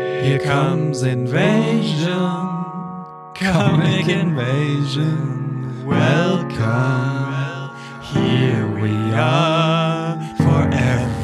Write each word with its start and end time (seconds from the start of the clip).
Here 0.00 0.38
comes 0.38 1.02
invasion, 1.02 2.14
comic 3.34 4.08
invasion. 4.08 5.86
Welcome, 5.86 7.70
here 8.02 8.66
we 8.80 9.14
are 9.14 10.16
for 10.38 10.70
everyone. 10.72 11.20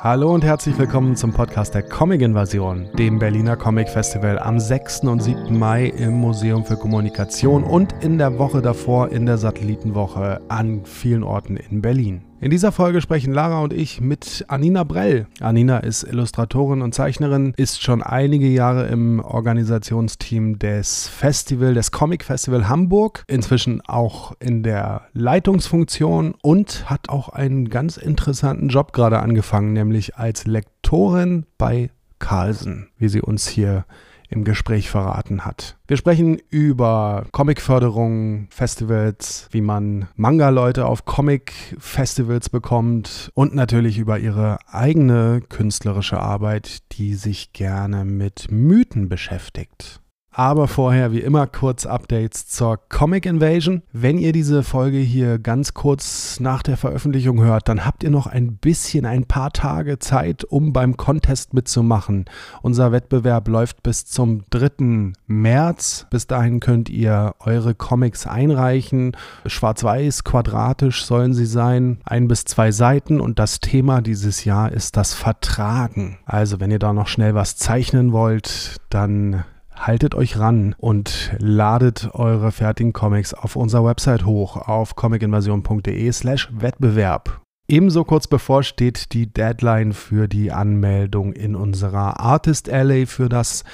Hallo 0.00 0.32
und 0.32 0.44
herzlich 0.44 0.78
willkommen 0.78 1.14
zum 1.14 1.32
Podcast 1.32 1.74
der 1.74 1.82
Comic 1.82 2.22
Invasion, 2.22 2.88
dem 2.98 3.18
Berliner 3.18 3.56
Comic 3.56 3.90
Festival 3.90 4.38
am 4.38 4.58
6. 4.58 5.00
und 5.02 5.22
7. 5.22 5.58
Mai 5.58 5.88
im 5.88 6.14
Museum 6.14 6.64
für 6.64 6.76
Kommunikation 6.76 7.64
und 7.64 7.94
in 8.02 8.16
der 8.16 8.38
Woche 8.38 8.62
davor 8.62 9.10
in 9.12 9.26
der 9.26 9.36
Satellitenwoche 9.36 10.40
an 10.48 10.86
vielen 10.86 11.22
Orten 11.22 11.58
in 11.58 11.82
Berlin. 11.82 12.31
In 12.42 12.50
dieser 12.50 12.72
Folge 12.72 13.00
sprechen 13.00 13.32
Lara 13.32 13.60
und 13.60 13.72
ich 13.72 14.00
mit 14.00 14.44
Anina 14.48 14.82
Brell. 14.82 15.28
Anina 15.38 15.78
ist 15.78 16.02
Illustratorin 16.02 16.82
und 16.82 16.92
Zeichnerin, 16.92 17.54
ist 17.56 17.80
schon 17.80 18.02
einige 18.02 18.48
Jahre 18.48 18.88
im 18.88 19.20
Organisationsteam 19.20 20.58
des 20.58 21.06
Festival, 21.06 21.72
des 21.74 21.92
Comic 21.92 22.24
Festival 22.24 22.68
Hamburg, 22.68 23.22
inzwischen 23.28 23.80
auch 23.82 24.32
in 24.40 24.64
der 24.64 25.02
Leitungsfunktion 25.12 26.34
und 26.42 26.90
hat 26.90 27.10
auch 27.10 27.28
einen 27.28 27.68
ganz 27.68 27.96
interessanten 27.96 28.70
Job 28.70 28.92
gerade 28.92 29.20
angefangen, 29.20 29.72
nämlich 29.72 30.16
als 30.16 30.44
Lektorin 30.44 31.46
bei 31.58 31.90
Carlsen, 32.18 32.88
wie 32.98 33.08
sie 33.08 33.20
uns 33.20 33.46
hier 33.46 33.84
im 34.32 34.44
Gespräch 34.44 34.90
verraten 34.90 35.44
hat. 35.44 35.76
Wir 35.86 35.96
sprechen 35.96 36.40
über 36.50 37.26
Comicförderung, 37.32 38.48
Festivals, 38.50 39.48
wie 39.52 39.60
man 39.60 40.08
Manga-Leute 40.16 40.86
auf 40.86 41.04
Comic-Festivals 41.04 42.48
bekommt 42.48 43.30
und 43.34 43.54
natürlich 43.54 43.98
über 43.98 44.18
ihre 44.18 44.58
eigene 44.66 45.42
künstlerische 45.48 46.18
Arbeit, 46.18 46.78
die 46.92 47.14
sich 47.14 47.52
gerne 47.52 48.04
mit 48.04 48.50
Mythen 48.50 49.08
beschäftigt. 49.08 50.01
Aber 50.34 50.66
vorher 50.66 51.12
wie 51.12 51.20
immer 51.20 51.46
kurz 51.46 51.84
Updates 51.84 52.48
zur 52.48 52.78
Comic 52.88 53.26
Invasion. 53.26 53.82
Wenn 53.92 54.16
ihr 54.16 54.32
diese 54.32 54.62
Folge 54.62 54.96
hier 54.96 55.38
ganz 55.38 55.74
kurz 55.74 56.40
nach 56.40 56.62
der 56.62 56.78
Veröffentlichung 56.78 57.42
hört, 57.42 57.68
dann 57.68 57.84
habt 57.84 58.02
ihr 58.02 58.08
noch 58.10 58.26
ein 58.26 58.56
bisschen, 58.56 59.04
ein 59.04 59.26
paar 59.26 59.52
Tage 59.52 59.98
Zeit, 59.98 60.44
um 60.44 60.72
beim 60.72 60.96
Contest 60.96 61.52
mitzumachen. 61.52 62.24
Unser 62.62 62.92
Wettbewerb 62.92 63.46
läuft 63.46 63.82
bis 63.82 64.06
zum 64.06 64.44
3. 64.48 65.12
März. 65.26 66.06
Bis 66.10 66.26
dahin 66.26 66.60
könnt 66.60 66.88
ihr 66.88 67.34
eure 67.40 67.74
Comics 67.74 68.26
einreichen. 68.26 69.14
Schwarz-weiß, 69.44 70.24
quadratisch 70.24 71.04
sollen 71.04 71.34
sie 71.34 71.46
sein. 71.46 71.98
Ein 72.04 72.26
bis 72.26 72.44
zwei 72.46 72.72
Seiten 72.72 73.20
und 73.20 73.38
das 73.38 73.60
Thema 73.60 74.00
dieses 74.00 74.46
Jahr 74.46 74.72
ist 74.72 74.96
das 74.96 75.12
Vertragen. 75.12 76.18
Also 76.24 76.58
wenn 76.58 76.70
ihr 76.70 76.78
da 76.78 76.94
noch 76.94 77.08
schnell 77.08 77.34
was 77.34 77.56
zeichnen 77.56 78.12
wollt, 78.12 78.76
dann 78.88 79.44
haltet 79.82 80.14
euch 80.14 80.38
ran 80.38 80.74
und 80.78 81.32
ladet 81.38 82.10
eure 82.14 82.52
fertigen 82.52 82.92
Comics 82.92 83.34
auf 83.34 83.56
unserer 83.56 83.84
Website 83.84 84.24
hoch 84.24 84.56
auf 84.56 84.94
comicinvasion.de 84.94 86.12
slash 86.12 86.48
Wettbewerb. 86.52 87.41
Ebenso 87.72 88.04
kurz 88.04 88.26
bevor 88.26 88.64
steht 88.64 89.14
die 89.14 89.32
Deadline 89.32 89.94
für 89.94 90.28
die 90.28 90.52
Anmeldung 90.52 91.32
in 91.32 91.56
unserer 91.56 92.20
Artist 92.20 92.68
Alley 92.68 93.06
für 93.06 93.30
das 93.30 93.64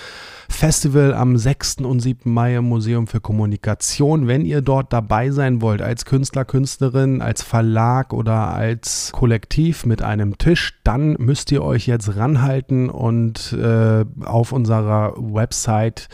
Festival 0.48 1.12
am 1.14 1.36
6. 1.36 1.78
und 1.78 1.98
7. 1.98 2.32
Mai 2.32 2.54
im 2.54 2.66
Museum 2.66 3.08
für 3.08 3.20
Kommunikation. 3.20 4.28
Wenn 4.28 4.44
ihr 4.44 4.60
dort 4.60 4.92
dabei 4.92 5.32
sein 5.32 5.60
wollt, 5.62 5.82
als 5.82 6.04
Künstler, 6.04 6.44
Künstlerin, 6.44 7.20
als 7.20 7.42
Verlag 7.42 8.12
oder 8.12 8.54
als 8.54 9.10
Kollektiv 9.10 9.84
mit 9.84 10.00
einem 10.00 10.38
Tisch, 10.38 10.78
dann 10.84 11.16
müsst 11.18 11.50
ihr 11.50 11.64
euch 11.64 11.88
jetzt 11.88 12.14
ranhalten 12.14 12.90
und 12.90 13.52
äh, 13.52 14.04
auf 14.24 14.52
unserer 14.52 15.14
Website 15.16 16.08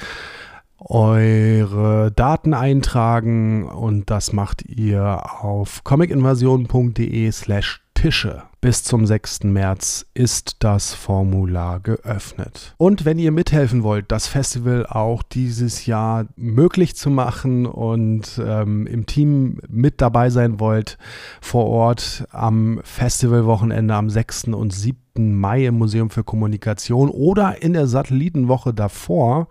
eure 0.79 2.13
Daten 2.13 2.55
eintragen 2.55 3.69
und 3.69 4.11
das 4.11 4.33
macht 4.33 4.63
ihr 4.63 5.43
auf 5.43 5.85
comicinvasion.de 5.85 7.31
slash 7.33 7.85
Tische. 7.95 8.43
Bis 8.61 8.83
zum 8.83 9.07
6. 9.07 9.45
März 9.45 10.05
ist 10.13 10.57
das 10.59 10.93
Formular 10.93 11.81
geöffnet. 11.81 12.75
Und 12.77 13.07
wenn 13.07 13.19
ihr 13.19 13.31
mithelfen 13.31 13.83
wollt, 13.83 14.13
das 14.13 14.27
Festival 14.27 14.87
auch 14.87 15.23
dieses 15.23 15.87
Jahr 15.87 16.27
möglich 16.37 16.97
zu 16.97 17.09
machen 17.09 17.65
und 17.65 18.39
ähm, 18.45 18.87
im 18.87 19.07
Team 19.07 19.59
mit 19.69 20.03
dabei 20.03 20.29
sein 20.29 20.61
wollt, 20.61 20.99
vor 21.41 21.67
Ort 21.67 22.27
am 22.31 22.81
Festivalwochenende 22.85 23.95
am 23.95 24.11
6. 24.11 24.49
und 24.49 24.75
7. 24.75 24.95
Mai 25.17 25.67
im 25.67 25.79
Museum 25.79 26.11
für 26.11 26.25
Kommunikation 26.25 27.09
oder 27.09 27.63
in 27.63 27.73
der 27.73 27.87
Satellitenwoche 27.87 28.75
davor, 28.75 29.49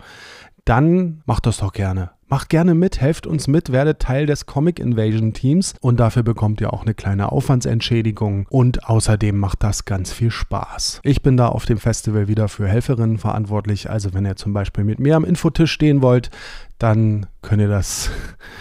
dann 0.66 1.22
macht 1.26 1.46
das 1.46 1.58
doch 1.58 1.74
gerne. 1.74 2.12
Macht 2.28 2.50
gerne 2.50 2.74
mit, 2.74 3.00
helft 3.00 3.28
uns 3.28 3.48
mit, 3.48 3.72
werdet 3.72 4.00
Teil 4.00 4.26
des 4.26 4.48
Comic 4.48 4.80
Invasion 4.80 5.34
Teams 5.34 5.76
und 5.82 6.00
dafür 6.00 6.24
bekommt 6.24 6.62
ihr 6.62 6.74
auch 6.74 6.82
eine 6.82 6.96
kleine 6.96 7.32
Aufwandsentschädigung 7.32 8.48
und 8.50 8.90
außerdem 8.90 9.38
macht 9.38 9.62
das 9.62 9.86
ganz 9.86 10.12
viel 10.12 10.32
Spaß. 10.32 11.02
Ich 11.04 11.22
bin 11.22 11.38
da 11.38 11.50
auf 11.50 11.66
dem 11.66 11.78
Festival 11.78 12.28
wieder 12.28 12.48
für 12.48 12.68
Helferinnen 12.68 13.20
verantwortlich, 13.20 13.90
also 13.90 14.14
wenn 14.16 14.26
ihr 14.26 14.36
zum 14.36 14.54
Beispiel 14.54 14.84
mit 14.84 15.00
mir 15.00 15.16
am 15.16 15.26
Infotisch 15.26 15.72
stehen 15.72 16.02
wollt, 16.02 16.32
dann 16.80 17.28
könnt 17.44 17.62
ihr 17.62 17.68
das 17.68 18.10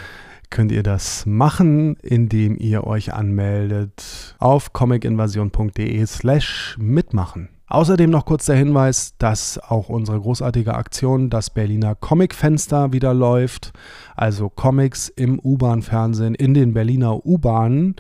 könnt 0.51 0.71
ihr 0.71 0.83
das 0.83 1.25
machen, 1.25 1.97
indem 2.03 2.59
ihr 2.59 2.85
euch 2.85 3.15
anmeldet 3.15 4.37
auf 4.39 4.75
comicinvasion.de 4.75 6.05
slash 6.05 6.77
mitmachen. 6.79 7.49
Außerdem 7.73 8.11
noch 8.11 8.27
kurz 8.27 8.45
der 8.45 8.57
Hinweis, 8.57 9.15
dass 9.17 9.59
auch 9.59 9.89
unsere 9.89 10.21
großartige 10.21 10.75
Aktion, 10.75 11.31
das 11.31 11.49
Berliner 11.49 11.95
Comic-Fenster, 11.95 12.93
wieder 12.93 13.15
läuft. 13.15 13.73
Also 14.15 14.51
Comics 14.51 15.09
im 15.09 15.39
U-Bahn-Fernsehen 15.39 16.35
in 16.35 16.53
den 16.53 16.75
Berliner 16.75 17.25
U-Bahnen. 17.25 17.97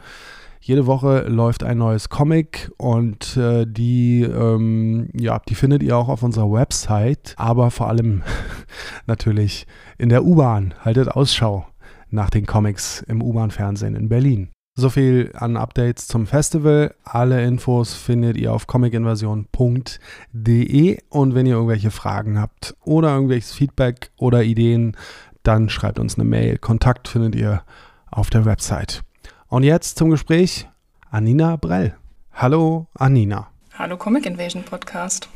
Jede 0.60 0.86
Woche 0.86 1.20
läuft 1.26 1.64
ein 1.64 1.78
neues 1.78 2.10
Comic 2.10 2.70
und 2.76 3.38
äh, 3.38 3.64
die, 3.66 4.20
ähm, 4.24 5.08
ja, 5.14 5.40
die 5.48 5.54
findet 5.54 5.82
ihr 5.82 5.96
auch 5.96 6.10
auf 6.10 6.22
unserer 6.22 6.52
Website, 6.52 7.34
aber 7.38 7.70
vor 7.70 7.88
allem 7.88 8.20
natürlich 9.06 9.66
in 9.96 10.10
der 10.10 10.22
U-Bahn. 10.22 10.74
Haltet 10.84 11.08
Ausschau 11.08 11.66
nach 12.10 12.28
den 12.28 12.44
Comics 12.44 13.02
im 13.08 13.22
U-Bahn-Fernsehen 13.22 13.96
in 13.96 14.10
Berlin. 14.10 14.50
So 14.74 14.88
viel 14.88 15.32
an 15.34 15.58
Updates 15.58 16.08
zum 16.08 16.26
Festival. 16.26 16.94
Alle 17.04 17.44
Infos 17.44 17.92
findet 17.92 18.38
ihr 18.38 18.54
auf 18.54 18.66
comicinvasion.de 18.66 20.98
und 21.10 21.34
wenn 21.34 21.44
ihr 21.44 21.56
irgendwelche 21.56 21.90
Fragen 21.90 22.40
habt 22.40 22.74
oder 22.80 23.12
irgendwelches 23.12 23.52
Feedback 23.52 24.10
oder 24.16 24.42
Ideen, 24.42 24.96
dann 25.42 25.68
schreibt 25.68 25.98
uns 25.98 26.14
eine 26.14 26.24
Mail. 26.24 26.56
Kontakt 26.56 27.06
findet 27.06 27.34
ihr 27.34 27.62
auf 28.10 28.30
der 28.30 28.46
Website. 28.46 29.02
Und 29.48 29.62
jetzt 29.62 29.98
zum 29.98 30.08
Gespräch 30.08 30.66
Anina 31.10 31.56
Brell. 31.56 31.94
Hallo 32.32 32.86
Anina. 32.94 33.48
Hallo 33.74 33.98
Comic 33.98 34.24
Invasion 34.24 34.62
Podcast. 34.62 35.28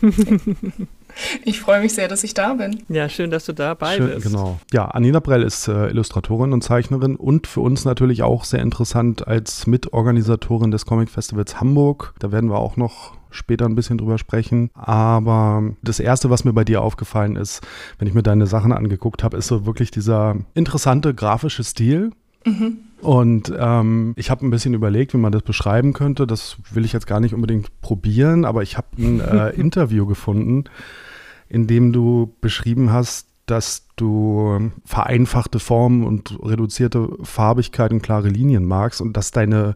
Ich 1.44 1.60
freue 1.60 1.80
mich 1.80 1.94
sehr, 1.94 2.08
dass 2.08 2.24
ich 2.24 2.34
da 2.34 2.54
bin. 2.54 2.82
Ja, 2.88 3.08
schön, 3.08 3.30
dass 3.30 3.44
du 3.44 3.52
dabei 3.52 3.96
schön, 3.96 4.08
bist. 4.08 4.26
Genau. 4.26 4.60
Ja, 4.72 4.86
Anina 4.86 5.20
Brell 5.20 5.42
ist 5.42 5.68
äh, 5.68 5.88
Illustratorin 5.88 6.52
und 6.52 6.62
Zeichnerin 6.62 7.16
und 7.16 7.46
für 7.46 7.60
uns 7.60 7.84
natürlich 7.84 8.22
auch 8.22 8.44
sehr 8.44 8.60
interessant 8.60 9.26
als 9.26 9.66
Mitorganisatorin 9.66 10.70
des 10.70 10.86
Comic 10.86 11.10
Festivals 11.10 11.60
Hamburg. 11.60 12.14
Da 12.18 12.32
werden 12.32 12.50
wir 12.50 12.58
auch 12.58 12.76
noch 12.76 13.18
später 13.30 13.66
ein 13.66 13.74
bisschen 13.74 13.98
drüber 13.98 14.18
sprechen. 14.18 14.70
Aber 14.74 15.62
das 15.82 16.00
Erste, 16.00 16.30
was 16.30 16.44
mir 16.44 16.52
bei 16.52 16.64
dir 16.64 16.82
aufgefallen 16.82 17.36
ist, 17.36 17.66
wenn 17.98 18.08
ich 18.08 18.14
mir 18.14 18.22
deine 18.22 18.46
Sachen 18.46 18.72
angeguckt 18.72 19.22
habe, 19.22 19.36
ist 19.36 19.48
so 19.48 19.66
wirklich 19.66 19.90
dieser 19.90 20.36
interessante 20.54 21.14
grafische 21.14 21.64
Stil. 21.64 22.12
Mhm. 22.44 22.78
Und 23.00 23.52
ähm, 23.56 24.12
ich 24.16 24.30
habe 24.30 24.44
ein 24.44 24.50
bisschen 24.50 24.74
überlegt, 24.74 25.14
wie 25.14 25.18
man 25.18 25.32
das 25.32 25.42
beschreiben 25.42 25.92
könnte. 25.92 26.26
Das 26.26 26.56
will 26.72 26.84
ich 26.84 26.92
jetzt 26.92 27.06
gar 27.06 27.20
nicht 27.20 27.34
unbedingt 27.34 27.80
probieren, 27.80 28.44
aber 28.44 28.62
ich 28.62 28.76
habe 28.76 28.88
ein 28.98 29.20
äh, 29.20 29.50
Interview 29.56 30.06
gefunden, 30.06 30.64
in 31.48 31.66
dem 31.66 31.92
du 31.92 32.34
beschrieben 32.40 32.92
hast, 32.92 33.26
dass 33.46 33.86
du 33.96 34.70
vereinfachte 34.84 35.58
Formen 35.58 36.04
und 36.04 36.38
reduzierte 36.42 37.08
Farbigkeit 37.22 37.92
und 37.92 38.02
klare 38.02 38.28
Linien 38.28 38.64
magst 38.64 39.00
und 39.00 39.16
dass 39.16 39.30
deine, 39.30 39.74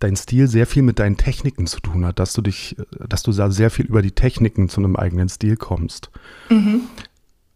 dein 0.00 0.16
Stil 0.16 0.48
sehr 0.48 0.66
viel 0.66 0.82
mit 0.82 0.98
deinen 0.98 1.16
Techniken 1.16 1.66
zu 1.66 1.80
tun 1.80 2.04
hat, 2.04 2.18
dass 2.18 2.32
du 2.32 2.42
dich, 2.42 2.76
dass 3.08 3.22
du 3.22 3.32
da 3.32 3.50
sehr 3.50 3.70
viel 3.70 3.86
über 3.86 4.02
die 4.02 4.10
Techniken 4.10 4.68
zu 4.68 4.80
einem 4.80 4.96
eigenen 4.96 5.28
Stil 5.28 5.56
kommst. 5.56 6.10
Mhm. 6.50 6.82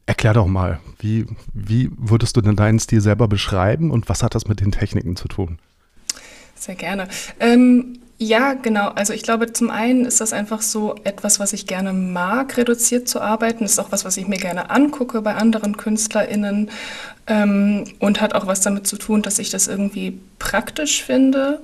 Erklär 0.06 0.34
doch 0.34 0.46
mal, 0.46 0.78
wie, 1.00 1.26
wie 1.52 1.90
würdest 1.96 2.36
du 2.36 2.40
denn 2.40 2.54
deinen 2.54 2.78
Stil 2.78 3.00
selber 3.00 3.26
beschreiben 3.26 3.90
und 3.90 4.08
was 4.08 4.22
hat 4.22 4.36
das 4.36 4.46
mit 4.46 4.60
den 4.60 4.70
Techniken 4.70 5.16
zu 5.16 5.26
tun? 5.26 5.58
Sehr 6.54 6.76
gerne. 6.76 7.08
Ähm, 7.40 7.98
ja, 8.18 8.54
genau. 8.54 8.88
Also 8.88 9.12
ich 9.12 9.22
glaube, 9.22 9.52
zum 9.52 9.70
einen 9.70 10.06
ist 10.06 10.22
das 10.22 10.32
einfach 10.32 10.62
so 10.62 10.94
etwas, 11.04 11.38
was 11.38 11.52
ich 11.52 11.66
gerne 11.66 11.92
mag, 11.92 12.56
reduziert 12.56 13.08
zu 13.08 13.20
arbeiten. 13.20 13.64
Ist 13.64 13.78
auch 13.78 13.92
was, 13.92 14.06
was 14.06 14.16
ich 14.16 14.26
mir 14.26 14.38
gerne 14.38 14.70
angucke 14.70 15.20
bei 15.20 15.34
anderen 15.34 15.76
KünstlerInnen 15.76 16.70
ähm, 17.26 17.84
und 17.98 18.22
hat 18.22 18.34
auch 18.34 18.46
was 18.46 18.62
damit 18.62 18.86
zu 18.86 18.96
tun, 18.96 19.20
dass 19.20 19.38
ich 19.38 19.50
das 19.50 19.68
irgendwie 19.68 20.18
praktisch 20.38 21.02
finde 21.02 21.60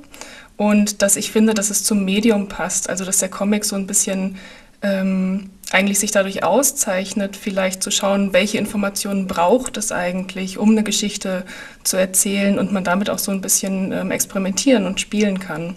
und 0.59 1.01
dass 1.01 1.17
ich 1.17 1.33
finde, 1.33 1.55
dass 1.55 1.71
es 1.71 1.85
zum 1.85 2.05
Medium 2.05 2.49
passt. 2.49 2.91
Also 2.91 3.07
dass 3.07 3.19
der 3.19 3.31
Comic 3.31 3.65
so 3.65 3.77
ein 3.77 3.87
bisschen 3.87 4.37
ähm, 4.83 5.51
eigentlich 5.71 5.99
sich 5.99 6.11
dadurch 6.11 6.45
auszeichnet, 6.45 7.37
vielleicht 7.37 7.83
zu 7.83 7.91
schauen, 7.91 8.33
welche 8.33 8.59
Informationen 8.59 9.27
braucht 9.27 9.77
es 9.77 9.91
eigentlich, 9.91 10.59
um 10.59 10.71
eine 10.71 10.83
Geschichte 10.83 11.45
zu 11.83 11.97
erzählen 11.97 12.59
und 12.59 12.73
man 12.73 12.85
damit 12.85 13.09
auch 13.09 13.19
so 13.19 13.33
ein 13.33 13.41
bisschen 13.41 13.93
ähm, 13.93 14.11
experimentieren 14.11 14.85
und 14.85 15.01
spielen 15.01 15.41
kann 15.41 15.77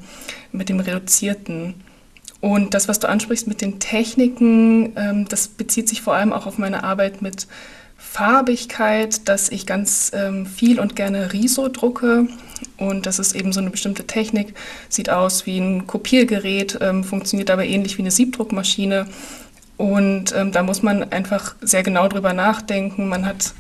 mit 0.52 0.70
dem 0.70 0.80
Reduzierten. 0.80 1.76
Und 2.42 2.74
das, 2.74 2.88
was 2.88 3.00
du 3.00 3.08
ansprichst 3.08 3.48
mit 3.48 3.62
den 3.62 3.80
Techniken, 3.80 4.94
ähm, 4.98 5.28
das 5.30 5.48
bezieht 5.48 5.88
sich 5.88 6.02
vor 6.02 6.16
allem 6.16 6.34
auch 6.34 6.46
auf 6.46 6.58
meine 6.58 6.84
Arbeit 6.84 7.22
mit 7.22 7.48
Farbigkeit, 7.98 9.28
dass 9.28 9.50
ich 9.50 9.66
ganz 9.66 10.12
ähm, 10.14 10.46
viel 10.46 10.80
und 10.80 10.96
gerne 10.96 11.34
Riso 11.34 11.70
drucke. 11.70 12.28
Und 12.78 13.06
das 13.06 13.20
ist 13.20 13.36
eben 13.36 13.54
so 13.54 13.60
eine 13.60 13.70
bestimmte 13.70 14.06
Technik, 14.06 14.54
sieht 14.90 15.10
aus 15.10 15.46
wie 15.46 15.60
ein 15.60 15.88
Kopiergerät, 15.88 16.78
ähm, 16.82 17.04
funktioniert 17.04 17.50
aber 17.50 17.66
ähnlich 17.66 17.98
wie 17.98 18.02
eine 18.02 18.12
Siebdruckmaschine. 18.12 19.08
Und 19.78 20.34
ähm, 20.36 20.52
da 20.52 20.64
muss 20.64 20.84
man 20.84 21.12
einfach 21.12 21.56
sehr 21.62 21.84
genau 21.84 22.08
drüber 22.08 22.34
nachdenken. 22.34 23.08
Man 23.08 23.26
hat 23.26 23.54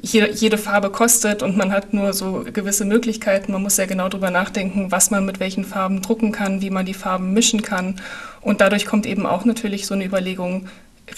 jede, 0.00 0.30
jede, 0.32 0.58
Farbe 0.58 0.90
kostet 0.90 1.42
und 1.42 1.56
man 1.56 1.72
hat 1.72 1.94
nur 1.94 2.12
so 2.12 2.44
gewisse 2.52 2.84
Möglichkeiten. 2.84 3.52
Man 3.52 3.62
muss 3.62 3.76
sehr 3.76 3.86
genau 3.86 4.08
drüber 4.08 4.30
nachdenken, 4.30 4.90
was 4.90 5.10
man 5.10 5.24
mit 5.24 5.40
welchen 5.40 5.64
Farben 5.64 6.02
drucken 6.02 6.32
kann, 6.32 6.60
wie 6.60 6.70
man 6.70 6.84
die 6.84 6.94
Farben 6.94 7.32
mischen 7.32 7.62
kann. 7.62 8.00
Und 8.40 8.60
dadurch 8.60 8.86
kommt 8.86 9.06
eben 9.06 9.26
auch 9.26 9.44
natürlich 9.44 9.86
so 9.86 9.94
eine 9.94 10.04
Überlegung, 10.04 10.68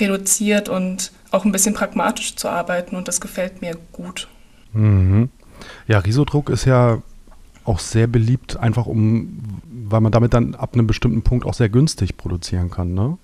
reduziert 0.01 0.69
und 0.69 1.13
auch 1.31 1.45
ein 1.45 1.53
bisschen 1.53 1.75
pragmatisch 1.75 2.37
zu 2.37 2.49
arbeiten. 2.49 2.97
Und 2.97 3.09
das 3.09 3.21
gefällt 3.21 3.63
mir 3.63 3.77
gut. 3.93 4.29
Mhm. 4.73 5.31
Ja, 5.87 5.99
Risodruck 5.99 6.51
ist 6.51 6.65
ja 6.65 7.03
auch 7.67 7.79
sehr 7.79 8.07
beliebt, 8.07 8.57
einfach 8.57 8.87
um, 8.87 9.41
weil 9.65 10.01
man 10.01 10.13
damit 10.13 10.35
dann 10.35 10.55
ab 10.55 10.75
einem 10.75 10.87
bestimmten 10.87 11.23
Punkt 11.23 11.45
auch 11.47 11.55
sehr 11.55 11.69
günstig 11.69 12.17
produzieren 12.17 12.71
kann, 12.71 12.95
ne? 12.95 13.19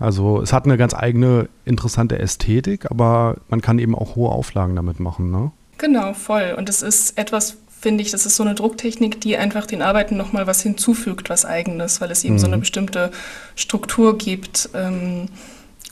Also 0.00 0.40
es 0.40 0.52
hat 0.52 0.64
eine 0.64 0.76
ganz 0.76 0.94
eigene 0.94 1.48
interessante 1.64 2.18
Ästhetik, 2.18 2.88
aber 2.90 3.38
man 3.48 3.60
kann 3.60 3.80
eben 3.80 3.96
auch 3.96 4.14
hohe 4.14 4.30
Auflagen 4.30 4.76
damit 4.76 5.00
machen, 5.00 5.30
ne? 5.30 5.50
Genau, 5.78 6.12
voll. 6.12 6.54
Und 6.56 6.68
es 6.68 6.82
ist 6.82 7.18
etwas, 7.18 7.56
finde 7.68 8.02
ich, 8.02 8.10
das 8.10 8.26
ist 8.26 8.36
so 8.36 8.42
eine 8.42 8.54
Drucktechnik, 8.54 9.20
die 9.20 9.36
einfach 9.36 9.66
den 9.66 9.82
Arbeiten 9.82 10.16
nochmal 10.16 10.46
was 10.46 10.62
hinzufügt, 10.62 11.30
was 11.30 11.44
eigenes, 11.44 12.00
weil 12.00 12.10
es 12.10 12.24
eben 12.24 12.34
mhm. 12.34 12.38
so 12.38 12.46
eine 12.46 12.58
bestimmte 12.58 13.10
Struktur 13.56 14.18
gibt. 14.18 14.70
Ähm, 14.74 15.28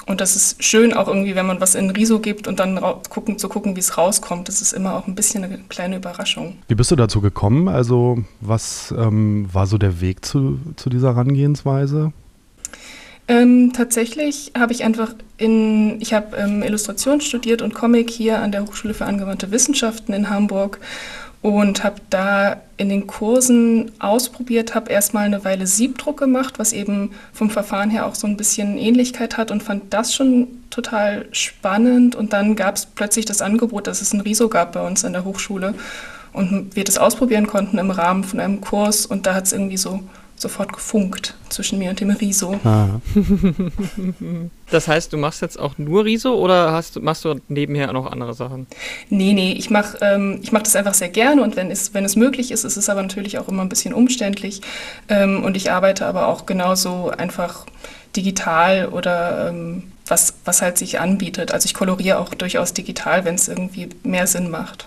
und 0.07 0.21
das 0.21 0.37
ist 0.37 0.63
schön 0.63 0.93
auch 0.93 1.09
irgendwie, 1.09 1.35
wenn 1.35 1.47
man 1.47 1.61
was 1.61 1.75
in 1.75 1.91
Riso 1.91 2.21
gibt 2.21 2.47
und 2.47 2.61
dann 2.61 2.81
gucken, 3.11 3.39
zu 3.39 3.49
gucken, 3.49 3.75
wie 3.75 3.81
es 3.81 3.99
rauskommt. 3.99 4.49
Das 4.49 4.63
ist 4.63 4.73
immer 4.73 4.95
auch 4.95 5.09
ein 5.09 5.17
bisschen 5.17 5.43
eine 5.43 5.59
kleine 5.69 5.97
Überraschung. 5.97 6.59
Wie 6.69 6.77
bist 6.77 6.93
du 6.93 6.97
dazu 6.97 7.21
gekommen? 7.21 7.69
Also 7.69 8.19
was 8.41 8.95
ähm, 8.97 9.49
war 9.53 9.67
so 9.67 9.79
der 9.79 10.01
Weg 10.01 10.25
zu, 10.25 10.61
zu 10.77 10.91
dieser 10.91 11.17
Herangehensweise? 11.17 12.13
Ähm, 13.29 13.73
tatsächlich 13.73 14.53
habe 14.57 14.73
ich 14.73 14.85
einfach 14.85 15.13
in, 15.37 16.01
ich 16.01 16.15
habe 16.15 16.37
ähm, 16.37 16.63
Illustration 16.63 17.21
studiert 17.21 17.61
und 17.61 17.75
Comic 17.75 18.09
hier 18.09 18.41
an 18.41 18.53
der 18.53 18.63
Hochschule 18.63 18.95
für 18.95 19.07
angewandte 19.07 19.51
Wissenschaften 19.51 20.13
in 20.13 20.31
Hamburg 20.31 20.79
und 21.47 21.85
habe 21.85 22.01
da 22.11 22.57
in 22.77 22.89
den 22.89 23.07
Kursen 23.07 23.93
ausprobiert, 24.01 24.75
habe 24.75 24.91
erstmal 24.91 25.27
eine 25.27 25.45
Weile 25.45 25.69
Siebdruck 25.69 26.19
gemacht, 26.19 26.59
was 26.59 26.73
eben 26.73 27.13
vom 27.33 27.51
Verfahren 27.51 27.89
her 27.89 28.07
auch 28.07 28.17
so 28.17 28.27
ein 28.27 28.37
bisschen 28.37 28.77
Ähnlichkeit 28.77 29.37
hat 29.37 29.53
und 29.53 29.63
fand 29.63 29.95
das 29.95 30.13
schon 30.13 30.49
total 30.71 31.29
spannend. 31.31 32.17
Und 32.17 32.33
dann 32.33 32.57
gab 32.57 32.75
es 32.75 32.87
plötzlich 32.87 33.27
das 33.27 33.43
Angebot, 33.43 33.87
dass 33.87 34.03
es 34.03 34.13
ein 34.13 34.23
Riso 34.23 34.49
gab 34.49 34.73
bei 34.73 34.85
uns 34.85 35.05
an 35.05 35.13
der 35.13 35.25
Hochschule 35.25 35.75
und 36.33 36.75
wir 36.75 36.83
das 36.83 36.99
ausprobieren 36.99 37.47
konnten 37.47 37.79
im 37.79 37.93
Rahmen 37.93 38.25
von 38.25 38.41
einem 38.41 38.61
Kurs 38.61 39.07
und 39.07 39.25
da 39.27 39.35
hat 39.35 39.45
es 39.45 39.53
irgendwie 39.53 39.77
so 39.77 40.01
sofort 40.37 40.73
gefunkt 40.73 41.35
zwischen 41.49 41.79
mir 41.79 41.91
und 41.91 42.01
dem 42.01 42.11
Riso. 42.11 42.59
Ah. 42.65 43.01
das 44.71 44.89
heißt, 44.89 45.13
du 45.13 45.17
machst 45.17 45.43
jetzt 45.43 45.59
auch 45.59 45.79
nur 45.79 46.05
Riso 46.05 46.35
oder 46.35 46.73
hast, 46.73 47.01
machst 47.01 47.25
du 47.25 47.41
nebenher 47.49 47.89
auch 47.89 47.95
noch 47.95 48.13
andere 48.13 48.35
Sachen? 48.35 48.67
Nee, 49.09 49.33
nee, 49.33 49.53
ich 49.53 49.71
mache 49.71 49.99
ähm, 50.03 50.41
mach 50.51 50.63
das 50.63 50.77
einfach 50.77 50.95
sehr 50.95 51.09
gerne 51.09 51.43
und 51.43 51.57
wenn 51.57 51.71
es, 51.71 51.95
wenn 51.95 52.05
es 52.05 52.17
möglich 52.17 52.51
ist, 52.51 52.65
ist 52.65 52.77
es 52.77 52.89
aber 52.89 53.03
natürlich 53.03 53.39
auch 53.39 53.49
immer 53.49 53.63
ein 53.63 53.69
bisschen 53.69 53.95
umständlich. 53.95 54.61
Ähm, 55.09 55.43
und 55.43 55.57
ich 55.57 55.71
arbeite 55.71 56.07
aber 56.07 56.29
auch 56.29 56.47
genauso 56.47 57.11
einfach 57.11 57.67
digital 58.17 58.89
oder 58.89 59.49
ähm, 59.49 59.85
was, 60.07 60.35
was 60.45 60.63
halt 60.63 60.79
sich 60.79 61.01
anbietet. 61.01 61.53
Also 61.53 61.67
ich 61.67 61.75
koloriere 61.75 62.19
auch 62.19 62.35
durchaus 62.35 62.73
digital, 62.73 63.25
wenn 63.25 63.35
es 63.35 63.49
irgendwie 63.49 63.89
mehr 64.03 64.27
Sinn 64.27 64.51
macht. 64.51 64.87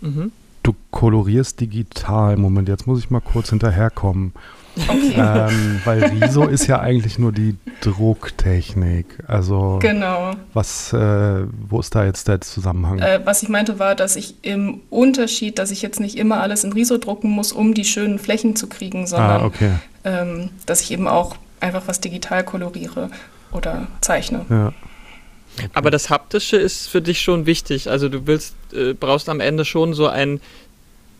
Mhm. 0.00 0.32
Du 0.62 0.74
kolorierst 0.90 1.60
digital. 1.60 2.36
Moment, 2.36 2.68
jetzt 2.68 2.86
muss 2.86 2.98
ich 2.98 3.10
mal 3.10 3.20
kurz 3.20 3.50
hinterherkommen. 3.50 4.32
Okay. 4.76 5.14
Ähm, 5.16 5.80
weil 5.84 6.04
Riso 6.04 6.44
ist 6.44 6.66
ja 6.66 6.80
eigentlich 6.80 7.18
nur 7.18 7.32
die 7.32 7.56
Drucktechnik. 7.80 9.06
Also 9.26 9.78
genau. 9.80 10.32
was, 10.54 10.92
äh, 10.92 11.44
wo 11.68 11.80
ist 11.80 11.94
da 11.94 12.04
jetzt 12.04 12.28
der 12.28 12.40
Zusammenhang? 12.40 12.98
Äh, 12.98 13.20
was 13.24 13.42
ich 13.42 13.48
meinte 13.48 13.78
war, 13.78 13.94
dass 13.94 14.16
ich 14.16 14.36
im 14.42 14.80
Unterschied, 14.90 15.58
dass 15.58 15.70
ich 15.70 15.82
jetzt 15.82 16.00
nicht 16.00 16.16
immer 16.16 16.40
alles 16.40 16.64
in 16.64 16.72
Riso 16.72 16.98
drucken 16.98 17.30
muss, 17.30 17.52
um 17.52 17.74
die 17.74 17.84
schönen 17.84 18.18
Flächen 18.18 18.56
zu 18.56 18.68
kriegen, 18.68 19.06
sondern 19.06 19.42
ah, 19.42 19.44
okay. 19.44 19.72
ähm, 20.04 20.50
dass 20.66 20.82
ich 20.82 20.92
eben 20.92 21.08
auch 21.08 21.36
einfach 21.60 21.82
was 21.86 22.00
digital 22.00 22.44
koloriere 22.44 23.10
oder 23.52 23.88
zeichne. 24.00 24.46
Ja. 24.48 24.72
Okay. 25.58 25.68
Aber 25.74 25.90
das 25.90 26.10
Haptische 26.10 26.56
ist 26.56 26.88
für 26.88 27.02
dich 27.02 27.20
schon 27.20 27.44
wichtig. 27.44 27.90
Also 27.90 28.08
du 28.08 28.26
willst, 28.26 28.54
äh, 28.72 28.94
brauchst 28.94 29.28
am 29.28 29.40
Ende 29.40 29.64
schon 29.64 29.94
so 29.94 30.06
ein 30.06 30.40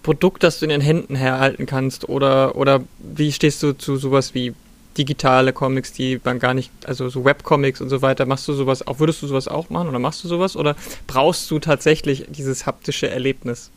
Produkt, 0.03 0.43
das 0.43 0.59
du 0.59 0.67
in 0.67 0.71
den 0.71 0.81
Händen 0.81 1.15
herhalten 1.15 1.67
kannst? 1.67 2.09
Oder, 2.09 2.57
oder 2.57 2.83
wie 2.99 3.33
stehst 3.33 3.63
du 3.63 3.73
zu 3.73 3.97
sowas 3.97 4.35
wie 4.35 4.55
digitale 4.97 5.53
Comics, 5.53 5.93
die 5.93 6.21
man 6.25 6.39
gar 6.39 6.55
nicht, 6.55 6.71
also 6.85 7.09
so 7.09 7.25
Webcomics 7.25 7.81
und 7.81 7.89
so 7.89 8.03
weiter, 8.03 8.27
machst 8.27 8.49
du 8.49 8.53
sowas 8.53 8.87
auch, 8.87 8.99
würdest 8.99 9.23
du 9.23 9.27
sowas 9.27 9.49
auch 9.49 9.71
machen 9.71 9.89
oder 9.89 9.99
machst 9.99 10.25
du 10.25 10.29
sowas 10.29 10.57
oder 10.57 10.75
brauchst 11.07 11.51
du 11.51 11.59
tatsächlich 11.59 12.27
dieses 12.29 12.67
haptische 12.67 13.09
Erlebnis? 13.09 13.71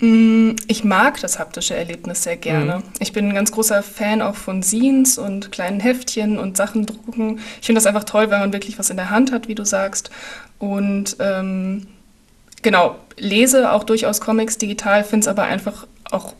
Mm, 0.00 0.52
ich 0.66 0.84
mag 0.84 1.20
das 1.20 1.38
haptische 1.38 1.74
Erlebnis 1.74 2.22
sehr 2.22 2.36
gerne. 2.36 2.78
Mhm. 2.78 2.82
Ich 3.00 3.12
bin 3.12 3.28
ein 3.28 3.34
ganz 3.34 3.52
großer 3.52 3.82
Fan 3.82 4.22
auch 4.22 4.34
von 4.34 4.62
Scenes 4.62 5.18
und 5.18 5.52
kleinen 5.52 5.80
Heftchen 5.80 6.38
und 6.38 6.56
Sachen 6.56 6.86
drucken. 6.86 7.40
Ich 7.60 7.66
finde 7.66 7.78
das 7.78 7.86
einfach 7.86 8.04
toll, 8.04 8.30
wenn 8.30 8.40
man 8.40 8.52
wirklich 8.52 8.78
was 8.78 8.90
in 8.90 8.96
der 8.96 9.10
Hand 9.10 9.32
hat, 9.32 9.48
wie 9.48 9.54
du 9.54 9.64
sagst. 9.64 10.10
Und 10.58 11.16
ähm, 11.20 11.86
genau, 12.62 12.96
lese 13.16 13.72
auch 13.72 13.84
durchaus 13.84 14.20
Comics 14.20 14.58
digital, 14.58 15.04
finde 15.04 15.24
es 15.24 15.28
aber 15.28 15.44
einfach 15.44 15.86
auch 16.10 16.34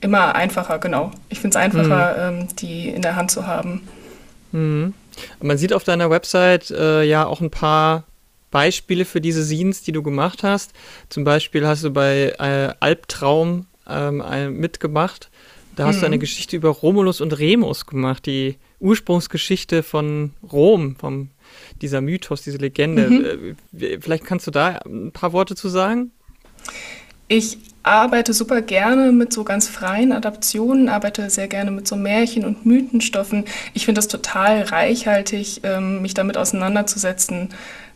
immer 0.00 0.34
einfacher, 0.34 0.78
genau. 0.78 1.10
Ich 1.28 1.40
finde 1.40 1.56
es 1.58 1.62
einfacher, 1.62 2.32
mhm. 2.32 2.40
ähm, 2.40 2.48
die 2.56 2.88
in 2.88 3.02
der 3.02 3.16
Hand 3.16 3.30
zu 3.30 3.46
haben. 3.46 3.88
Mhm. 4.52 4.94
Man 5.40 5.58
sieht 5.58 5.72
auf 5.72 5.84
deiner 5.84 6.10
Website 6.10 6.70
äh, 6.70 7.02
ja 7.02 7.26
auch 7.26 7.40
ein 7.40 7.50
paar 7.50 8.04
Beispiele 8.50 9.04
für 9.04 9.20
diese 9.20 9.44
Scenes, 9.44 9.82
die 9.82 9.92
du 9.92 10.02
gemacht 10.02 10.42
hast. 10.42 10.72
Zum 11.08 11.24
Beispiel 11.24 11.66
hast 11.66 11.84
du 11.84 11.90
bei 11.90 12.34
äh, 12.38 12.72
Albtraum 12.80 13.66
ähm, 13.88 14.22
mitgemacht. 14.58 15.30
Da 15.76 15.86
hast 15.86 15.96
mhm. 15.96 16.00
du 16.00 16.06
eine 16.06 16.18
Geschichte 16.18 16.56
über 16.56 16.70
Romulus 16.70 17.20
und 17.20 17.38
Remus 17.38 17.86
gemacht, 17.86 18.26
die 18.26 18.56
Ursprungsgeschichte 18.80 19.82
von 19.82 20.32
Rom, 20.52 20.96
vom 20.96 21.30
dieser 21.82 22.00
Mythos, 22.00 22.42
diese 22.42 22.58
Legende. 22.58 23.08
Mhm. 23.08 23.56
Äh, 23.80 23.98
vielleicht 24.00 24.24
kannst 24.24 24.46
du 24.46 24.50
da 24.50 24.80
ein 24.84 25.12
paar 25.12 25.32
Worte 25.32 25.54
zu 25.54 25.68
sagen? 25.68 26.10
Ich 27.28 27.58
arbeite 27.82 28.32
super 28.32 28.62
gerne 28.62 29.12
mit 29.12 29.32
so 29.32 29.44
ganz 29.44 29.68
freien 29.68 30.12
Adaptionen, 30.12 30.88
arbeite 30.88 31.28
sehr 31.30 31.48
gerne 31.48 31.70
mit 31.70 31.86
so 31.86 31.96
Märchen 31.96 32.44
und 32.44 32.66
Mythenstoffen. 32.66 33.44
Ich 33.74 33.84
finde 33.84 34.00
es 34.00 34.08
total 34.08 34.62
reichhaltig, 34.62 35.60
ähm, 35.62 36.02
mich 36.02 36.14
damit 36.14 36.36
auseinanderzusetzen, 36.36 37.50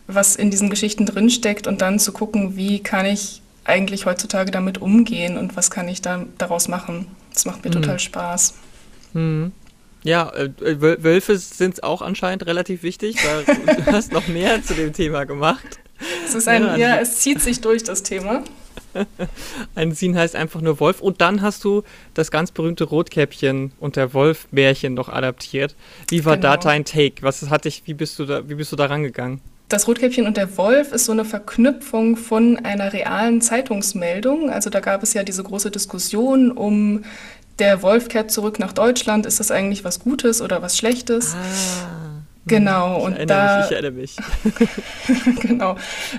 was 0.07 0.37
in 0.37 0.51
diesen 0.51 0.71
Geschichten 0.71 1.07
drinsteckt 1.07 1.67
und 1.67 1.81
dann 1.81 1.99
zu 1.99 2.13
gucken, 2.13 2.57
wie 2.57 2.81
kann 2.81 3.07
ich 3.07 3.43
eigentlich 3.65 4.07
heutzutage 4.07 4.51
damit 4.51 4.79
umgehen 4.79 5.39
und 5.39 5.57
was 5.57 5.71
kann 5.71 5.89
ich 5.89 6.03
da 6.03 6.25
daraus 6.39 6.69
machen. 6.69 7.07
Das 7.33 7.45
macht 7.45 7.65
mir 7.65 7.71
mhm. 7.71 7.83
total 7.83 7.99
Spaß. 7.99 8.55
Mhm. 9.15 9.53
Ja, 10.05 10.31
äh, 10.31 10.51
Wölfe 10.59 11.39
sind 11.39 11.85
auch 11.85 12.03
anscheinend 12.03 12.47
relativ 12.47 12.83
wichtig, 12.83 13.17
weil 13.25 13.77
du 13.77 13.93
hast 13.93 14.13
noch 14.13 14.29
mehr 14.29 14.63
zu 14.63 14.75
dem 14.75 14.93
Thema 14.93 15.25
gemacht. 15.25 15.79
Es 16.27 16.35
ist 16.35 16.49
ein, 16.49 16.63
ja, 16.63 16.77
ja, 16.77 16.97
es 16.97 17.21
zieht 17.21 17.41
sich 17.41 17.61
durch 17.61 17.85
das 17.85 18.03
Thema. 18.03 18.43
ein 19.75 19.95
Scene 19.95 20.19
heißt 20.19 20.37
einfach 20.37 20.61
nur 20.61 20.81
Wolf. 20.81 21.01
Und 21.01 21.21
dann 21.21 21.43
hast 21.43 21.65
du 21.65 21.83
das 22.15 22.31
ganz 22.31 22.51
berühmte 22.51 22.85
Rotkäppchen 22.85 23.73
und 23.81 23.97
der 23.97 24.13
Wolf-Märchen 24.15 24.95
noch 24.95 25.09
adaptiert. 25.09 25.75
Wie 26.09 26.25
war 26.25 26.37
genau. 26.37 26.55
da 26.55 26.57
dein 26.57 26.85
Take? 26.85 27.23
Was 27.23 27.49
hat 27.49 27.65
dich, 27.65 27.83
wie 27.87 27.95
bist 27.95 28.19
du 28.19 28.27
da, 28.27 28.49
wie 28.49 28.55
bist 28.55 28.73
du 28.73 28.77
da 28.77 28.87
rangegangen? 28.87 29.41
Das 29.69 29.89
Rotkäppchen 29.89 30.27
und 30.27 30.37
der 30.37 30.59
Wolf 30.59 30.93
ist 30.93 31.07
so 31.07 31.13
eine 31.13 31.25
Verknüpfung 31.25 32.19
von 32.19 32.59
einer 32.59 32.93
realen 32.93 33.41
Zeitungsmeldung. 33.41 34.51
Also 34.51 34.69
da 34.69 34.81
gab 34.81 35.03
es 35.03 35.15
ja 35.15 35.23
diese 35.23 35.43
große 35.43 35.71
Diskussion 35.71 36.51
um 36.51 37.05
der 37.59 37.83
Wolf 37.83 38.09
kehrt 38.09 38.31
zurück 38.31 38.59
nach 38.59 38.73
Deutschland, 38.73 39.27
ist 39.27 39.41
das 39.41 39.51
eigentlich 39.51 39.85
was 39.85 40.01
Gutes 40.01 40.41
oder 40.41 40.63
was 40.63 40.77
Schlechtes? 40.77 41.35
Ah, 41.35 42.23
genau, 42.47 42.99
ich 42.99 43.19
und 43.19 43.31
da. 43.31 43.59
Mich, 43.59 43.67
ich 43.67 43.73
erinnere 43.73 43.93
mich. 43.93 44.17
genau. 45.41 45.77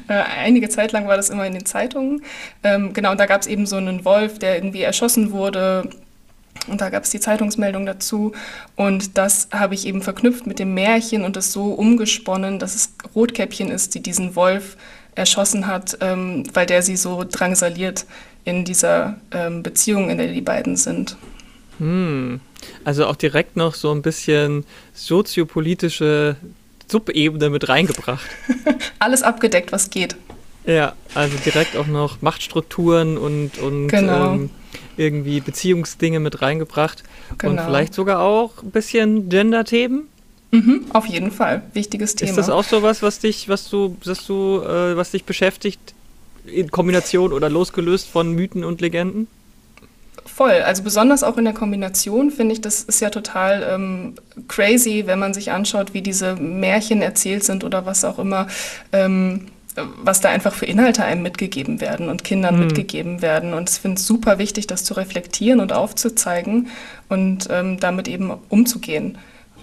Äh, 0.08 0.24
einige 0.40 0.70
Zeit 0.70 0.92
lang 0.92 1.08
war 1.08 1.18
das 1.18 1.30
immer 1.30 1.46
in 1.46 1.54
den 1.54 1.66
Zeitungen. 1.66 2.24
Ähm, 2.64 2.94
genau, 2.94 3.12
und 3.12 3.20
da 3.20 3.26
gab 3.26 3.42
es 3.42 3.48
eben 3.48 3.66
so 3.66 3.78
einen 3.78 4.06
Wolf, 4.06 4.40
der 4.40 4.56
irgendwie 4.56 4.82
erschossen 4.82 5.32
wurde. 5.32 5.90
Und 6.68 6.80
da 6.82 6.90
gab 6.90 7.04
es 7.04 7.10
die 7.10 7.20
Zeitungsmeldung 7.20 7.86
dazu. 7.86 8.32
Und 8.76 9.18
das 9.18 9.50
habe 9.52 9.74
ich 9.74 9.86
eben 9.88 10.02
verknüpft 10.02 10.48
mit 10.48 10.60
dem 10.60 10.74
Märchen 10.74 11.24
und 11.24 11.36
es 11.36 11.52
so 11.52 11.74
umgesponnen, 11.74 12.60
dass 12.60 12.76
es 12.76 12.94
Rotkäppchen 13.16 13.70
ist, 13.70 13.96
die 13.96 14.02
diesen 14.02 14.36
Wolf 14.36 14.78
erschossen 15.16 15.68
hat, 15.68 15.98
ähm, 16.02 16.44
weil 16.54 16.66
der 16.66 16.82
sie 16.82 16.98
so 16.98 17.24
drangsaliert 17.30 18.06
in 18.46 18.66
dieser 18.66 19.18
ähm, 19.32 19.64
Beziehung, 19.64 20.10
in 20.10 20.18
der 20.18 20.28
die 20.28 20.42
beiden 20.42 20.76
sind. 20.76 21.18
Hm. 21.80 22.40
Also 22.84 23.06
auch 23.08 23.16
direkt 23.16 23.58
noch 23.58 23.76
so 23.76 23.92
ein 23.92 24.02
bisschen 24.02 24.66
soziopolitische 24.94 26.36
Subebene 26.90 27.50
mit 27.50 27.68
reingebracht. 27.70 28.26
Alles 29.00 29.24
abgedeckt, 29.24 29.72
was 29.72 29.90
geht. 29.90 30.16
Ja, 30.66 30.94
also 31.14 31.38
direkt 31.38 31.76
auch 31.76 31.88
noch 31.88 32.22
Machtstrukturen 32.22 33.18
und, 33.18 33.58
und 33.58 33.88
genau. 33.88 34.34
ähm, 34.34 34.50
irgendwie 34.96 35.42
Beziehungsdinge 35.42 36.20
mit 36.20 36.42
reingebracht. 36.42 37.04
Genau. 37.38 37.52
Und 37.52 37.62
vielleicht 37.62 37.94
sogar 37.94 38.22
auch 38.22 38.64
ein 38.64 38.72
bisschen 38.72 39.30
Gender-Themen. 39.30 40.08
Mhm, 40.54 40.86
auf 40.94 41.08
jeden 41.08 41.32
Fall. 41.32 41.64
Wichtiges 41.74 42.14
Thema. 42.14 42.30
Ist 42.30 42.38
das 42.38 42.50
auch 42.52 42.64
so 42.64 42.84
was, 42.84 43.02
was 43.02 43.18
dich, 43.18 43.50
was 43.50 43.70
du, 43.70 43.98
was 44.06 44.28
du, 44.28 44.62
äh, 44.62 44.96
was 44.96 45.10
dich 45.10 45.24
beschäftigt 45.26 45.96
in 46.46 46.70
Kombination 46.70 47.34
oder 47.34 47.50
losgelöst 47.50 48.08
von 48.08 48.32
Mythen 48.34 48.64
und 48.64 48.80
Legenden? 48.80 49.28
Voll, 50.26 50.62
also 50.62 50.84
besonders 50.84 51.24
auch 51.24 51.38
in 51.38 51.46
der 51.46 51.56
Kombination 51.56 52.30
finde 52.30 52.54
ich, 52.54 52.62
das 52.62 52.84
ist 52.84 53.02
ja 53.02 53.10
total 53.10 53.68
ähm, 53.68 54.14
crazy, 54.48 55.04
wenn 55.08 55.18
man 55.18 55.34
sich 55.34 55.52
anschaut, 55.52 55.96
wie 55.96 56.04
diese 56.04 56.36
Märchen 56.36 57.02
erzählt 57.02 57.44
sind 57.44 57.64
oder 57.64 57.88
was 57.88 58.06
auch 58.06 58.20
immer. 58.20 58.46
Ähm, 58.92 59.48
was 60.04 60.22
da 60.22 60.30
einfach 60.30 60.54
für 60.54 60.68
Inhalte 60.68 61.04
einem 61.04 61.24
mitgegeben 61.24 61.82
werden 61.82 62.10
und 62.10 62.24
Kindern 62.24 62.58
mhm. 62.58 62.66
mitgegeben 62.68 63.24
werden. 63.24 63.56
Und 63.56 63.72
ich 63.72 63.78
finde 63.78 63.98
es 63.98 64.06
super 64.06 64.38
wichtig, 64.38 64.68
das 64.68 64.84
zu 64.84 64.94
reflektieren 64.94 65.60
und 65.60 65.74
aufzuzeigen 65.74 66.68
und 67.10 67.48
ähm, 67.50 67.80
damit 67.80 68.08
eben 68.08 68.32
umzugehen. 68.50 69.18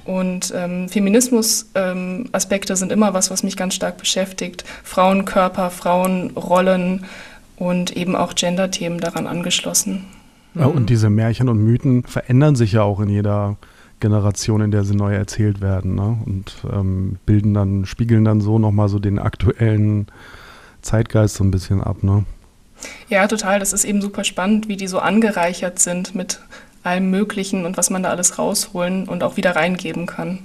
Und 0.05 0.53
ähm, 0.57 0.89
Feminismus-Aspekte 0.89 2.73
ähm, 2.73 2.77
sind 2.77 2.93
immer 2.93 3.15
was, 3.15 3.31
was 3.31 3.43
mich 3.43 3.57
ganz 3.57 3.75
stark 3.75 3.99
beschäftigt. 3.99 4.65
Frauenkörper, 4.83 5.71
Frauenrollen 5.71 7.05
und 7.57 7.97
eben 7.97 8.17
auch 8.17 8.35
Gender-Themen 8.35 8.99
daran 8.99 9.27
angeschlossen. 9.27 10.07
Ja, 10.55 10.67
und 10.67 10.91
diese 10.91 11.11
Märchen 11.11 11.49
und 11.49 11.63
Mythen 11.63 12.03
verändern 12.05 12.57
sich 12.57 12.73
ja 12.73 12.83
auch 12.83 13.01
in 13.01 13.09
jeder 13.09 13.57
Generation, 14.01 14.63
in 14.63 14.71
der 14.71 14.83
sie 14.83 14.97
neu 14.97 15.15
erzählt 15.15 15.61
werden. 15.61 15.95
Ne? 15.95 16.19
Und 16.25 16.55
ähm, 16.73 17.19
bilden 17.27 17.55
dann, 17.55 17.87
spiegeln 17.87 18.25
dann 18.25 18.41
so 18.41 18.59
nochmal 18.59 18.89
so 18.89 18.99
den 18.99 19.19
aktuellen 19.19 20.07
Zeitgeist 20.83 21.37
so 21.37 21.45
ein 21.45 21.51
bisschen 21.51 21.83
ab. 21.83 22.03
Ne? 22.03 22.25
Ja, 23.09 23.29
total. 23.29 23.61
Das 23.61 23.73
ist 23.73 23.85
eben 23.85 24.01
super 24.01 24.25
spannend, 24.25 24.69
wie 24.69 24.77
die 24.77 24.89
so 24.89 24.99
angereichert 24.99 25.79
sind 25.79 26.15
mit 26.15 26.41
allem 26.83 27.11
Möglichen 27.11 27.67
und 27.67 27.77
was 27.77 27.91
man 27.91 28.03
da 28.03 28.11
alles 28.11 28.39
rausholen 28.39 29.09
und 29.09 29.23
auch 29.23 29.37
wieder 29.37 29.57
reingeben 29.57 30.07
kann. 30.07 30.41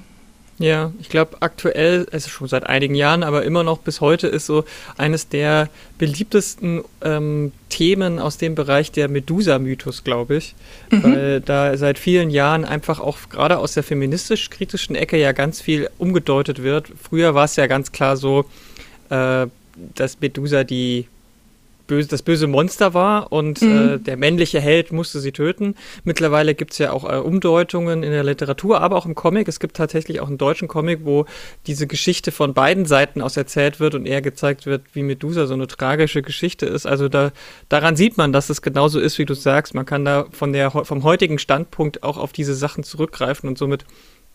Ja, 0.57 0.93
ich 1.01 1.09
glaube 1.09 1.37
aktuell, 1.41 2.07
also 2.13 2.29
schon 2.29 2.47
seit 2.47 2.65
einigen 2.65 2.95
Jahren, 2.95 3.23
aber 3.23 3.43
immer 3.43 3.63
noch 3.63 3.79
bis 3.79 3.99
heute 3.99 4.27
ist 4.27 4.45
so 4.45 4.63
eines 4.97 5.27
der 5.27 5.67
beliebtesten 5.97 6.81
ähm, 7.01 7.51
Themen 7.67 8.19
aus 8.19 8.37
dem 8.37 8.55
Bereich 8.55 8.91
der 8.93 9.09
Medusa-Mythos, 9.09 10.05
glaube 10.05 10.37
ich. 10.37 10.55
Mhm. 10.91 11.03
Weil 11.03 11.41
da 11.41 11.75
seit 11.75 11.99
vielen 11.99 12.29
Jahren 12.29 12.63
einfach 12.63 13.01
auch 13.01 13.17
gerade 13.29 13.57
aus 13.57 13.73
der 13.73 13.83
feministisch-kritischen 13.83 14.95
Ecke 14.95 15.17
ja 15.17 15.33
ganz 15.33 15.59
viel 15.59 15.89
umgedeutet 15.97 16.63
wird. 16.63 16.87
Früher 17.01 17.35
war 17.35 17.45
es 17.45 17.57
ja 17.57 17.67
ganz 17.67 17.91
klar 17.91 18.15
so, 18.15 18.45
äh, 19.09 19.47
dass 19.93 20.21
Medusa 20.21 20.63
die 20.63 21.07
böse, 21.87 22.07
das 22.07 22.21
böse 22.21 22.47
Monster 22.47 22.93
war 22.93 23.31
und 23.31 23.61
mhm. 23.61 23.95
äh, 23.95 23.99
der 23.99 24.17
männliche 24.17 24.59
Held 24.59 24.91
musste 24.91 25.19
sie 25.19 25.31
töten. 25.31 25.75
Mittlerweile 26.03 26.55
gibt 26.55 26.73
es 26.73 26.77
ja 26.77 26.91
auch 26.91 27.03
äh, 27.03 27.17
Umdeutungen 27.17 28.03
in 28.03 28.11
der 28.11 28.23
Literatur, 28.23 28.81
aber 28.81 28.95
auch 28.95 29.05
im 29.05 29.15
Comic. 29.15 29.47
Es 29.47 29.59
gibt 29.59 29.77
tatsächlich 29.77 30.19
auch 30.19 30.27
einen 30.27 30.37
deutschen 30.37 30.67
Comic, 30.67 31.01
wo 31.03 31.25
diese 31.67 31.87
Geschichte 31.87 32.31
von 32.31 32.53
beiden 32.53 32.85
Seiten 32.85 33.21
aus 33.21 33.37
erzählt 33.37 33.79
wird 33.79 33.95
und 33.95 34.05
eher 34.05 34.21
gezeigt 34.21 34.65
wird, 34.65 34.83
wie 34.93 35.03
Medusa 35.03 35.45
so 35.47 35.53
eine 35.53 35.67
tragische 35.67 36.21
Geschichte 36.21 36.65
ist. 36.65 36.85
Also 36.85 37.09
da, 37.09 37.31
daran 37.69 37.95
sieht 37.95 38.17
man, 38.17 38.33
dass 38.33 38.49
es 38.49 38.61
genauso 38.61 38.99
ist, 38.99 39.17
wie 39.17 39.25
du 39.25 39.33
sagst. 39.33 39.73
Man 39.73 39.85
kann 39.85 40.05
da 40.05 40.25
von 40.31 40.53
der, 40.53 40.71
vom 40.71 41.03
heutigen 41.03 41.39
Standpunkt 41.39 42.03
auch 42.03 42.17
auf 42.17 42.33
diese 42.33 42.55
Sachen 42.55 42.83
zurückgreifen 42.83 43.47
und 43.49 43.57
somit 43.57 43.85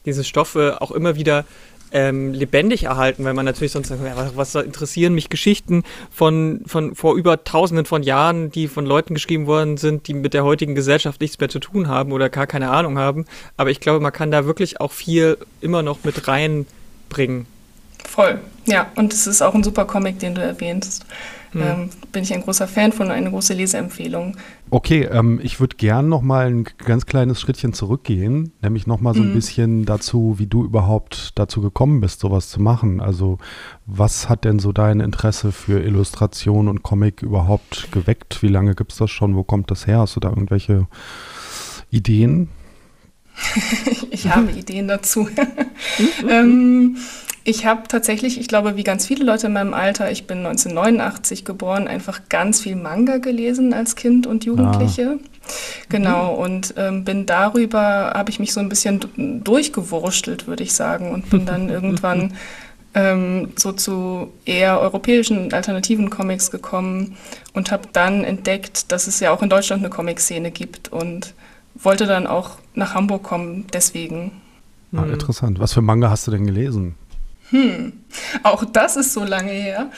diese 0.07 0.25
Stoffe 0.25 0.79
auch 0.81 0.91
immer 0.91 1.17
wieder 1.17 1.45
ähm, 1.93 2.33
lebendig 2.33 2.85
erhalten, 2.85 3.25
weil 3.25 3.35
man 3.35 3.45
natürlich 3.45 3.73
sonst 3.73 3.89
sagt, 3.89 4.01
was 4.37 4.55
interessieren 4.55 5.15
mich 5.15 5.29
Geschichten 5.29 5.85
von, 6.11 6.63
von 6.67 6.95
vor 6.95 7.17
über 7.17 7.45
tausenden 7.45 7.87
von 7.87 8.03
Jahren, 8.03 8.51
die 8.51 8.69
von 8.69 8.87
Leuten 8.87 9.15
geschrieben 9.15 9.47
worden 9.47 9.77
sind, 9.77 10.07
die 10.09 10.15
mit 10.15 10.35
der 10.35 10.45
heutigen 10.45 10.75
Gesellschaft 10.75 11.21
nichts 11.21 11.39
mehr 11.39 11.49
zu 11.49 11.59
tun 11.59 11.89
haben 11.89 12.13
oder 12.13 12.29
gar 12.29 12.47
keine 12.47 12.71
Ahnung 12.71 12.99
haben. 12.99 13.27
Aber 13.57 13.71
ich 13.71 13.81
glaube, 13.81 14.01
man 14.01 14.13
kann 14.13 14.31
da 14.31 14.45
wirklich 14.45 14.81
auch 14.81 14.93
viel 14.93 15.39
immer 15.61 15.83
noch 15.83 16.05
mit 16.05 16.29
reinbringen. 16.29 17.47
Voll, 18.09 18.41
ja. 18.67 18.91
Und 18.97 19.13
es 19.13 19.27
ist 19.27 19.43
auch 19.43 19.55
ein 19.55 19.63
super 19.63 19.85
Comic, 19.85 20.19
den 20.19 20.35
du 20.35 20.43
erwähnst. 20.43 21.05
Mhm. 21.53 21.63
Ähm, 21.63 21.91
bin 22.13 22.23
ich 22.23 22.33
ein 22.33 22.43
großer 22.43 22.69
Fan 22.69 22.93
von, 22.93 23.11
eine 23.11 23.31
große 23.31 23.55
Leseempfehlung. 23.55 24.37
Okay, 24.71 25.09
ähm, 25.11 25.41
ich 25.43 25.59
würde 25.59 25.77
gern 25.77 26.09
noch 26.09 26.23
mal 26.23 26.47
ein 26.47 26.65
ganz 26.65 27.07
kleines 27.07 27.41
Schrittchen 27.41 27.73
zurückgehen, 27.73 28.53
nämlich 28.63 28.87
noch 28.87 29.01
mal 29.01 29.15
so 29.15 29.23
ein 29.23 29.31
mhm. 29.31 29.35
bisschen 29.35 29.85
dazu, 29.85 30.37
wie 30.39 30.47
du 30.47 30.65
überhaupt 30.65 31.33
dazu 31.35 31.61
gekommen 31.61 32.01
bist, 32.01 32.21
sowas 32.21 32.49
zu 32.49 32.61
machen. 32.61 33.01
Also 33.01 33.39
was 33.87 34.29
hat 34.29 34.45
denn 34.45 34.59
so 34.61 34.73
dein 34.73 35.01
Interesse 35.01 35.51
für 35.51 35.83
Illustration 35.83 36.69
und 36.69 36.83
Comic 36.83 37.23
überhaupt 37.23 37.91
geweckt? 37.91 38.43
Wie 38.43 38.49
lange 38.49 38.75
gibt 38.75 38.93
es 38.93 38.99
das 38.99 39.11
schon? 39.11 39.35
Wo 39.35 39.43
kommt 39.43 39.71
das 39.71 39.87
her? 39.87 39.99
Hast 39.99 40.17
du 40.17 40.21
da 40.21 40.29
irgendwelche 40.29 40.87
Ideen? 41.91 42.49
ich 44.11 44.29
habe 44.29 44.51
Ideen 44.57 44.89
dazu. 44.89 45.29
ähm, 46.29 46.97
ich 47.45 47.65
habe 47.65 47.89
tatsächlich, 47.89 48.39
ich 48.39 48.49
glaube, 48.49 48.77
wie 48.77 48.85
ganz 48.85 49.07
viele 49.07 49.25
Leute 49.25 49.47
in 49.47 49.55
meinem 49.55 49.73
Alter, 49.73 50.11
ich 50.11 50.27
bin 50.27 50.39
1989 50.39 51.45
geboren, 51.45 51.89
einfach 51.89 52.29
ganz 52.29 52.61
viel 52.61 52.77
Manga 52.77 53.17
gelesen 53.17 53.73
als 53.73 53.97
Kind 53.97 54.27
und 54.27 54.45
Jugendliche. 54.45 55.19
Ah. 55.19 55.27
Genau, 55.89 56.35
mhm. 56.35 56.39
und 56.39 56.75
ähm, 56.77 57.05
bin 57.05 57.27
darüber, 57.27 58.13
habe 58.15 58.31
ich 58.31 58.39
mich 58.39 58.53
so 58.53 58.61
ein 58.61 58.69
bisschen 58.69 59.01
durchgewurschtelt, 59.43 60.47
würde 60.47 60.63
ich 60.63 60.75
sagen, 60.75 61.13
und 61.13 61.31
bin 61.31 61.47
dann 61.47 61.69
irgendwann 61.71 62.35
ähm, 62.95 63.49
so 63.57 63.73
zu 63.73 64.33
eher 64.45 64.81
europäischen 64.81 65.53
alternativen 65.53 66.11
Comics 66.11 66.51
gekommen 66.51 67.17
und 67.55 67.73
habe 67.73 67.89
dann 67.93 68.25
entdeckt, 68.25 68.93
dass 68.93 69.07
es 69.07 69.21
ja 69.21 69.31
auch 69.31 69.43
in 69.43 69.49
Deutschland 69.49 69.83
eine 69.83 69.91
Comic-Szene 69.91 70.51
gibt 70.51 70.93
und 70.93 71.35
wollte 71.75 72.07
dann 72.07 72.27
auch 72.27 72.59
nach 72.75 72.95
Hamburg 72.95 73.23
kommen, 73.23 73.67
deswegen. 73.73 74.33
Ah, 74.93 75.05
interessant. 75.05 75.59
Was 75.61 75.73
für 75.73 75.83
Manga 75.83 76.11
hast 76.11 76.27
du 76.27 76.33
denn 76.33 76.47
gelesen? 76.47 76.97
Hm, 77.51 77.93
auch 78.43 78.65
das 78.65 78.97
ist 78.97 79.13
so 79.13 79.25
lange 79.25 79.51
her. 79.51 79.91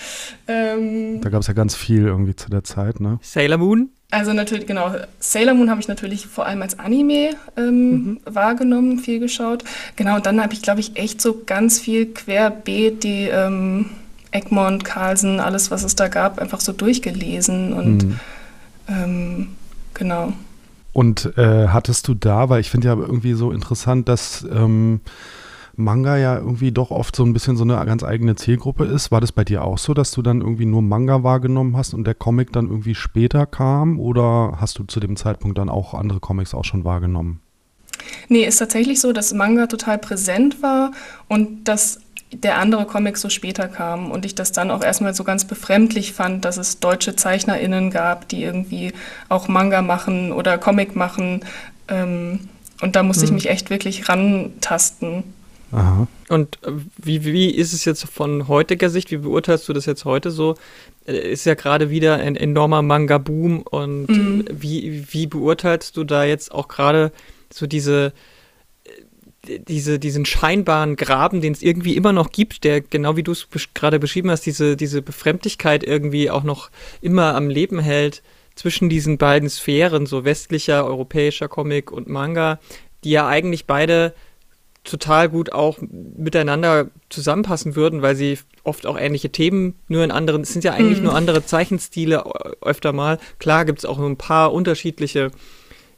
Ähm, 0.49 1.21
da 1.21 1.29
gab 1.29 1.41
es 1.41 1.47
ja 1.47 1.55
ganz 1.55 1.75
viel 1.75 2.07
irgendwie 2.07 2.35
zu 2.35 2.51
der 2.51 2.65
Zeit, 2.65 3.01
ne? 3.01 3.19
Sailor 3.23 3.59
Moon? 3.59 3.91
Also 4.11 4.33
natürlich, 4.33 4.67
genau. 4.67 4.95
Sailor 5.21 5.55
Moon 5.55 5.71
habe 5.71 5.81
ich 5.81 5.89
natürlich 5.89 6.27
vor 6.27 6.47
allem 6.47 6.61
als 6.63 6.79
Anime 6.79 7.31
ähm, 7.57 7.91
mhm. 7.91 8.21
wahrgenommen, 8.25 8.99
viel 8.99 9.21
geschaut. 9.21 9.65
Genau, 9.97 10.17
und 10.17 10.27
dann 10.27 10.43
habe 10.43 10.53
ich, 10.53 10.63
glaube 10.63 10.81
ich, 10.81 10.97
echt 10.97 11.21
so 11.21 11.43
ganz 11.47 11.79
viel 11.79 12.13
querbeet 12.13 13.05
die 13.05 13.29
ähm, 13.29 13.87
Egmont, 14.31 14.85
Carlsen, 14.85 15.41
alles, 15.41 15.71
was 15.71 15.83
es 15.83 15.95
da 15.95 16.09
gab, 16.09 16.39
einfach 16.39 16.61
so 16.61 16.73
durchgelesen 16.73 17.73
und 17.73 18.05
mhm. 18.05 18.21
ähm, 18.89 19.49
genau. 19.95 20.33
Und 20.93 21.37
äh, 21.39 21.69
hattest 21.69 22.09
du 22.09 22.15
da, 22.15 22.49
weil 22.49 22.61
ich 22.61 22.71
finde 22.71 22.89
ja 22.89 22.95
irgendwie 22.95 23.33
so 23.33 23.51
interessant, 23.51 24.09
dass 24.09 24.45
ähm, 24.51 25.01
Manga 25.77 26.17
ja 26.17 26.37
irgendwie 26.37 26.73
doch 26.73 26.91
oft 26.91 27.17
so 27.17 27.25
ein 27.25 27.33
bisschen 27.33 27.57
so 27.57 27.65
eine 27.65 27.85
ganz 27.87 28.03
eigene 28.03 28.37
Zielgruppe 28.37 28.85
ist. 28.85 29.11
War 29.11 29.21
das 29.21 29.33
bei 29.33 29.45
dir 29.45 29.65
auch 29.65 29.79
so, 29.79 29.95
dass 29.95 30.11
du 30.11 30.23
dann 30.23 30.41
irgendwie 30.41 30.67
nur 30.67 30.83
Manga 30.83 31.23
wahrgenommen 31.23 31.77
hast 31.77 31.95
und 31.95 32.05
der 32.05 32.15
Comic 32.15 32.53
dann 32.53 32.69
irgendwie 32.69 32.95
später 32.95 33.47
kam? 33.47 33.99
Oder 33.99 34.59
hast 34.61 34.79
du 34.79 34.85
zu 34.85 35.01
dem 35.01 35.17
Zeitpunkt 35.17 35.59
dann 35.59 35.69
auch 35.69 35.95
andere 35.95 36.21
Comics 36.21 36.55
auch 36.55 36.65
schon 36.65 36.85
wahrgenommen? 36.85 37.41
Nee, 38.29 38.45
ist 38.45 38.59
tatsächlich 38.59 39.01
so, 39.01 39.13
dass 39.13 39.33
Manga 39.33 39.67
total 39.67 39.99
präsent 39.99 40.63
war 40.63 40.93
und 41.29 41.69
dass 41.69 42.01
der 42.33 42.59
andere 42.59 42.87
Comic 42.87 43.19
so 43.19 43.29
später 43.29 43.69
kam 43.69 44.11
und 44.11 44.25
ich 44.25 44.35
das 44.35 44.53
dann 44.53 44.71
auch 44.71 44.83
erstmal 44.83 45.15
so 45.15 45.23
ganz 45.23 45.45
befremdlich 45.45 46.13
fand, 46.13 46.45
dass 46.45 46.57
es 46.57 46.81
deutsche 46.81 47.15
ZeichnerInnen 47.15 47.91
gab, 47.91 48.29
die 48.29 48.43
irgendwie 48.43 48.93
auch 49.29 49.49
Manga 49.49 49.83
machen 49.83 50.33
oder 50.33 50.57
Comic 50.57 50.97
machen. 50.97 51.45
Ähm, 51.89 52.49
und 52.81 52.97
da 52.97 53.03
musste 53.03 53.23
mhm. 53.23 53.27
ich 53.27 53.33
mich 53.33 53.51
echt 53.51 53.71
wirklich 53.71 54.09
rantasten. 54.09 55.25
Aha. 55.73 56.07
Und 56.29 56.59
äh, 56.65 56.73
wie, 56.99 57.25
wie 57.25 57.51
ist 57.51 57.73
es 57.73 57.85
jetzt 57.85 58.05
von 58.05 58.49
heutiger 58.49 58.91
Sicht? 58.91 59.11
Wie 59.11 59.17
beurteilst 59.17 59.69
du 59.69 59.73
das 59.73 59.87
jetzt 59.87 60.05
heute 60.05 60.31
so? 60.31 60.55
Äh, 61.07 61.33
ist 61.33 61.47
ja 61.47 61.55
gerade 61.55 61.91
wieder 61.91 62.17
ein 62.17 62.37
enormer 62.37 62.83
Manga-Boom 62.83 63.63
und 63.63 64.09
mhm. 64.09 64.45
wie, 64.53 65.05
wie 65.11 65.27
beurteilst 65.27 65.97
du 65.97 66.05
da 66.05 66.25
jetzt 66.25 66.53
auch 66.53 66.69
gerade 66.69 67.11
so 67.51 67.67
diese, 67.67 68.13
äh, 69.47 69.59
diese, 69.67 69.99
diesen 69.99 70.27
scheinbaren 70.27 70.97
Graben, 70.97 71.41
den 71.41 71.55
es 71.55 71.63
irgendwie 71.63 71.97
immer 71.97 72.13
noch 72.13 72.31
gibt, 72.31 72.65
der 72.65 72.83
genau 72.83 73.17
wie 73.17 73.23
du 73.23 73.33
es 73.33 73.49
gerade 73.75 73.99
beschrieben 73.99 74.31
hast, 74.31 74.45
diese, 74.45 74.77
diese 74.77 75.01
Befremdlichkeit 75.01 75.85
irgendwie 75.85 76.31
auch 76.31 76.45
noch 76.45 76.71
immer 77.01 77.35
am 77.35 77.49
Leben 77.49 77.79
hält? 77.79 78.23
zwischen 78.55 78.91
diesen 78.91 79.17
beiden 79.17 79.49
Sphären, 79.49 80.05
so 80.05 80.27
westlicher, 80.27 80.85
europäischer 80.85 81.49
Comic 81.49 81.91
und 81.91 82.09
Manga, 82.09 82.61
die 83.03 83.11
ja 83.11 83.27
eigentlich 83.27 83.67
beide 83.67 84.15
total 84.85 85.29
gut 85.29 85.53
auch 85.53 85.79
miteinander 85.81 86.89
zusammenpassen 87.09 87.77
würden, 87.77 88.03
weil 88.03 88.17
sie 88.17 88.39
oft 88.65 88.87
auch 88.87 88.99
ähnliche 88.99 89.31
Themen, 89.31 89.75
nur 89.89 90.03
in 90.03 90.11
anderen, 90.11 90.43
es 90.43 90.53
sind 90.53 90.65
ja 90.65 90.73
eigentlich 90.73 91.01
mm. 91.01 91.05
nur 91.05 91.15
andere 91.15 91.45
Zeichenstile 91.45 92.25
öfter 92.61 92.93
mal. 92.93 93.19
Klar 93.39 93.65
gibt 93.65 93.81
es 93.81 93.85
auch 93.85 93.99
ein 93.99 94.17
paar 94.17 94.53
unterschiedliche, 94.53 95.31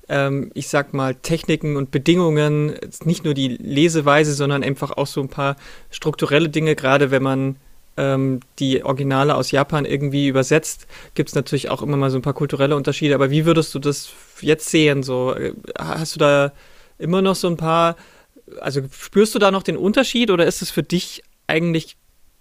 ähm, 0.09 0.51
ich 0.55 0.69
sag 0.69 0.93
mal, 0.93 1.15
Techniken 1.15 1.77
und 1.77 1.91
Bedingungen, 1.91 2.75
nicht 3.05 3.25
nur 3.25 3.33
die 3.33 3.57
Leseweise, 3.57 4.35
sondern 4.35 4.63
einfach 4.63 4.91
auch 4.91 5.07
so 5.07 5.23
ein 5.23 5.29
paar 5.29 5.57
strukturelle 5.91 6.51
Dinge, 6.51 6.75
gerade 6.75 7.11
wenn 7.11 7.23
man 7.23 7.57
ähm, 7.97 8.41
die 8.59 8.85
Originale 8.85 9.35
aus 9.35 9.51
Japan 9.51 9.87
irgendwie 9.87 10.29
übersetzt, 10.29 10.87
gibt 11.15 11.31
es 11.31 11.35
natürlich 11.35 11.71
auch 11.71 11.81
immer 11.81 11.97
mal 11.97 12.11
so 12.11 12.19
ein 12.19 12.23
paar 12.23 12.35
kulturelle 12.35 12.77
Unterschiede. 12.77 13.15
Aber 13.15 13.31
wie 13.31 13.47
würdest 13.47 13.75
du 13.75 13.79
das 13.79 14.11
jetzt 14.41 14.69
sehen? 14.69 15.03
So, 15.03 15.35
äh, 15.35 15.55
hast 15.79 16.17
du 16.17 16.19
da 16.19 16.53
immer 16.99 17.23
noch 17.23 17.35
so 17.35 17.49
ein 17.49 17.57
paar 17.57 17.97
also 18.61 18.83
spürst 18.91 19.35
du 19.35 19.39
da 19.39 19.51
noch 19.51 19.63
den 19.63 19.77
Unterschied 19.77 20.31
oder 20.31 20.47
ist 20.47 20.63
es 20.63 20.71
für 20.71 20.83
dich 20.83 21.23
eigentlich, 21.47 21.97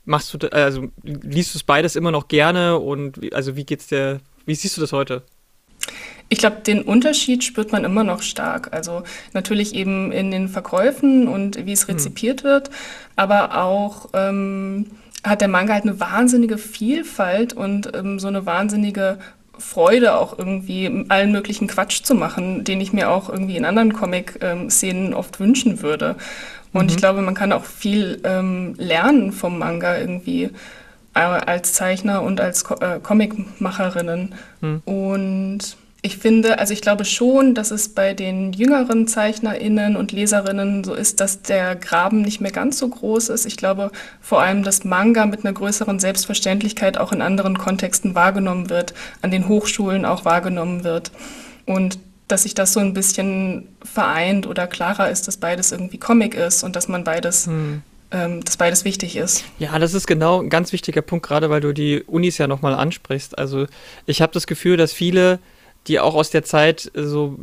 machst 0.05 0.33
du, 0.33 0.51
also 0.51 0.87
liest 1.03 1.53
du 1.53 1.57
es 1.57 1.63
beides 1.63 1.95
immer 1.95 2.11
noch 2.11 2.27
gerne 2.27 2.79
und 2.79 3.33
also 3.33 3.55
wie 3.55 3.65
geht's 3.65 3.87
dir, 3.87 4.19
wie 4.45 4.55
siehst 4.55 4.77
du 4.77 4.81
das 4.81 4.91
heute? 4.91 5.23
Ich 6.29 6.39
glaube, 6.39 6.61
den 6.65 6.81
Unterschied 6.81 7.43
spürt 7.43 7.71
man 7.71 7.83
immer 7.83 8.03
noch 8.03 8.21
stark. 8.21 8.73
Also 8.73 9.03
natürlich 9.33 9.75
eben 9.75 10.11
in 10.11 10.31
den 10.31 10.47
Verkäufen 10.47 11.27
und 11.27 11.65
wie 11.65 11.73
es 11.73 11.87
hm. 11.87 11.95
rezipiert 11.95 12.41
hm. 12.41 12.49
wird, 12.49 12.69
aber 13.15 13.57
auch 13.61 14.09
ähm, 14.13 14.87
hat 15.23 15.41
der 15.41 15.47
Manga 15.47 15.73
halt 15.73 15.83
eine 15.83 15.99
wahnsinnige 15.99 16.57
Vielfalt 16.57 17.53
und 17.53 17.95
ähm, 17.95 18.19
so 18.19 18.27
eine 18.27 18.45
wahnsinnige 18.45 19.19
Freude, 19.57 20.15
auch 20.15 20.37
irgendwie 20.37 21.05
allen 21.09 21.31
möglichen 21.31 21.67
Quatsch 21.67 22.03
zu 22.03 22.15
machen, 22.15 22.63
den 22.63 22.81
ich 22.81 22.93
mir 22.93 23.09
auch 23.09 23.29
irgendwie 23.29 23.57
in 23.57 23.65
anderen 23.65 23.93
Comic-Szenen 23.93 25.13
oft 25.13 25.39
wünschen 25.39 25.81
würde. 25.81 26.15
Und 26.73 26.85
mhm. 26.85 26.89
ich 26.89 26.97
glaube, 26.97 27.21
man 27.21 27.35
kann 27.35 27.51
auch 27.51 27.65
viel 27.65 28.19
ähm, 28.23 28.73
lernen 28.77 29.31
vom 29.31 29.59
Manga 29.59 29.97
irgendwie 29.97 30.49
äh, 31.13 31.19
als 31.19 31.73
Zeichner 31.73 32.23
und 32.23 32.41
als 32.41 32.63
Co 32.63 32.75
äh, 32.75 32.99
Comicmacherinnen. 32.99 34.33
Mhm. 34.61 34.81
Und 34.85 35.77
ich 36.05 36.17
finde, 36.17 36.59
also 36.59 36.73
ich 36.73 36.81
glaube 36.81 37.05
schon, 37.05 37.55
dass 37.55 37.71
es 37.71 37.87
bei 37.87 38.13
den 38.13 38.51
jüngeren 38.51 39.07
ZeichnerInnen 39.07 39.95
und 39.95 40.11
Leserinnen 40.11 40.83
so 40.83 40.93
ist, 40.93 41.21
dass 41.21 41.41
der 41.41 41.77
Graben 41.77 42.21
nicht 42.23 42.41
mehr 42.41 42.51
ganz 42.51 42.77
so 42.77 42.89
groß 42.89 43.29
ist. 43.29 43.45
Ich 43.45 43.55
glaube 43.55 43.89
vor 44.19 44.41
allem, 44.41 44.63
dass 44.63 44.83
Manga 44.83 45.25
mit 45.25 45.45
einer 45.45 45.53
größeren 45.53 46.01
Selbstverständlichkeit 46.01 46.97
auch 46.97 47.13
in 47.13 47.21
anderen 47.21 47.57
Kontexten 47.57 48.15
wahrgenommen 48.15 48.69
wird, 48.69 48.93
an 49.21 49.31
den 49.31 49.47
Hochschulen 49.47 50.03
auch 50.03 50.25
wahrgenommen 50.25 50.83
wird. 50.83 51.13
Und 51.65 51.97
dass 52.27 52.43
sich 52.43 52.53
das 52.53 52.73
so 52.73 52.81
ein 52.81 52.93
bisschen 52.93 53.69
vereint 53.81 54.45
oder 54.45 54.67
klarer 54.67 55.09
ist, 55.09 55.29
dass 55.29 55.37
beides 55.37 55.71
irgendwie 55.71 55.99
Comic 55.99 56.35
ist 56.35 56.63
und 56.63 56.75
dass 56.75 56.89
man 56.89 57.05
beides 57.05 57.47
hm 57.47 57.81
ähm, 58.13 58.43
dass 58.45 58.57
beides 58.57 58.85
wichtig 58.85 59.15
ist. 59.15 59.43
Ja, 59.57 59.79
das 59.79 59.95
ist 59.95 60.05
genau 60.05 60.39
ein 60.39 60.49
ganz 60.49 60.71
wichtiger 60.71 61.01
Punkt, 61.01 61.25
gerade 61.25 61.49
weil 61.49 61.61
du 61.61 61.73
die 61.73 62.03
Unis 62.03 62.37
ja 62.37 62.45
nochmal 62.45 62.75
ansprichst. 62.75 63.37
Also 63.39 63.65
ich 64.05 64.21
habe 64.21 64.31
das 64.33 64.45
Gefühl, 64.45 64.77
dass 64.77 64.93
viele 64.93 65.39
die 65.87 65.99
auch 65.99 66.15
aus 66.15 66.29
der 66.29 66.43
Zeit, 66.43 66.91
so 66.93 67.37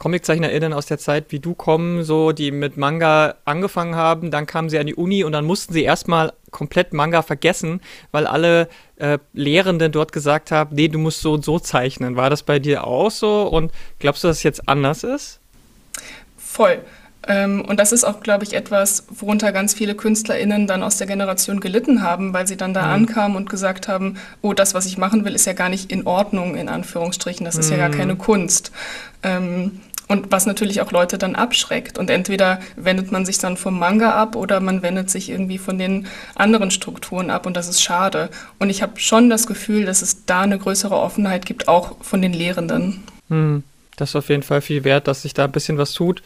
ComiczeichnerInnen 0.00 0.72
aus 0.72 0.86
der 0.86 0.98
Zeit 0.98 1.26
wie 1.28 1.40
du 1.40 1.54
kommen, 1.54 2.04
so, 2.04 2.32
die 2.32 2.50
mit 2.50 2.78
Manga 2.78 3.34
angefangen 3.44 3.94
haben, 3.94 4.30
dann 4.30 4.46
kamen 4.46 4.70
sie 4.70 4.78
an 4.78 4.86
die 4.86 4.94
Uni 4.94 5.24
und 5.24 5.32
dann 5.32 5.44
mussten 5.44 5.74
sie 5.74 5.82
erstmal 5.82 6.32
komplett 6.50 6.94
Manga 6.94 7.20
vergessen, 7.20 7.80
weil 8.10 8.26
alle 8.26 8.68
äh, 8.96 9.18
Lehrenden 9.34 9.92
dort 9.92 10.12
gesagt 10.12 10.52
haben, 10.52 10.74
nee, 10.74 10.88
du 10.88 10.98
musst 10.98 11.20
so 11.20 11.34
und 11.34 11.44
so 11.44 11.58
zeichnen. 11.58 12.16
War 12.16 12.30
das 12.30 12.42
bei 12.42 12.58
dir 12.58 12.86
auch 12.86 13.10
so 13.10 13.42
und 13.42 13.72
glaubst 13.98 14.24
du, 14.24 14.28
dass 14.28 14.38
es 14.38 14.42
jetzt 14.42 14.68
anders 14.68 15.04
ist? 15.04 15.38
Voll. 16.38 16.82
Ähm, 17.28 17.64
und 17.66 17.78
das 17.78 17.92
ist 17.92 18.04
auch, 18.04 18.20
glaube 18.20 18.44
ich, 18.44 18.54
etwas, 18.54 19.04
worunter 19.10 19.52
ganz 19.52 19.74
viele 19.74 19.94
KünstlerInnen 19.94 20.66
dann 20.66 20.82
aus 20.82 20.96
der 20.96 21.06
Generation 21.06 21.60
gelitten 21.60 22.02
haben, 22.02 22.32
weil 22.32 22.46
sie 22.46 22.56
dann 22.56 22.72
da 22.72 22.82
mhm. 22.86 22.92
ankamen 22.92 23.36
und 23.36 23.50
gesagt 23.50 23.88
haben, 23.88 24.16
oh, 24.40 24.54
das, 24.54 24.74
was 24.74 24.86
ich 24.86 24.96
machen 24.96 25.24
will, 25.24 25.34
ist 25.34 25.46
ja 25.46 25.52
gar 25.52 25.68
nicht 25.68 25.92
in 25.92 26.06
Ordnung, 26.06 26.56
in 26.56 26.68
Anführungsstrichen, 26.68 27.44
das 27.44 27.56
ist 27.56 27.66
mhm. 27.66 27.72
ja 27.72 27.78
gar 27.78 27.88
mhm. 27.88 27.98
keine 27.98 28.16
Kunst. 28.16 28.72
Ähm, 29.22 29.80
und 30.10 30.32
was 30.32 30.44
natürlich 30.44 30.80
auch 30.80 30.90
Leute 30.90 31.18
dann 31.18 31.36
abschreckt. 31.36 31.96
Und 31.96 32.10
entweder 32.10 32.58
wendet 32.74 33.12
man 33.12 33.24
sich 33.24 33.38
dann 33.38 33.56
vom 33.56 33.78
Manga 33.78 34.10
ab 34.10 34.34
oder 34.34 34.58
man 34.58 34.82
wendet 34.82 35.08
sich 35.08 35.30
irgendwie 35.30 35.58
von 35.58 35.78
den 35.78 36.08
anderen 36.34 36.72
Strukturen 36.72 37.30
ab 37.30 37.46
und 37.46 37.56
das 37.56 37.68
ist 37.68 37.80
schade. 37.80 38.28
Und 38.58 38.70
ich 38.70 38.82
habe 38.82 38.98
schon 38.98 39.30
das 39.30 39.46
Gefühl, 39.46 39.84
dass 39.84 40.02
es 40.02 40.24
da 40.26 40.40
eine 40.40 40.58
größere 40.58 40.96
Offenheit 40.96 41.46
gibt, 41.46 41.68
auch 41.68 41.94
von 42.00 42.20
den 42.20 42.32
Lehrenden. 42.32 43.04
Mhm. 43.28 43.62
Das 44.00 44.10
ist 44.10 44.16
auf 44.16 44.28
jeden 44.30 44.42
Fall 44.42 44.62
viel 44.62 44.84
wert, 44.84 45.08
dass 45.08 45.22
sich 45.22 45.34
da 45.34 45.44
ein 45.44 45.52
bisschen 45.52 45.76
was 45.78 45.92
tut. 45.92 46.22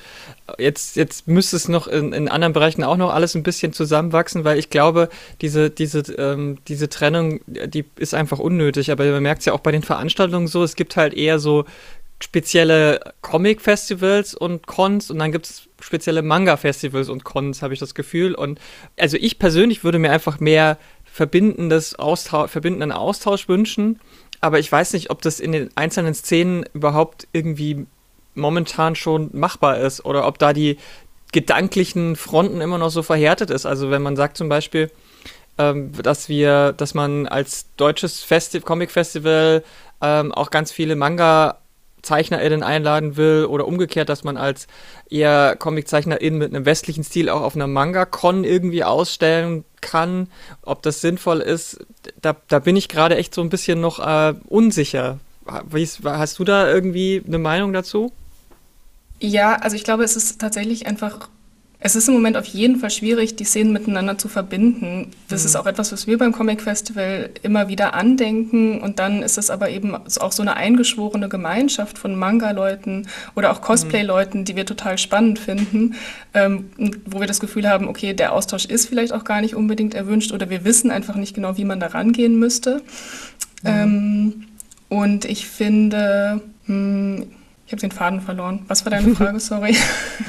Jetzt, 0.58 0.96
jetzt 0.96 1.26
müsste 1.26 1.56
es 1.56 1.68
noch 1.68 1.88
in, 1.88 2.12
in 2.12 2.28
anderen 2.28 2.52
Bereichen 2.52 2.84
auch 2.84 2.96
noch 2.96 3.12
alles 3.12 3.34
ein 3.34 3.42
bisschen 3.42 3.72
zusammenwachsen, 3.72 4.44
weil 4.44 4.58
ich 4.58 4.70
glaube, 4.70 5.08
diese, 5.40 5.70
diese, 5.70 6.00
ähm, 6.12 6.58
diese 6.68 6.88
Trennung, 6.88 7.40
die 7.46 7.84
ist 7.96 8.14
einfach 8.14 8.38
unnötig. 8.38 8.92
Aber 8.92 9.04
man 9.10 9.22
merkt 9.22 9.40
es 9.40 9.46
ja 9.46 9.52
auch 9.52 9.60
bei 9.60 9.72
den 9.72 9.82
Veranstaltungen 9.82 10.46
so, 10.46 10.62
es 10.62 10.76
gibt 10.76 10.96
halt 10.96 11.14
eher 11.14 11.38
so 11.38 11.64
spezielle 12.22 13.00
Comic-Festivals 13.22 14.34
und 14.34 14.66
Cons 14.66 15.10
und 15.10 15.18
dann 15.18 15.32
gibt 15.32 15.46
es 15.46 15.68
spezielle 15.80 16.22
Manga-Festivals 16.22 17.08
und 17.08 17.24
Cons, 17.24 17.60
habe 17.60 17.74
ich 17.74 17.80
das 17.80 17.94
Gefühl. 17.94 18.34
Und 18.34 18.60
also 18.96 19.16
ich 19.20 19.38
persönlich 19.38 19.84
würde 19.84 19.98
mir 19.98 20.12
einfach 20.12 20.38
mehr 20.38 20.78
verbindendes 21.04 21.96
Austausch, 21.96 22.50
verbindenden 22.50 22.92
Austausch 22.92 23.48
wünschen 23.48 24.00
aber 24.44 24.58
ich 24.58 24.70
weiß 24.70 24.92
nicht, 24.92 25.08
ob 25.10 25.22
das 25.22 25.40
in 25.40 25.52
den 25.52 25.70
einzelnen 25.74 26.12
Szenen 26.12 26.66
überhaupt 26.74 27.26
irgendwie 27.32 27.86
momentan 28.34 28.94
schon 28.94 29.30
machbar 29.32 29.78
ist 29.78 30.04
oder 30.04 30.26
ob 30.26 30.38
da 30.38 30.52
die 30.52 30.76
gedanklichen 31.32 32.14
Fronten 32.14 32.60
immer 32.60 32.76
noch 32.76 32.90
so 32.90 33.02
verhärtet 33.02 33.48
ist. 33.48 33.64
Also 33.64 33.90
wenn 33.90 34.02
man 34.02 34.16
sagt 34.16 34.36
zum 34.36 34.50
Beispiel, 34.50 34.90
ähm, 35.56 35.92
dass 35.92 36.28
wir, 36.28 36.72
dass 36.72 36.92
man 36.92 37.26
als 37.26 37.68
deutsches 37.76 38.22
Festi 38.22 38.60
Comic 38.60 38.90
Festival 38.90 39.64
ähm, 40.02 40.30
auch 40.32 40.50
ganz 40.50 40.72
viele 40.72 40.94
Manga 40.94 41.58
ZeichnerInnen 42.04 42.62
einladen 42.62 43.16
will 43.16 43.46
oder 43.46 43.66
umgekehrt, 43.66 44.08
dass 44.08 44.24
man 44.24 44.36
als 44.36 44.66
eher 45.10 45.56
Comiczeichnerin 45.56 46.38
mit 46.38 46.54
einem 46.54 46.64
westlichen 46.64 47.04
Stil 47.04 47.28
auch 47.28 47.42
auf 47.42 47.56
einer 47.56 47.66
Manga-Con 47.66 48.44
irgendwie 48.44 48.84
ausstellen 48.84 49.64
kann. 49.80 50.28
Ob 50.62 50.82
das 50.82 51.00
sinnvoll 51.00 51.40
ist, 51.40 51.84
da, 52.20 52.36
da 52.48 52.58
bin 52.58 52.76
ich 52.76 52.88
gerade 52.88 53.16
echt 53.16 53.34
so 53.34 53.40
ein 53.40 53.50
bisschen 53.50 53.80
noch 53.80 53.98
äh, 53.98 54.34
unsicher. 54.48 55.18
Hast 56.04 56.38
du 56.38 56.44
da 56.44 56.70
irgendwie 56.70 57.22
eine 57.26 57.38
Meinung 57.38 57.72
dazu? 57.72 58.12
Ja, 59.20 59.56
also 59.56 59.76
ich 59.76 59.84
glaube, 59.84 60.04
es 60.04 60.16
ist 60.16 60.40
tatsächlich 60.40 60.86
einfach 60.86 61.28
es 61.86 61.94
ist 61.96 62.08
im 62.08 62.14
Moment 62.14 62.38
auf 62.38 62.46
jeden 62.46 62.76
Fall 62.76 62.88
schwierig, 62.88 63.36
die 63.36 63.44
Szenen 63.44 63.70
miteinander 63.70 64.16
zu 64.16 64.28
verbinden. 64.28 65.10
Das 65.28 65.42
mhm. 65.42 65.46
ist 65.48 65.56
auch 65.56 65.66
etwas, 65.66 65.92
was 65.92 66.06
wir 66.06 66.16
beim 66.16 66.32
Comic 66.32 66.62
Festival 66.62 67.28
immer 67.42 67.68
wieder 67.68 67.92
andenken. 67.92 68.80
Und 68.80 68.98
dann 68.98 69.22
ist 69.22 69.36
es 69.36 69.50
aber 69.50 69.68
eben 69.68 69.94
auch 69.94 70.32
so 70.32 70.40
eine 70.40 70.56
eingeschworene 70.56 71.28
Gemeinschaft 71.28 71.98
von 71.98 72.16
Manga-Leuten 72.16 73.06
oder 73.36 73.52
auch 73.52 73.60
Cosplay-Leuten, 73.60 74.46
die 74.46 74.56
wir 74.56 74.64
total 74.64 74.96
spannend 74.96 75.38
finden, 75.38 75.94
ähm, 76.32 76.70
wo 77.04 77.20
wir 77.20 77.26
das 77.26 77.38
Gefühl 77.38 77.68
haben, 77.68 77.86
okay, 77.86 78.14
der 78.14 78.32
Austausch 78.32 78.64
ist 78.64 78.88
vielleicht 78.88 79.12
auch 79.12 79.24
gar 79.24 79.42
nicht 79.42 79.54
unbedingt 79.54 79.92
erwünscht 79.92 80.32
oder 80.32 80.48
wir 80.48 80.64
wissen 80.64 80.90
einfach 80.90 81.16
nicht 81.16 81.34
genau, 81.34 81.58
wie 81.58 81.66
man 81.66 81.80
da 81.80 81.88
rangehen 81.88 82.38
müsste. 82.38 82.80
Mhm. 83.62 83.68
Ähm, 83.68 84.44
und 84.88 85.26
ich 85.26 85.46
finde, 85.46 86.40
mh, 86.66 87.18
hm, 87.18 87.26
ich 87.66 87.72
habe 87.72 87.80
den 87.80 87.92
Faden 87.92 88.20
verloren. 88.20 88.64
Was 88.68 88.84
war 88.84 88.90
deine 88.90 89.14
Frage? 89.14 89.40
Sorry. 89.40 89.74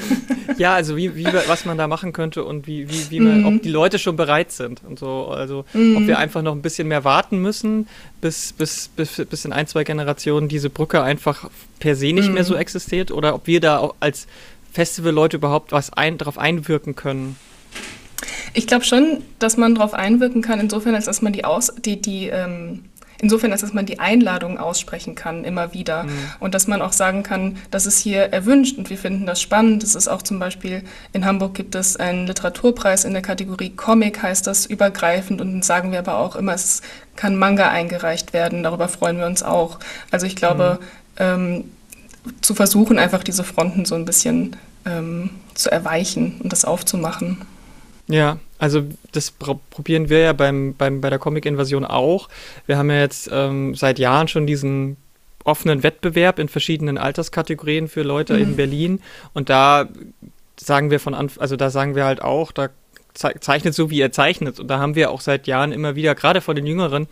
ja, 0.58 0.74
also 0.74 0.96
wie, 0.96 1.14
wie, 1.16 1.26
was 1.26 1.66
man 1.66 1.76
da 1.76 1.86
machen 1.86 2.14
könnte 2.14 2.44
und 2.44 2.66
wie, 2.66 2.88
wie, 2.88 3.10
wie 3.10 3.20
man, 3.20 3.42
mm. 3.42 3.46
ob 3.46 3.62
die 3.62 3.68
Leute 3.68 3.98
schon 3.98 4.16
bereit 4.16 4.52
sind 4.52 4.82
und 4.88 4.98
so. 4.98 5.28
Also 5.28 5.66
mm. 5.74 5.96
ob 5.96 6.06
wir 6.06 6.18
einfach 6.18 6.40
noch 6.40 6.52
ein 6.52 6.62
bisschen 6.62 6.88
mehr 6.88 7.04
warten 7.04 7.42
müssen, 7.42 7.88
bis, 8.22 8.54
bis, 8.54 8.88
bis, 8.88 9.22
bis 9.28 9.44
in 9.44 9.52
ein, 9.52 9.66
zwei 9.66 9.84
Generationen 9.84 10.48
diese 10.48 10.70
Brücke 10.70 11.02
einfach 11.02 11.50
per 11.78 11.94
se 11.94 12.14
nicht 12.14 12.30
mm. 12.30 12.34
mehr 12.34 12.44
so 12.44 12.54
mhm. 12.54 12.60
existiert 12.60 13.10
oder 13.10 13.34
ob 13.34 13.46
wir 13.46 13.60
da 13.60 13.92
als 14.00 14.26
Festival-Leute 14.72 15.36
überhaupt 15.36 15.72
was 15.72 15.92
ein, 15.92 16.16
darauf 16.16 16.38
einwirken 16.38 16.96
können. 16.96 17.36
Ich 18.54 18.66
glaube 18.66 18.86
schon, 18.86 19.22
dass 19.38 19.58
man 19.58 19.74
darauf 19.74 19.92
einwirken 19.92 20.40
kann, 20.40 20.58
insofern, 20.58 20.94
als 20.94 21.04
dass 21.04 21.20
man 21.20 21.34
die, 21.34 21.44
Aus, 21.44 21.74
die, 21.84 22.00
die 22.00 22.28
ähm 22.28 22.84
Insofern, 23.20 23.50
dass 23.50 23.72
man 23.72 23.86
die 23.86 23.98
Einladung 23.98 24.58
aussprechen 24.58 25.14
kann, 25.14 25.44
immer 25.44 25.72
wieder. 25.72 26.04
Mhm. 26.04 26.10
Und 26.40 26.54
dass 26.54 26.66
man 26.66 26.82
auch 26.82 26.92
sagen 26.92 27.22
kann, 27.22 27.56
das 27.70 27.86
ist 27.86 27.98
hier 27.98 28.32
erwünscht 28.32 28.78
und 28.78 28.90
wir 28.90 28.98
finden 28.98 29.26
das 29.26 29.40
spannend. 29.40 29.82
Es 29.82 29.94
ist 29.94 30.08
auch 30.08 30.22
zum 30.22 30.38
Beispiel, 30.38 30.82
in 31.12 31.24
Hamburg 31.24 31.54
gibt 31.54 31.74
es 31.74 31.96
einen 31.96 32.26
Literaturpreis 32.26 33.04
in 33.04 33.12
der 33.12 33.22
Kategorie 33.22 33.70
Comic, 33.70 34.22
heißt 34.22 34.46
das 34.46 34.66
übergreifend. 34.66 35.40
Und 35.40 35.52
dann 35.52 35.62
sagen 35.62 35.92
wir 35.92 35.98
aber 35.98 36.18
auch 36.18 36.36
immer, 36.36 36.54
es 36.54 36.82
kann 37.16 37.36
Manga 37.36 37.70
eingereicht 37.70 38.32
werden. 38.32 38.62
Darüber 38.62 38.88
freuen 38.88 39.18
wir 39.18 39.26
uns 39.26 39.42
auch. 39.42 39.78
Also 40.10 40.26
ich 40.26 40.36
glaube, 40.36 40.78
mhm. 40.80 40.86
ähm, 41.18 41.64
zu 42.40 42.54
versuchen, 42.54 42.98
einfach 42.98 43.22
diese 43.22 43.44
Fronten 43.44 43.84
so 43.84 43.94
ein 43.94 44.04
bisschen 44.04 44.56
ähm, 44.84 45.30
zu 45.54 45.70
erweichen 45.70 46.40
und 46.42 46.52
das 46.52 46.64
aufzumachen. 46.64 47.38
Ja, 48.08 48.38
also 48.58 48.84
das 49.12 49.30
probieren 49.30 50.08
wir 50.08 50.20
ja 50.20 50.32
beim, 50.32 50.74
beim, 50.74 51.00
bei 51.00 51.10
der 51.10 51.18
Comic-Invasion 51.18 51.84
auch. 51.84 52.28
Wir 52.66 52.78
haben 52.78 52.90
ja 52.90 53.00
jetzt 53.00 53.28
ähm, 53.32 53.74
seit 53.74 53.98
Jahren 53.98 54.28
schon 54.28 54.46
diesen 54.46 54.96
offenen 55.44 55.82
Wettbewerb 55.82 56.38
in 56.38 56.48
verschiedenen 56.48 56.98
Alterskategorien 56.98 57.88
für 57.88 58.02
Leute 58.02 58.34
mhm. 58.34 58.42
in 58.42 58.56
Berlin. 58.56 59.00
Und 59.32 59.50
da 59.50 59.88
sagen 60.58 60.90
wir 60.90 61.00
von 61.00 61.14
Anfang, 61.14 61.40
also 61.40 61.56
da 61.56 61.70
sagen 61.70 61.94
wir 61.94 62.04
halt 62.04 62.22
auch, 62.22 62.52
da 62.52 62.70
zeichnet 63.14 63.74
so, 63.74 63.90
wie 63.90 64.00
er 64.00 64.12
zeichnet. 64.12 64.60
Und 64.60 64.68
da 64.68 64.78
haben 64.78 64.94
wir 64.94 65.10
auch 65.10 65.20
seit 65.20 65.46
Jahren 65.46 65.72
immer 65.72 65.94
wieder, 65.94 66.14
gerade 66.14 66.40
von 66.40 66.56
den 66.56 66.66
Jüngeren, 66.66 67.06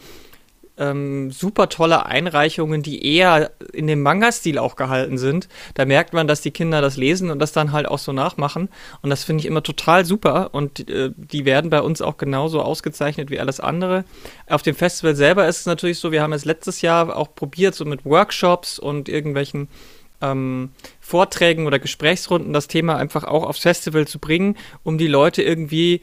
ähm, 0.76 1.30
super 1.30 1.68
tolle 1.68 2.06
Einreichungen, 2.06 2.82
die 2.82 3.16
eher 3.16 3.52
in 3.72 3.86
dem 3.86 4.02
Manga-Stil 4.02 4.58
auch 4.58 4.76
gehalten 4.76 5.18
sind. 5.18 5.48
Da 5.74 5.84
merkt 5.84 6.12
man, 6.12 6.26
dass 6.26 6.40
die 6.40 6.50
Kinder 6.50 6.80
das 6.80 6.96
lesen 6.96 7.30
und 7.30 7.38
das 7.38 7.52
dann 7.52 7.72
halt 7.72 7.86
auch 7.86 7.98
so 7.98 8.12
nachmachen. 8.12 8.68
Und 9.02 9.10
das 9.10 9.24
finde 9.24 9.42
ich 9.42 9.46
immer 9.46 9.62
total 9.62 10.04
super. 10.04 10.50
Und 10.52 10.88
äh, 10.88 11.12
die 11.16 11.44
werden 11.44 11.70
bei 11.70 11.80
uns 11.80 12.02
auch 12.02 12.16
genauso 12.16 12.60
ausgezeichnet 12.60 13.30
wie 13.30 13.38
alles 13.38 13.60
andere. 13.60 14.04
Auf 14.48 14.62
dem 14.62 14.74
Festival 14.74 15.14
selber 15.14 15.46
ist 15.46 15.60
es 15.60 15.66
natürlich 15.66 15.98
so, 15.98 16.10
wir 16.10 16.22
haben 16.22 16.32
es 16.32 16.44
letztes 16.44 16.82
Jahr 16.82 17.16
auch 17.16 17.34
probiert, 17.34 17.74
so 17.74 17.84
mit 17.84 18.04
Workshops 18.04 18.78
und 18.78 19.08
irgendwelchen 19.08 19.68
ähm, 20.20 20.70
Vorträgen 21.00 21.66
oder 21.66 21.78
Gesprächsrunden 21.78 22.52
das 22.52 22.66
Thema 22.66 22.96
einfach 22.96 23.24
auch 23.24 23.44
aufs 23.44 23.60
Festival 23.60 24.08
zu 24.08 24.18
bringen, 24.18 24.56
um 24.82 24.98
die 24.98 25.06
Leute 25.06 25.42
irgendwie 25.42 26.00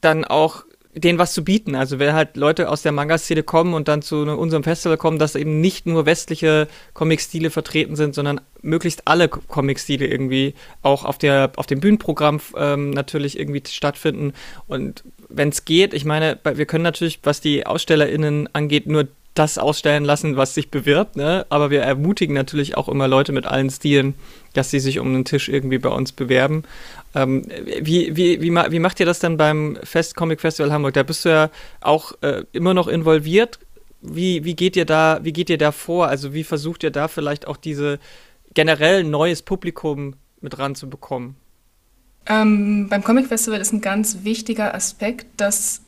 dann 0.00 0.24
auch 0.24 0.64
denen 0.94 1.18
was 1.18 1.32
zu 1.32 1.44
bieten. 1.44 1.74
Also 1.74 1.98
wenn 1.98 2.14
halt 2.14 2.36
Leute 2.36 2.68
aus 2.68 2.82
der 2.82 2.92
Manga-Szene 2.92 3.42
kommen 3.42 3.74
und 3.74 3.88
dann 3.88 4.02
zu 4.02 4.22
unserem 4.22 4.62
Festival 4.62 4.96
kommen, 4.96 5.18
dass 5.18 5.34
eben 5.34 5.60
nicht 5.60 5.86
nur 5.86 6.06
westliche 6.06 6.68
Comic-Stile 6.92 7.50
vertreten 7.50 7.96
sind, 7.96 8.14
sondern 8.14 8.40
möglichst 8.62 9.06
alle 9.06 9.28
Comic-Stile 9.28 10.06
irgendwie 10.06 10.54
auch 10.82 11.04
auf, 11.04 11.18
der, 11.18 11.52
auf 11.56 11.66
dem 11.66 11.80
Bühnenprogramm 11.80 12.40
ähm, 12.56 12.90
natürlich 12.90 13.38
irgendwie 13.38 13.62
stattfinden. 13.68 14.32
Und 14.66 15.04
wenn 15.28 15.48
es 15.48 15.64
geht, 15.64 15.94
ich 15.94 16.04
meine, 16.04 16.38
wir 16.44 16.66
können 16.66 16.84
natürlich, 16.84 17.20
was 17.22 17.40
die 17.40 17.66
AusstellerInnen 17.66 18.48
angeht, 18.52 18.86
nur 18.86 19.08
das 19.34 19.58
ausstellen 19.58 20.04
lassen, 20.04 20.36
was 20.36 20.54
sich 20.54 20.70
bewirbt, 20.70 21.16
ne? 21.16 21.44
aber 21.48 21.70
wir 21.70 21.82
ermutigen 21.82 22.34
natürlich 22.34 22.76
auch 22.76 22.88
immer 22.88 23.08
Leute 23.08 23.32
mit 23.32 23.46
allen 23.46 23.68
Stilen, 23.68 24.14
dass 24.52 24.70
sie 24.70 24.78
sich 24.78 25.00
um 25.00 25.08
einen 25.08 25.24
Tisch 25.24 25.48
irgendwie 25.48 25.78
bei 25.78 25.88
uns 25.88 26.12
bewerben. 26.12 26.62
Ähm, 27.16 27.44
wie, 27.80 28.16
wie, 28.16 28.40
wie, 28.40 28.52
wie 28.52 28.78
macht 28.78 29.00
ihr 29.00 29.06
das 29.06 29.18
denn 29.18 29.36
beim 29.36 29.76
Fest 29.82 30.14
Comic 30.14 30.40
Festival 30.40 30.72
Hamburg? 30.72 30.94
Da 30.94 31.02
bist 31.02 31.24
du 31.24 31.30
ja 31.30 31.50
auch 31.80 32.12
äh, 32.22 32.44
immer 32.52 32.74
noch 32.74 32.86
involviert. 32.86 33.58
Wie, 34.00 34.44
wie, 34.44 34.54
geht 34.54 34.76
ihr 34.76 34.84
da, 34.84 35.18
wie 35.22 35.32
geht 35.32 35.50
ihr 35.50 35.58
da 35.58 35.72
vor? 35.72 36.06
Also 36.06 36.32
wie 36.32 36.44
versucht 36.44 36.84
ihr 36.84 36.90
da 36.90 37.08
vielleicht 37.08 37.48
auch 37.48 37.56
diese 37.56 37.98
generell 38.54 39.02
neues 39.02 39.42
Publikum 39.42 40.14
mit 40.40 40.58
ranzubekommen? 40.58 41.34
Ähm, 42.26 42.88
beim 42.88 43.02
Comic 43.02 43.26
Festival 43.26 43.60
ist 43.60 43.72
ein 43.72 43.80
ganz 43.80 44.18
wichtiger 44.22 44.74
Aspekt, 44.74 45.26
dass 45.38 45.83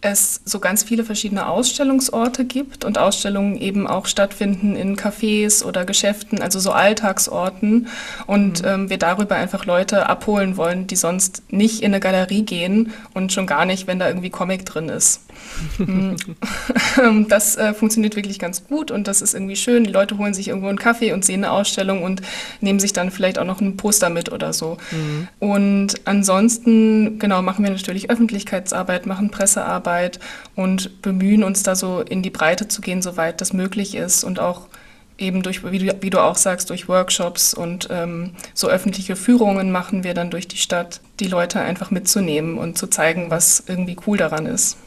es 0.00 0.40
so 0.44 0.60
ganz 0.60 0.82
viele 0.82 1.04
verschiedene 1.04 1.46
Ausstellungsorte 1.46 2.44
gibt 2.44 2.84
und 2.84 2.98
Ausstellungen 2.98 3.56
eben 3.56 3.86
auch 3.86 4.06
stattfinden 4.06 4.74
in 4.74 4.96
Cafés 4.96 5.62
oder 5.62 5.84
Geschäften, 5.84 6.40
also 6.40 6.58
so 6.58 6.72
Alltagsorten 6.72 7.88
und 8.26 8.62
mhm. 8.62 8.68
ähm, 8.68 8.90
wir 8.90 8.98
darüber 8.98 9.36
einfach 9.36 9.66
Leute 9.66 10.08
abholen 10.08 10.56
wollen, 10.56 10.86
die 10.86 10.96
sonst 10.96 11.42
nicht 11.52 11.82
in 11.82 11.92
eine 11.92 12.00
Galerie 12.00 12.42
gehen 12.42 12.92
und 13.12 13.32
schon 13.32 13.46
gar 13.46 13.66
nicht, 13.66 13.86
wenn 13.86 13.98
da 13.98 14.08
irgendwie 14.08 14.30
Comic 14.30 14.64
drin 14.64 14.88
ist. 14.88 15.20
das 17.28 17.56
äh, 17.56 17.74
funktioniert 17.74 18.16
wirklich 18.16 18.38
ganz 18.38 18.66
gut 18.66 18.90
und 18.90 19.06
das 19.06 19.22
ist 19.22 19.34
irgendwie 19.34 19.56
schön. 19.56 19.84
Die 19.84 19.92
Leute 19.92 20.18
holen 20.18 20.34
sich 20.34 20.48
irgendwo 20.48 20.68
einen 20.68 20.78
Kaffee 20.78 21.12
und 21.12 21.24
sehen 21.24 21.44
eine 21.44 21.52
Ausstellung 21.52 22.02
und 22.02 22.22
nehmen 22.60 22.80
sich 22.80 22.92
dann 22.92 23.10
vielleicht 23.10 23.38
auch 23.38 23.44
noch 23.44 23.60
ein 23.60 23.76
Poster 23.76 24.10
mit 24.10 24.32
oder 24.32 24.52
so. 24.52 24.78
Mhm. 24.90 25.28
Und 25.38 25.94
ansonsten, 26.04 27.18
genau, 27.18 27.42
machen 27.42 27.64
wir 27.64 27.70
natürlich 27.70 28.10
Öffentlichkeitsarbeit, 28.10 29.06
machen 29.06 29.30
Pressearbeit 29.30 30.20
und 30.56 31.02
bemühen 31.02 31.44
uns 31.44 31.62
da 31.62 31.74
so 31.74 32.00
in 32.00 32.22
die 32.22 32.30
Breite 32.30 32.68
zu 32.68 32.80
gehen, 32.80 33.02
soweit 33.02 33.40
das 33.40 33.52
möglich 33.52 33.94
ist 33.94 34.24
und 34.24 34.40
auch 34.40 34.68
eben 35.20 35.42
durch, 35.42 35.70
wie 35.70 35.78
du, 35.78 35.96
wie 36.00 36.10
du 36.10 36.18
auch 36.18 36.36
sagst, 36.36 36.70
durch 36.70 36.88
Workshops 36.88 37.54
und 37.54 37.88
ähm, 37.90 38.32
so 38.54 38.68
öffentliche 38.68 39.16
Führungen 39.16 39.70
machen 39.70 40.02
wir 40.02 40.14
dann 40.14 40.30
durch 40.30 40.48
die 40.48 40.56
Stadt, 40.56 41.00
die 41.20 41.26
Leute 41.26 41.60
einfach 41.60 41.90
mitzunehmen 41.90 42.58
und 42.58 42.78
zu 42.78 42.86
zeigen, 42.86 43.30
was 43.30 43.62
irgendwie 43.66 43.96
cool 44.06 44.16
daran 44.16 44.46
ist. 44.46 44.78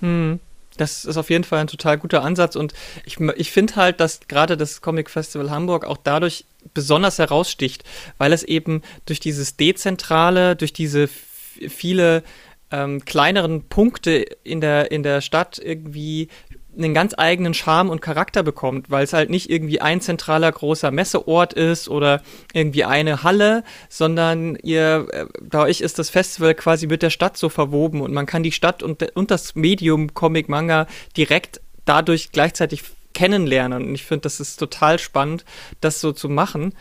Hm. 0.00 0.40
Das 0.76 1.04
ist 1.04 1.16
auf 1.16 1.30
jeden 1.30 1.44
Fall 1.44 1.58
ein 1.58 1.66
total 1.66 1.98
guter 1.98 2.22
Ansatz 2.22 2.56
und 2.56 2.72
ich, 3.04 3.20
ich 3.36 3.50
finde 3.50 3.76
halt, 3.76 4.00
dass 4.00 4.20
gerade 4.28 4.56
das 4.56 4.80
Comic 4.80 5.10
Festival 5.10 5.50
Hamburg 5.50 5.84
auch 5.84 5.98
dadurch 6.02 6.46
besonders 6.72 7.18
heraussticht, 7.18 7.84
weil 8.18 8.32
es 8.32 8.42
eben 8.44 8.82
durch 9.04 9.20
dieses 9.20 9.56
Dezentrale, 9.56 10.56
durch 10.56 10.72
diese 10.72 11.08
viele 11.08 12.22
ähm, 12.70 13.04
kleineren 13.04 13.68
Punkte 13.68 14.24
in 14.44 14.60
der, 14.60 14.90
in 14.90 15.02
der 15.02 15.20
Stadt 15.20 15.58
irgendwie 15.58 16.28
einen 16.76 16.94
ganz 16.94 17.14
eigenen 17.16 17.54
Charme 17.54 17.90
und 17.90 18.00
Charakter 18.00 18.42
bekommt, 18.42 18.90
weil 18.90 19.04
es 19.04 19.12
halt 19.12 19.30
nicht 19.30 19.50
irgendwie 19.50 19.80
ein 19.80 20.00
zentraler 20.00 20.50
großer 20.50 20.90
Messeort 20.90 21.52
ist 21.52 21.88
oder 21.88 22.22
irgendwie 22.52 22.84
eine 22.84 23.22
Halle, 23.22 23.64
sondern 23.88 24.56
ihr, 24.56 25.06
äh, 25.10 25.26
bei 25.40 25.60
euch 25.60 25.80
ist 25.80 25.98
das 25.98 26.10
Festival 26.10 26.54
quasi 26.54 26.86
mit 26.86 27.02
der 27.02 27.10
Stadt 27.10 27.36
so 27.36 27.48
verwoben 27.48 28.00
und 28.00 28.12
man 28.12 28.26
kann 28.26 28.42
die 28.42 28.52
Stadt 28.52 28.82
und, 28.82 29.16
und 29.16 29.30
das 29.30 29.54
Medium 29.54 30.14
Comic 30.14 30.48
Manga 30.48 30.86
direkt 31.16 31.60
dadurch 31.84 32.30
gleichzeitig 32.32 32.82
kennenlernen. 33.14 33.88
Und 33.88 33.94
ich 33.94 34.04
finde, 34.04 34.22
das 34.22 34.40
ist 34.40 34.56
total 34.56 34.98
spannend, 34.98 35.44
das 35.80 36.00
so 36.00 36.12
zu 36.12 36.28
machen. 36.28 36.74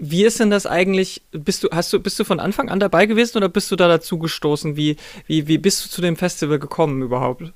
Wie 0.00 0.24
ist 0.24 0.38
denn 0.40 0.50
das 0.50 0.66
eigentlich? 0.66 1.22
Bist 1.32 1.64
du, 1.64 1.68
hast 1.72 1.92
du, 1.92 2.00
bist 2.00 2.18
du 2.18 2.24
von 2.24 2.40
Anfang 2.40 2.68
an 2.68 2.80
dabei 2.80 3.06
gewesen 3.06 3.38
oder 3.38 3.48
bist 3.48 3.70
du 3.70 3.76
da 3.76 3.88
dazu 3.88 4.18
gestoßen? 4.18 4.76
Wie, 4.76 4.96
wie, 5.26 5.48
wie 5.48 5.58
bist 5.58 5.84
du 5.84 5.88
zu 5.88 6.00
dem 6.00 6.16
Festival 6.16 6.58
gekommen 6.58 7.02
überhaupt? 7.02 7.52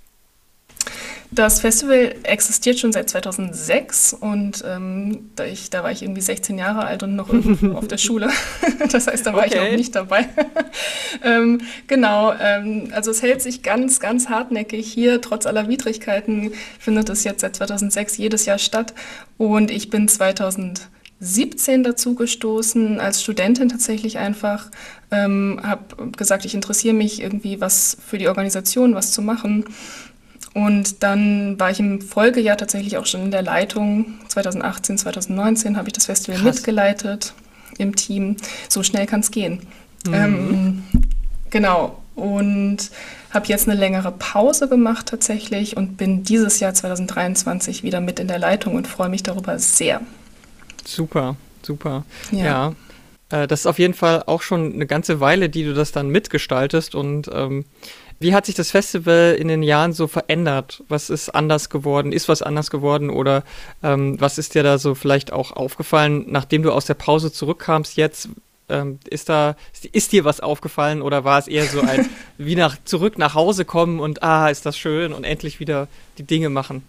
Das 1.35 1.61
Festival 1.61 2.14
existiert 2.25 2.79
schon 2.79 2.92
seit 2.92 3.09
2006 3.09 4.12
und 4.12 4.62
ähm, 4.68 5.31
da, 5.35 5.47
ich, 5.47 5.71
da 5.71 5.83
war 5.83 5.90
ich 5.90 6.03
irgendwie 6.03 6.21
16 6.21 6.59
Jahre 6.59 6.85
alt 6.85 7.03
und 7.03 7.16
noch 7.16 7.29
irgendwo 7.33 7.73
auf 7.73 7.88
der 7.88 7.99
Schule. 7.99 8.29
Das 8.90 9.07
heißt, 9.07 9.25
da 9.25 9.33
war 9.33 9.47
okay. 9.47 9.55
ich 9.55 9.71
noch 9.71 9.77
nicht 9.77 9.95
dabei. 9.95 10.29
ähm, 11.25 11.61
genau, 11.87 12.35
ähm, 12.38 12.88
also 12.92 13.11
es 13.11 13.23
hält 13.23 13.40
sich 13.40 13.62
ganz, 13.62 14.01
ganz 14.01 14.29
hartnäckig 14.29 14.92
hier, 14.92 15.21
trotz 15.21 15.47
aller 15.47 15.68
Widrigkeiten 15.68 16.53
findet 16.79 17.09
es 17.09 17.25
jetzt 17.25 17.40
seit 17.40 17.57
2006 17.57 18.18
jedes 18.18 18.45
Jahr 18.45 18.59
statt 18.59 18.92
und 19.38 19.71
ich 19.71 19.88
bin 19.88 20.09
2017 20.09 21.85
dazu 21.85 22.14
gestoßen, 22.14 23.01
als 23.01 23.23
Studentin 23.23 23.71
tatsächlich 23.71 24.18
einfach, 24.18 24.71
ähm, 25.11 25.61
habe 25.62 26.11
gesagt, 26.11 26.45
ich 26.45 26.55
interessiere 26.55 26.95
mich 26.95 27.23
irgendwie 27.23 27.61
was 27.61 27.97
für 28.05 28.18
die 28.18 28.29
Organisation, 28.29 28.95
was 28.95 29.12
zu 29.12 29.23
machen 29.23 29.64
und 30.55 31.03
dann 31.03 31.59
war 31.59 31.71
ich 31.71 31.81
im 31.81 32.01
Folgejahr 32.01 32.57
tatsächlich 32.57 32.99
auch 32.99 33.07
schon 33.07 33.23
in 33.23 33.31
der 33.31 33.43
Leitung. 33.43 34.15
2018, 34.29 34.99
2019 34.99 35.77
habe 35.77 35.88
ich 35.88 35.95
das 35.95 36.07
Festival 36.07 36.41
Krass. 36.41 36.57
mitgeleitet 36.57 37.35
im 37.79 37.97
Team. 37.97 38.37
So 38.69 38.83
schnell 38.83 39.07
kann 39.07 39.21
es 39.21 39.31
gehen. 39.31 39.61
Mhm. 40.07 40.15
Ähm, 40.15 40.83
genau. 41.51 41.99
Und 42.15 42.91
habe 43.31 43.47
jetzt 43.47 43.67
eine 43.67 43.79
längere 43.79 44.12
Pause 44.12 44.69
gemacht 44.69 45.07
tatsächlich 45.07 45.79
und 45.79 45.97
bin 45.97 46.23
dieses 46.23 46.61
Jahr 46.61 46.75
2023 46.75 47.83
wieder 47.83 48.03
mit 48.03 48.21
in 48.21 48.29
der 48.29 48.38
Leitung 48.38 48.75
und 48.75 48.87
freue 48.87 49.09
mich 49.09 49.23
darüber 49.23 49.59
sehr. 49.59 50.03
Super, 50.85 51.37
super. 51.62 52.05
Ja. 52.31 52.45
ja. 52.45 52.75
Äh, 53.31 53.47
das 53.49 53.61
ist 53.61 53.67
auf 53.67 53.79
jeden 53.79 53.95
Fall 53.95 54.25
auch 54.27 54.43
schon 54.43 54.75
eine 54.75 54.87
ganze 54.87 55.21
Weile, 55.21 55.49
die 55.49 55.65
du 55.65 55.73
das 55.73 55.93
dann 55.93 56.09
mitgestaltest 56.09 56.95
und 56.95 57.31
ähm, 57.33 57.65
wie 58.22 58.35
hat 58.35 58.46
sich 58.46 58.54
das 58.54 58.70
Festival 58.70 59.37
in 59.38 59.48
den 59.48 59.62
Jahren 59.62 59.92
so 59.92 60.06
verändert? 60.06 60.82
Was 60.88 61.11
ist 61.11 61.28
anders 61.30 61.68
geworden? 61.70 62.12
Ist 62.12 62.28
was 62.28 62.42
anders 62.42 62.70
geworden? 62.70 63.11
Oder 63.11 63.44
ähm, 63.82 64.20
was 64.20 64.38
ist 64.38 64.54
dir 64.54 64.62
da 64.62 64.78
so 64.78 64.94
vielleicht 64.94 65.32
auch 65.32 65.52
aufgefallen, 65.52 66.26
nachdem 66.28 66.62
du 66.62 66.72
aus 66.72 66.87
der 66.87 66.94
Pause 66.94 67.32
zurückkamst 67.32 67.96
jetzt? 67.96 68.28
Ähm, 68.68 69.00
ist 69.11 69.28
da, 69.28 69.56
ist 69.92 70.12
dir 70.12 70.24
was 70.24 70.40
aufgefallen 70.40 71.02
oder 71.02 71.24
war 71.24 71.38
es 71.38 71.48
eher 71.48 71.64
so 71.64 71.80
ein 71.80 72.08
wie 72.38 72.54
nach 72.54 72.76
zurück 72.85 73.18
nach 73.18 73.35
Hause 73.35 73.64
kommen 73.64 74.00
und 74.00 74.22
ah, 74.22 74.48
ist 74.48 74.64
das 74.64 74.78
schön 74.78 75.12
und 75.12 75.24
endlich 75.24 75.61
wieder 75.61 75.88
die 76.16 76.22
Dinge 76.22 76.48
machen? 76.48 76.82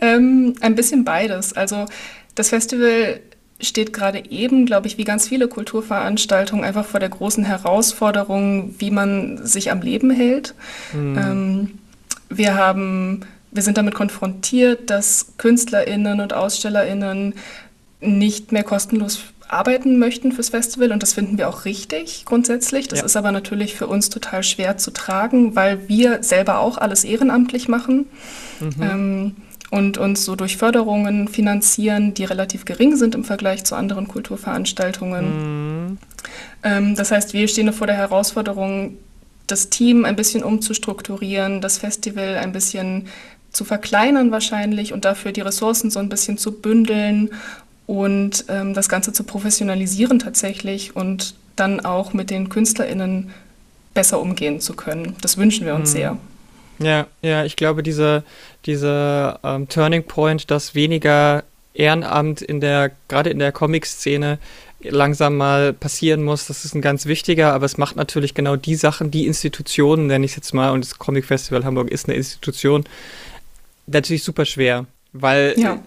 Ähm, 0.00 0.54
ein 0.60 0.74
bisschen 0.74 1.04
beides. 1.04 1.52
Also 1.52 1.86
das 2.34 2.50
Festival 2.50 3.20
steht 3.60 3.92
gerade 3.92 4.30
eben, 4.30 4.66
glaube 4.66 4.86
ich, 4.86 4.98
wie 4.98 5.04
ganz 5.04 5.28
viele 5.28 5.48
Kulturveranstaltungen 5.48 6.64
einfach 6.64 6.84
vor 6.84 7.00
der 7.00 7.08
großen 7.08 7.44
Herausforderung, 7.44 8.74
wie 8.78 8.90
man 8.90 9.44
sich 9.46 9.70
am 9.70 9.80
Leben 9.80 10.10
hält. 10.10 10.54
Mhm. 10.92 11.18
Ähm, 11.18 11.78
wir 12.28 12.54
haben, 12.54 13.20
wir 13.50 13.62
sind 13.62 13.78
damit 13.78 13.94
konfrontiert, 13.94 14.90
dass 14.90 15.34
KünstlerInnen 15.38 16.20
und 16.20 16.34
AusstellerInnen 16.34 17.34
nicht 18.00 18.52
mehr 18.52 18.64
kostenlos 18.64 19.20
arbeiten 19.48 19.98
möchten 19.98 20.32
fürs 20.32 20.48
Festival 20.48 20.90
und 20.92 21.02
das 21.02 21.12
finden 21.12 21.38
wir 21.38 21.48
auch 21.48 21.64
richtig 21.64 22.24
grundsätzlich. 22.24 22.88
Das 22.88 23.00
ja. 23.00 23.04
ist 23.04 23.16
aber 23.16 23.32
natürlich 23.32 23.74
für 23.74 23.86
uns 23.86 24.10
total 24.10 24.42
schwer 24.42 24.76
zu 24.76 24.90
tragen, 24.90 25.54
weil 25.54 25.88
wir 25.88 26.22
selber 26.22 26.58
auch 26.58 26.78
alles 26.78 27.04
ehrenamtlich 27.04 27.68
machen. 27.68 28.06
Mhm. 28.60 28.82
Ähm, 28.82 29.36
und 29.70 29.98
uns 29.98 30.24
so 30.24 30.36
durch 30.36 30.56
Förderungen 30.56 31.28
finanzieren, 31.28 32.14
die 32.14 32.24
relativ 32.24 32.64
gering 32.64 32.96
sind 32.96 33.14
im 33.14 33.24
Vergleich 33.24 33.64
zu 33.64 33.74
anderen 33.74 34.08
Kulturveranstaltungen. 34.08 35.86
Mhm. 35.86 35.98
Ähm, 36.62 36.94
das 36.94 37.10
heißt, 37.10 37.32
wir 37.32 37.48
stehen 37.48 37.72
vor 37.72 37.86
der 37.86 37.96
Herausforderung, 37.96 38.96
das 39.46 39.70
Team 39.70 40.04
ein 40.04 40.16
bisschen 40.16 40.42
umzustrukturieren, 40.42 41.60
das 41.60 41.78
Festival 41.78 42.36
ein 42.36 42.52
bisschen 42.52 43.06
zu 43.52 43.64
verkleinern 43.64 44.30
wahrscheinlich 44.30 44.92
und 44.92 45.04
dafür 45.04 45.32
die 45.32 45.40
Ressourcen 45.40 45.90
so 45.90 45.98
ein 45.98 46.08
bisschen 46.08 46.36
zu 46.36 46.52
bündeln 46.52 47.30
und 47.86 48.44
ähm, 48.48 48.74
das 48.74 48.88
Ganze 48.88 49.12
zu 49.12 49.24
professionalisieren 49.24 50.18
tatsächlich 50.18 50.94
und 50.94 51.34
dann 51.54 51.80
auch 51.80 52.12
mit 52.12 52.30
den 52.30 52.48
KünstlerInnen 52.48 53.30
besser 53.94 54.20
umgehen 54.20 54.60
zu 54.60 54.74
können. 54.74 55.16
Das 55.22 55.38
wünschen 55.38 55.64
wir 55.64 55.74
uns 55.74 55.90
mhm. 55.90 55.96
sehr. 55.96 56.18
Ja, 56.78 57.06
ja, 57.22 57.44
ich 57.44 57.56
glaube, 57.56 57.82
dieser, 57.82 58.22
dieser 58.66 59.40
ähm, 59.42 59.68
Turning 59.68 60.04
Point, 60.04 60.50
dass 60.50 60.74
weniger 60.74 61.44
Ehrenamt 61.74 62.42
in 62.42 62.60
der, 62.60 62.92
gerade 63.08 63.30
in 63.30 63.38
der 63.38 63.52
Comic-Szene 63.52 64.38
langsam 64.80 65.36
mal 65.36 65.72
passieren 65.72 66.22
muss, 66.22 66.46
das 66.46 66.64
ist 66.64 66.74
ein 66.74 66.82
ganz 66.82 67.06
wichtiger, 67.06 67.52
aber 67.52 67.66
es 67.66 67.78
macht 67.78 67.96
natürlich 67.96 68.34
genau 68.34 68.56
die 68.56 68.74
Sachen, 68.74 69.10
die 69.10 69.26
Institutionen, 69.26 70.06
nenne 70.06 70.24
ich 70.24 70.32
es 70.32 70.36
jetzt 70.36 70.54
mal, 70.54 70.70
und 70.70 70.84
das 70.84 70.98
Comic 70.98 71.24
Festival 71.24 71.64
Hamburg 71.64 71.90
ist 71.90 72.08
eine 72.08 72.16
Institution, 72.16 72.84
natürlich 73.86 74.22
super 74.22 74.44
schwer, 74.44 74.86
weil 75.12 75.54
ja 75.56 75.78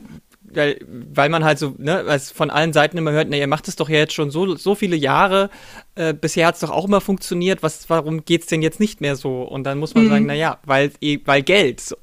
weil, 0.54 0.80
weil 0.88 1.30
man 1.30 1.44
halt 1.44 1.60
so, 1.60 1.76
ne, 1.78 2.04
als 2.08 2.32
von 2.32 2.50
allen 2.50 2.74
Seiten 2.74 2.98
immer 2.98 3.12
hört, 3.12 3.30
na, 3.30 3.38
ihr 3.38 3.48
macht 3.48 3.68
es 3.68 3.76
doch 3.76 3.90
ja 3.90 3.98
jetzt 3.98 4.14
schon 4.14 4.32
so, 4.32 4.56
so 4.56 4.76
viele 4.76 4.96
Jahre, 4.96 5.50
äh, 5.96 6.14
bisher 6.14 6.48
hat 6.48 6.56
es 6.56 6.62
doch 6.62 6.72
auch 6.72 6.86
immer 6.86 7.02
funktioniert, 7.02 7.64
was, 7.64 7.90
warum 7.90 8.26
geht 8.26 8.42
es 8.42 8.48
denn 8.48 8.62
jetzt 8.62 8.80
nicht 8.80 9.02
mehr 9.02 9.16
so? 9.16 9.44
Und 9.44 9.64
dann 9.64 9.78
muss 9.78 9.96
man 9.96 10.06
mhm. 10.06 10.10
sagen, 10.10 10.26
naja, 10.26 10.60
weil, 10.66 10.92
eh, 11.02 11.20
weil 11.26 11.44
Geld 11.44 11.82
so. 11.82 11.98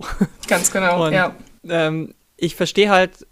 Ganz 0.49 0.71
genau, 0.71 1.07
Und, 1.07 1.13
ja. 1.13 1.35
Ähm, 1.69 2.15
ich 2.37 2.55
verstehe 2.55 2.91
halt 2.91 3.27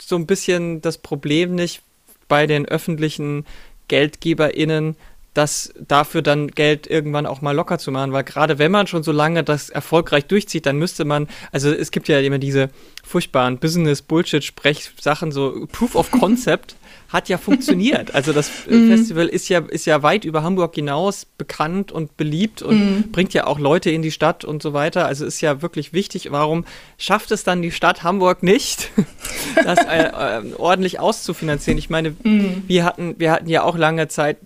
so 0.00 0.16
ein 0.16 0.26
bisschen 0.26 0.80
das 0.80 0.98
Problem 0.98 1.54
nicht 1.54 1.82
bei 2.28 2.46
den 2.46 2.66
öffentlichen 2.66 3.46
GeldgeberInnen, 3.88 4.96
das 5.38 5.72
dafür 5.86 6.20
dann 6.20 6.48
Geld 6.48 6.88
irgendwann 6.88 7.24
auch 7.24 7.40
mal 7.42 7.52
locker 7.52 7.78
zu 7.78 7.92
machen, 7.92 8.12
weil 8.12 8.24
gerade 8.24 8.58
wenn 8.58 8.72
man 8.72 8.88
schon 8.88 9.04
so 9.04 9.12
lange 9.12 9.44
das 9.44 9.70
erfolgreich 9.70 10.26
durchzieht, 10.26 10.66
dann 10.66 10.76
müsste 10.76 11.04
man, 11.04 11.28
also 11.52 11.70
es 11.70 11.92
gibt 11.92 12.08
ja 12.08 12.18
immer 12.18 12.38
diese 12.38 12.70
furchtbaren 13.04 13.58
Business-Bullshit-Sprechsachen, 13.58 15.30
so 15.30 15.68
Proof 15.70 15.94
of 15.94 16.10
Concept 16.10 16.74
hat 17.08 17.28
ja 17.28 17.38
funktioniert. 17.38 18.14
Also 18.14 18.32
das 18.32 18.50
mhm. 18.68 18.88
Festival 18.88 19.28
ist 19.28 19.48
ja, 19.48 19.60
ist 19.60 19.86
ja 19.86 20.02
weit 20.02 20.24
über 20.24 20.42
Hamburg 20.42 20.74
hinaus 20.74 21.24
bekannt 21.24 21.90
und 21.90 22.16
beliebt 22.16 22.60
und 22.60 22.78
mhm. 22.78 23.10
bringt 23.12 23.32
ja 23.32 23.46
auch 23.46 23.58
Leute 23.58 23.90
in 23.90 24.02
die 24.02 24.10
Stadt 24.10 24.44
und 24.44 24.62
so 24.62 24.74
weiter. 24.74 25.06
Also 25.06 25.24
ist 25.24 25.40
ja 25.40 25.62
wirklich 25.62 25.92
wichtig. 25.92 26.30
Warum 26.32 26.64
schafft 26.98 27.30
es 27.30 27.44
dann 27.44 27.62
die 27.62 27.70
Stadt 27.70 28.02
Hamburg 28.02 28.42
nicht, 28.42 28.90
das 29.64 29.78
äh, 29.86 30.02
äh, 30.02 30.54
ordentlich 30.58 31.00
auszufinanzieren? 31.00 31.78
Ich 31.78 31.88
meine, 31.88 32.14
mhm. 32.24 32.64
wir, 32.66 32.84
hatten, 32.84 33.14
wir 33.18 33.30
hatten 33.30 33.48
ja 33.48 33.62
auch 33.62 33.78
lange 33.78 34.08
Zeit 34.08 34.36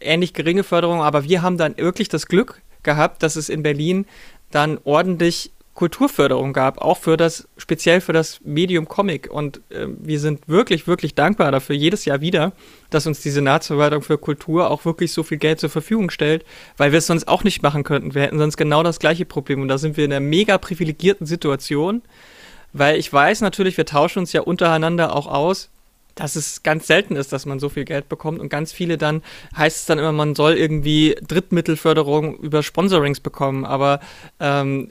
ähnlich 0.00 0.32
geringe 0.32 0.64
Förderung, 0.64 1.02
aber 1.02 1.24
wir 1.24 1.42
haben 1.42 1.58
dann 1.58 1.76
wirklich 1.76 2.08
das 2.08 2.26
Glück 2.26 2.62
gehabt, 2.82 3.22
dass 3.22 3.36
es 3.36 3.48
in 3.48 3.62
Berlin 3.62 4.06
dann 4.50 4.78
ordentlich 4.84 5.50
Kulturförderung 5.76 6.54
gab, 6.54 6.78
auch 6.78 6.96
für 6.96 7.16
das, 7.16 7.46
speziell 7.58 8.00
für 8.00 8.14
das 8.14 8.40
Medium 8.42 8.88
Comic. 8.88 9.30
Und 9.30 9.58
äh, 9.68 9.86
wir 9.86 10.18
sind 10.18 10.48
wirklich, 10.48 10.88
wirklich 10.88 11.14
dankbar 11.14 11.52
dafür, 11.52 11.76
jedes 11.76 12.06
Jahr 12.06 12.20
wieder, 12.20 12.52
dass 12.90 13.06
uns 13.06 13.20
die 13.20 13.30
Senatsverwaltung 13.30 14.02
für 14.02 14.18
Kultur 14.18 14.70
auch 14.70 14.84
wirklich 14.84 15.12
so 15.12 15.22
viel 15.22 15.38
Geld 15.38 15.60
zur 15.60 15.70
Verfügung 15.70 16.10
stellt, 16.10 16.44
weil 16.78 16.92
wir 16.92 16.98
es 16.98 17.06
sonst 17.06 17.28
auch 17.28 17.44
nicht 17.44 17.62
machen 17.62 17.84
könnten. 17.84 18.14
Wir 18.14 18.22
hätten 18.22 18.38
sonst 18.38 18.56
genau 18.56 18.82
das 18.82 18.98
gleiche 18.98 19.26
Problem. 19.26 19.60
Und 19.60 19.68
da 19.68 19.78
sind 19.78 19.96
wir 19.96 20.06
in 20.06 20.12
einer 20.12 20.24
mega 20.24 20.58
privilegierten 20.58 21.26
Situation, 21.26 22.02
weil 22.72 22.96
ich 22.98 23.12
weiß 23.12 23.42
natürlich, 23.42 23.76
wir 23.76 23.86
tauschen 23.86 24.20
uns 24.20 24.32
ja 24.32 24.40
untereinander 24.40 25.14
auch 25.14 25.26
aus, 25.26 25.68
dass 26.16 26.34
es 26.34 26.64
ganz 26.64 26.88
selten 26.88 27.14
ist, 27.14 27.32
dass 27.32 27.46
man 27.46 27.60
so 27.60 27.68
viel 27.68 27.84
Geld 27.84 28.08
bekommt 28.08 28.40
und 28.40 28.48
ganz 28.48 28.72
viele 28.72 28.98
dann 28.98 29.22
heißt 29.56 29.76
es 29.76 29.86
dann 29.86 29.98
immer, 29.98 30.12
man 30.12 30.34
soll 30.34 30.54
irgendwie 30.54 31.14
Drittmittelförderung 31.26 32.36
über 32.38 32.64
Sponsorings 32.64 33.20
bekommen, 33.20 33.64
aber 33.64 34.00
ähm, 34.40 34.88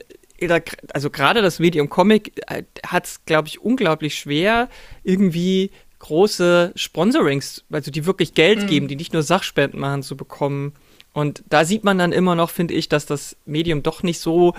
also 0.92 1.10
gerade 1.10 1.42
das 1.42 1.58
Medium 1.58 1.90
Comic 1.90 2.32
äh, 2.46 2.62
hat 2.86 3.06
es, 3.06 3.24
glaube 3.24 3.48
ich, 3.48 3.60
unglaublich 3.60 4.14
schwer, 4.14 4.68
irgendwie 5.02 5.70
große 5.98 6.72
Sponsorings, 6.76 7.64
also 7.70 7.90
die 7.90 8.06
wirklich 8.06 8.34
Geld 8.34 8.62
mhm. 8.62 8.66
geben, 8.66 8.88
die 8.88 8.96
nicht 8.96 9.12
nur 9.12 9.22
Sachspenden 9.22 9.80
machen, 9.80 10.02
zu 10.02 10.16
bekommen. 10.16 10.74
Und 11.12 11.42
da 11.48 11.64
sieht 11.64 11.84
man 11.84 11.98
dann 11.98 12.12
immer 12.12 12.34
noch, 12.34 12.50
finde 12.50 12.74
ich, 12.74 12.88
dass 12.88 13.06
das 13.06 13.36
Medium 13.46 13.82
doch 13.82 14.02
nicht 14.02 14.20
so 14.20 14.54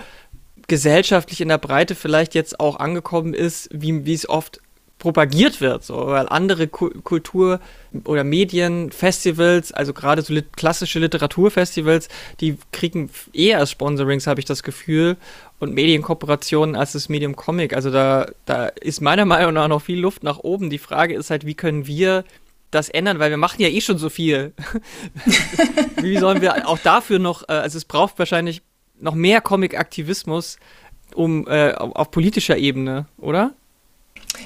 gesellschaftlich 0.66 1.40
in 1.40 1.48
der 1.48 1.58
Breite 1.58 1.94
vielleicht 1.94 2.34
jetzt 2.34 2.60
auch 2.60 2.76
angekommen 2.76 3.32
ist, 3.32 3.70
wie, 3.72 4.04
wie 4.04 4.12
es 4.12 4.28
oft 4.28 4.60
propagiert 4.98 5.60
wird, 5.60 5.84
so, 5.84 6.08
weil 6.08 6.28
andere 6.28 6.66
Kultur- 6.66 7.60
oder 8.04 8.24
Medienfestivals, 8.24 9.72
also 9.72 9.92
gerade 9.92 10.22
so 10.22 10.32
lit 10.32 10.56
klassische 10.56 10.98
Literaturfestivals, 10.98 12.08
die 12.40 12.56
kriegen 12.72 13.08
eher 13.32 13.64
Sponsorings, 13.66 14.26
habe 14.26 14.40
ich 14.40 14.46
das 14.46 14.62
Gefühl, 14.62 15.16
und 15.60 15.74
Medienkooperationen 15.74 16.76
als 16.76 16.92
das 16.92 17.08
Medium 17.08 17.36
Comic. 17.36 17.74
Also 17.74 17.90
da, 17.90 18.30
da 18.44 18.66
ist 18.66 19.00
meiner 19.00 19.24
Meinung 19.24 19.54
nach 19.54 19.68
noch 19.68 19.82
viel 19.82 19.98
Luft 19.98 20.22
nach 20.22 20.38
oben. 20.38 20.70
Die 20.70 20.78
Frage 20.78 21.14
ist 21.14 21.30
halt, 21.30 21.46
wie 21.46 21.54
können 21.54 21.86
wir 21.86 22.24
das 22.70 22.88
ändern, 22.88 23.18
weil 23.18 23.30
wir 23.30 23.38
machen 23.38 23.62
ja 23.62 23.68
eh 23.68 23.80
schon 23.80 23.98
so 23.98 24.08
viel. 24.08 24.52
wie 25.96 26.18
sollen 26.18 26.42
wir 26.42 26.68
auch 26.68 26.78
dafür 26.78 27.18
noch, 27.18 27.48
äh, 27.48 27.52
also 27.52 27.78
es 27.78 27.84
braucht 27.84 28.18
wahrscheinlich 28.18 28.62
noch 29.00 29.14
mehr 29.14 29.40
Comic-Aktivismus 29.40 30.58
um 31.14 31.46
äh, 31.48 31.72
auf 31.72 32.10
politischer 32.10 32.58
Ebene, 32.58 33.06
oder? 33.16 33.54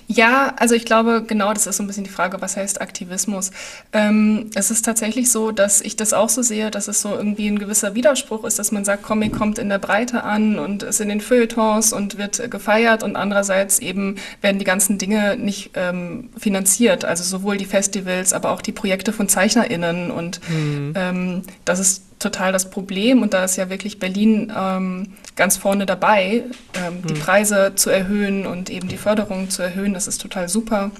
Ja, 0.07 0.55
also 0.59 0.75
ich 0.75 0.85
glaube, 0.85 1.25
genau 1.27 1.53
das 1.53 1.67
ist 1.67 1.77
so 1.77 1.83
ein 1.83 1.87
bisschen 1.87 2.05
die 2.05 2.11
Frage, 2.11 2.41
was 2.41 2.57
heißt 2.57 2.81
Aktivismus. 2.81 3.51
Ähm, 3.93 4.51
es 4.55 4.71
ist 4.71 4.85
tatsächlich 4.85 5.31
so, 5.31 5.53
dass 5.53 5.81
ich 5.81 5.97
das 5.97 6.13
auch 6.13 6.29
so 6.29 6.43
sehe, 6.43 6.71
dass 6.71 6.89
es 6.89 7.01
so 7.01 7.15
irgendwie 7.15 7.49
ein 7.49 7.59
gewisser 7.59 7.95
Widerspruch 7.95 8.45
ist, 8.45 8.59
dass 8.59 8.73
man 8.73 8.85
sagt, 8.85 9.03
Comic 9.03 9.33
kommt 9.33 9.59
in 9.59 9.69
der 9.69 9.79
Breite 9.79 10.25
an 10.25 10.59
und 10.59 10.83
ist 10.83 11.01
in 11.01 11.09
den 11.09 11.21
Feuilletons 11.21 11.93
und 11.93 12.19
wird 12.19 12.51
gefeiert 12.51 13.03
und 13.03 13.17
andererseits 13.17 13.79
eben 13.79 14.17
werden 14.41 14.59
die 14.59 14.65
ganzen 14.65 14.99
Dinge 14.99 15.37
nicht 15.37 15.71
ähm, 15.75 16.31
finanziert. 16.37 17.05
Also 17.05 17.25
sowohl 17.25 17.57
die 17.57 17.65
Festivals, 17.65 18.33
aber 18.33 18.51
auch 18.51 18.63
die 18.63 18.73
Projekte 18.73 19.13
von 19.13 19.29
ZeichnerInnen 19.29 20.11
und 20.11 20.41
mhm. 20.49 20.93
ähm, 20.97 21.43
das 21.65 21.79
ist 21.79 22.03
total 22.23 22.53
das 22.53 22.71
Problem 22.71 23.23
und 23.23 23.35
da 23.35 23.45
ist 23.45 23.57
ja 23.57 23.71
wirklich 23.71 23.99
Berlin 23.99 24.53
ähm, 24.57 25.15
ganz 25.37 25.57
vorne 25.57 25.87
dabei, 25.87 26.45
ähm, 26.75 27.03
die 27.09 27.15
hm. 27.15 27.21
Preise 27.21 27.73
zu 27.75 27.91
erhöhen 27.91 28.47
und 28.47 28.71
eben 28.71 28.89
die 28.89 28.97
Förderung 28.97 29.51
zu 29.51 29.63
erhöhen. 29.63 29.95
Das 29.95 30.07
ist 30.07 30.21
total 30.21 30.49
super. 30.49 30.91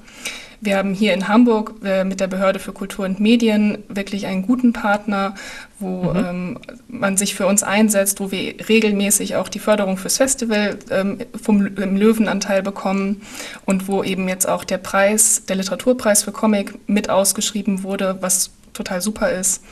Wir 0.65 0.77
haben 0.77 0.95
hier 0.95 1.13
in 1.13 1.27
Hamburg 1.27 1.75
äh, 1.83 2.05
mit 2.05 2.21
der 2.21 2.29
Behörde 2.29 2.61
für 2.61 2.73
Kultur 2.73 3.05
und 3.05 3.19
Medien 3.19 3.79
wirklich 3.89 4.27
einen 4.27 4.43
guten 4.47 4.73
Partner, 4.73 5.35
wo 5.81 6.13
mhm. 6.13 6.25
ähm, 6.25 6.59
man 6.87 7.17
sich 7.17 7.35
für 7.35 7.49
uns 7.49 7.65
einsetzt, 7.65 8.21
wo 8.21 8.31
wir 8.31 8.55
regelmäßig 8.69 9.35
auch 9.35 9.49
die 9.49 9.59
Förderung 9.59 9.97
fürs 9.97 10.19
Festival 10.19 10.79
ähm, 10.91 11.19
vom 11.43 11.63
Löwenanteil 11.63 12.63
bekommen 12.63 13.23
und 13.65 13.89
wo 13.89 14.05
eben 14.05 14.29
jetzt 14.29 14.49
auch 14.49 14.63
der 14.63 14.79
Preis, 14.79 15.47
der 15.49 15.57
Literaturpreis 15.57 16.23
für 16.23 16.31
Comic 16.31 16.79
mit 16.87 17.11
ausgeschrieben 17.11 17.83
wurde, 17.83 18.19
was 18.21 18.53
total 18.73 19.01
super 19.01 19.33
ist. 19.33 19.65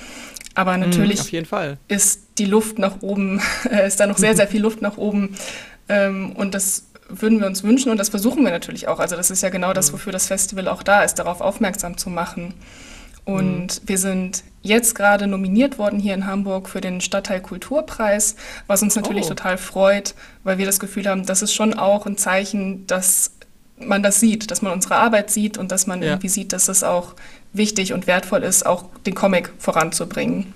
Aber 0.54 0.74
mhm, 0.76 0.80
natürlich 0.80 1.32
mm, 1.32 1.36
ist 1.88 2.20
die 2.38 2.44
Luft 2.44 2.78
nach 2.78 3.02
oben, 3.02 3.40
äh, 3.70 3.86
ist 3.86 4.00
da 4.00 4.06
noch 4.06 4.18
sehr, 4.18 4.34
sehr 4.34 4.48
viel 4.48 4.62
Luft 4.62 4.82
nach 4.82 4.96
oben. 4.96 5.36
Ähm, 5.88 6.32
und 6.32 6.54
das 6.54 6.86
würden 7.08 7.40
wir 7.40 7.46
uns 7.46 7.62
wünschen 7.62 7.90
und 7.90 7.98
das 7.98 8.08
versuchen 8.08 8.44
wir 8.44 8.52
natürlich 8.52 8.88
auch. 8.88 9.00
Also 9.00 9.16
das 9.16 9.30
ist 9.30 9.42
ja 9.42 9.48
genau 9.48 9.72
das, 9.72 9.88
mhm. 9.88 9.94
wofür 9.94 10.12
das 10.12 10.26
Festival 10.26 10.68
auch 10.68 10.82
da 10.82 11.02
ist, 11.02 11.16
darauf 11.16 11.40
aufmerksam 11.40 11.96
zu 11.96 12.10
machen. 12.10 12.54
Und 13.24 13.82
mhm. 13.82 13.88
wir 13.88 13.98
sind 13.98 14.44
jetzt 14.62 14.94
gerade 14.94 15.26
nominiert 15.26 15.78
worden 15.78 15.98
hier 15.98 16.14
in 16.14 16.26
Hamburg 16.26 16.68
für 16.68 16.80
den 16.80 17.00
Stadtteil 17.00 17.40
Kulturpreis, 17.40 18.36
was 18.66 18.82
uns 18.82 18.96
natürlich 18.96 19.26
oh. 19.26 19.30
total 19.30 19.58
freut, 19.58 20.14
weil 20.44 20.58
wir 20.58 20.66
das 20.66 20.80
Gefühl 20.80 21.06
haben, 21.06 21.26
das 21.26 21.42
ist 21.42 21.54
schon 21.54 21.74
auch 21.74 22.06
ein 22.06 22.16
Zeichen, 22.16 22.86
dass 22.86 23.32
man 23.78 24.02
das 24.02 24.20
sieht, 24.20 24.50
dass 24.50 24.62
man 24.62 24.72
unsere 24.72 24.96
Arbeit 24.96 25.30
sieht 25.30 25.56
und 25.56 25.72
dass 25.72 25.86
man 25.86 26.02
ja. 26.02 26.10
irgendwie 26.10 26.28
sieht, 26.28 26.52
dass 26.52 26.68
es 26.68 26.82
auch 26.84 27.14
wichtig 27.52 27.92
und 27.92 28.06
wertvoll 28.06 28.42
ist, 28.42 28.64
auch 28.66 28.84
den 29.06 29.14
Comic 29.14 29.52
voranzubringen. 29.58 30.54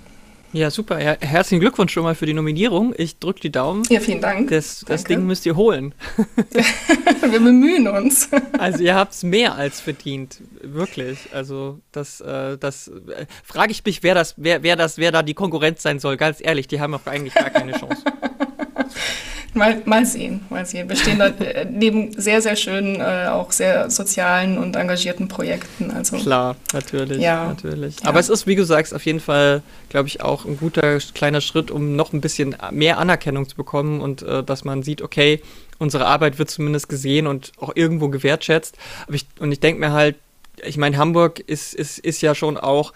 Ja, 0.55 0.71
super. 0.71 1.03
Ja, 1.03 1.17
herzlichen 1.19 1.59
Glückwunsch 1.59 1.91
schon 1.91 2.03
mal 2.03 2.15
für 2.15 2.25
die 2.25 2.33
Nominierung. 2.33 2.93
Ich 2.97 3.19
drücke 3.19 3.41
die 3.41 3.51
Daumen. 3.51 3.83
Ja, 3.89 3.99
vielen 3.99 4.21
Dank. 4.21 4.49
Das, 4.51 4.85
das 4.87 5.03
Ding 5.03 5.25
müsst 5.25 5.45
ihr 5.45 5.57
holen. 5.57 5.93
Wir 7.29 7.39
bemühen 7.39 7.89
uns. 7.89 8.29
Also 8.57 8.81
ihr 8.81 8.95
habt 8.95 9.11
es 9.11 9.23
mehr 9.23 9.55
als 9.55 9.81
verdient, 9.81 10.41
wirklich. 10.61 11.17
Also 11.33 11.79
das, 11.91 12.21
äh, 12.21 12.57
das 12.57 12.87
äh, 12.87 13.25
frage 13.43 13.71
ich 13.73 13.83
mich, 13.83 14.01
wer 14.01 14.15
das, 14.15 14.33
wer, 14.37 14.63
wer 14.63 14.77
das, 14.77 14.97
wer 14.97 15.11
da 15.11 15.23
die 15.23 15.33
Konkurrenz 15.33 15.83
sein 15.83 15.99
soll. 15.99 16.15
Ganz 16.15 16.37
ehrlich, 16.41 16.67
die 16.67 16.79
haben 16.79 16.93
auch 16.93 17.05
eigentlich 17.05 17.33
gar 17.33 17.49
keine 17.49 17.73
Chance. 17.73 18.01
Mal, 19.55 19.81
mal 19.85 20.05
sehen, 20.05 20.41
mal 20.49 20.65
sehen. 20.65 20.89
Wir 20.89 20.97
stehen 20.97 21.17
da 21.17 21.27
äh, 21.39 21.65
neben 21.65 22.11
sehr, 22.19 22.41
sehr 22.41 22.57
schönen, 22.57 22.99
äh, 22.99 23.27
auch 23.29 23.51
sehr 23.53 23.89
sozialen 23.89 24.57
und 24.57 24.75
engagierten 24.75 25.29
Projekten. 25.29 25.91
Also, 25.91 26.17
Klar, 26.17 26.57
natürlich. 26.73 27.21
Ja, 27.21 27.47
natürlich. 27.47 28.01
Ja. 28.01 28.09
Aber 28.09 28.19
es 28.19 28.27
ist, 28.27 28.47
wie 28.47 28.55
du 28.55 28.65
sagst, 28.65 28.93
auf 28.93 29.05
jeden 29.05 29.21
Fall, 29.21 29.63
glaube 29.89 30.09
ich, 30.09 30.21
auch 30.21 30.43
ein 30.43 30.57
guter 30.57 30.99
kleiner 31.13 31.39
Schritt, 31.39 31.71
um 31.71 31.95
noch 31.95 32.11
ein 32.11 32.19
bisschen 32.19 32.55
mehr 32.71 32.97
Anerkennung 32.97 33.47
zu 33.47 33.55
bekommen 33.55 34.01
und 34.01 34.23
äh, 34.23 34.43
dass 34.43 34.65
man 34.65 34.83
sieht, 34.83 35.01
okay, 35.01 35.41
unsere 35.79 36.05
Arbeit 36.05 36.37
wird 36.37 36.49
zumindest 36.49 36.89
gesehen 36.89 37.25
und 37.25 37.53
auch 37.57 37.71
irgendwo 37.75 38.09
gewertschätzt. 38.09 38.77
Ich, 39.09 39.25
und 39.39 39.53
ich 39.53 39.61
denke 39.61 39.79
mir 39.79 39.93
halt, 39.93 40.15
ich 40.63 40.77
meine, 40.77 40.97
Hamburg 40.97 41.39
ist, 41.39 41.73
ist, 41.73 41.99
ist 41.99 42.21
ja 42.21 42.35
schon 42.35 42.57
auch 42.57 42.93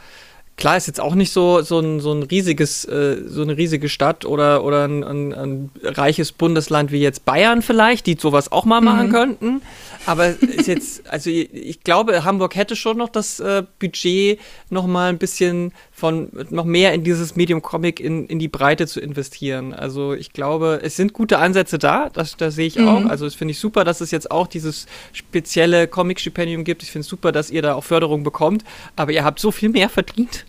klar 0.60 0.78
ist 0.78 0.88
jetzt 0.88 1.00
auch 1.00 1.15
nicht 1.15 1.32
so, 1.32 1.62
so, 1.62 1.80
ein, 1.80 2.00
so 2.00 2.12
ein 2.12 2.24
riesiges, 2.24 2.86
äh, 2.86 3.24
so 3.26 3.41
eine 3.41 3.58
riesige 3.58 3.89
Stadt 3.89 4.26
oder, 4.26 4.63
oder 4.63 4.84
ein, 4.84 5.04
ein, 5.04 5.34
ein, 5.34 5.72
reiches 5.82 6.32
Bundesland 6.34 6.91
wie 6.91 7.00
jetzt 7.00 7.26
Bayern 7.26 7.62
vielleicht, 7.62 8.06
die 8.06 8.17
sowas 8.19 8.52
auch 8.52 8.65
mal 8.65 8.82
machen 8.82 9.08
mhm. 9.08 9.12
könnten. 9.12 9.62
Aber 10.06 10.28
ist 10.28 10.67
jetzt, 10.67 11.08
also 11.10 11.30
ich, 11.30 11.52
ich, 11.54 11.84
glaube, 11.84 12.24
Hamburg 12.26 12.56
hätte 12.56 12.76
schon 12.76 12.98
noch 12.98 13.10
das 13.10 13.39
äh, 13.39 13.63
Budget 13.80 14.39
noch 14.69 14.86
mal 14.86 15.10
ein 15.10 15.17
bisschen 15.17 15.72
von, 15.99 16.29
noch 16.49 16.65
mehr 16.65 16.93
in 16.93 17.03
dieses 17.03 17.35
Medium 17.35 17.62
Comic 17.62 17.99
in, 17.99 18.25
in 18.27 18.39
die 18.39 18.47
Breite 18.47 18.88
zu 18.88 19.01
investieren. 19.01 19.73
Also 19.73 20.13
ich 20.13 20.31
glaube, 20.31 20.79
es 20.81 20.95
sind 20.95 21.13
gute 21.13 21.39
Ansätze 21.39 21.77
da, 21.77 22.09
das, 22.09 22.38
das 22.38 22.55
sehe 22.55 22.67
ich 22.67 22.77
mhm. 22.77 22.88
auch. 22.88 23.05
Also 23.05 23.25
das 23.25 23.35
finde 23.35 23.51
ich 23.51 23.59
super, 23.59 23.83
dass 23.83 24.01
es 24.01 24.12
jetzt 24.12 24.31
auch 24.31 24.47
dieses 24.47 24.88
spezielle 25.12 25.88
Comic-Stipendium 25.88 26.63
gibt. 26.63 26.83
Ich 26.83 26.91
finde 26.91 27.01
es 27.01 27.09
super, 27.09 27.31
dass 27.31 27.51
ihr 27.51 27.62
da 27.62 27.75
auch 27.75 27.83
Förderung 27.83 28.23
bekommt. 28.23 28.63
Aber 28.95 29.12
ihr 29.12 29.23
habt 29.23 29.39
so 29.39 29.51
viel 29.51 29.69
mehr 29.69 29.89
verdient 29.89 30.45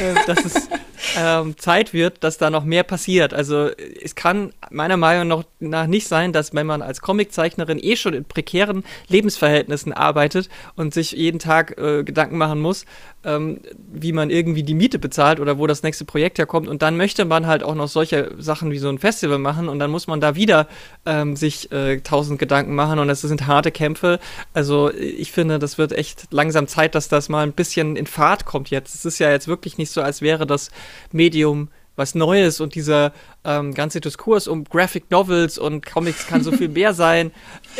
äh, 0.00 0.14
dass 0.26 0.44
es 0.44 0.68
ähm, 1.16 1.56
Zeit 1.58 1.92
wird, 1.92 2.22
dass 2.24 2.38
da 2.38 2.50
noch 2.50 2.64
mehr 2.64 2.82
passiert. 2.82 3.34
Also 3.34 3.70
es 4.02 4.14
kann 4.14 4.52
meiner 4.70 4.96
Meinung 4.96 5.44
nach 5.60 5.86
nicht 5.86 6.08
sein, 6.08 6.32
dass 6.32 6.54
wenn 6.54 6.66
man 6.66 6.82
als 6.82 7.00
Comiczeichnerin 7.00 7.78
eh 7.82 7.96
schon 7.96 8.14
in 8.14 8.24
prekären 8.24 8.84
Lebensverhältnissen 9.08 9.92
arbeitet 9.92 10.48
und 10.76 10.94
sich 10.94 11.12
jeden 11.12 11.38
Tag 11.38 11.78
äh, 11.78 12.04
Gedanken 12.04 12.38
machen 12.38 12.60
muss, 12.60 12.84
ähm, 13.24 13.60
wie 13.92 14.12
man 14.12 14.30
irgendwie 14.30 14.62
die 14.62 14.74
Miete 14.74 14.98
bezahlt 14.98 15.40
oder 15.40 15.58
wo 15.58 15.66
das 15.66 15.82
nächste 15.82 16.04
Projekt 16.04 16.38
herkommt. 16.38 16.68
Und 16.68 16.82
dann 16.82 16.96
möchte 16.96 17.24
man 17.24 17.46
halt 17.46 17.62
auch 17.62 17.74
noch 17.74 17.88
solche 17.88 18.32
Sachen 18.38 18.70
wie 18.70 18.78
so 18.78 18.88
ein 18.88 18.98
Festival 18.98 19.38
machen 19.38 19.68
und 19.68 19.78
dann 19.78 19.90
muss 19.90 20.06
man 20.06 20.20
da 20.20 20.34
wieder 20.34 20.68
ähm, 21.06 21.36
sich 21.36 21.70
äh, 21.72 22.00
tausend 22.00 22.38
Gedanken 22.38 22.74
machen 22.74 22.98
und 22.98 23.08
es 23.08 23.20
sind 23.22 23.46
harte 23.46 23.70
Kämpfe. 23.70 24.18
Also 24.54 24.92
ich 24.92 25.32
finde, 25.32 25.58
das 25.58 25.78
wird 25.78 25.92
echt 25.92 26.28
langsam 26.30 26.66
Zeit, 26.66 26.94
dass 26.94 27.08
das 27.08 27.28
mal 27.28 27.42
ein 27.42 27.52
bisschen 27.52 27.96
in 27.96 28.06
Fahrt 28.06 28.44
kommt 28.44 28.70
jetzt. 28.70 28.94
Es 28.94 29.04
ist 29.04 29.18
ja 29.18 29.30
jetzt 29.30 29.48
wirklich 29.48 29.78
nicht 29.78 29.81
so, 29.90 30.02
als 30.02 30.22
wäre 30.22 30.46
das 30.46 30.70
Medium 31.10 31.68
was 31.96 32.14
Neues 32.14 32.60
und 32.60 32.74
dieser 32.74 33.12
ähm, 33.44 33.74
ganze 33.74 34.00
Diskurs 34.00 34.48
um 34.48 34.64
Graphic 34.64 35.10
Novels 35.10 35.58
und 35.58 35.84
Comics 35.84 36.26
kann 36.26 36.42
so 36.42 36.52
viel 36.52 36.68
mehr 36.70 36.94
sein, 36.94 37.32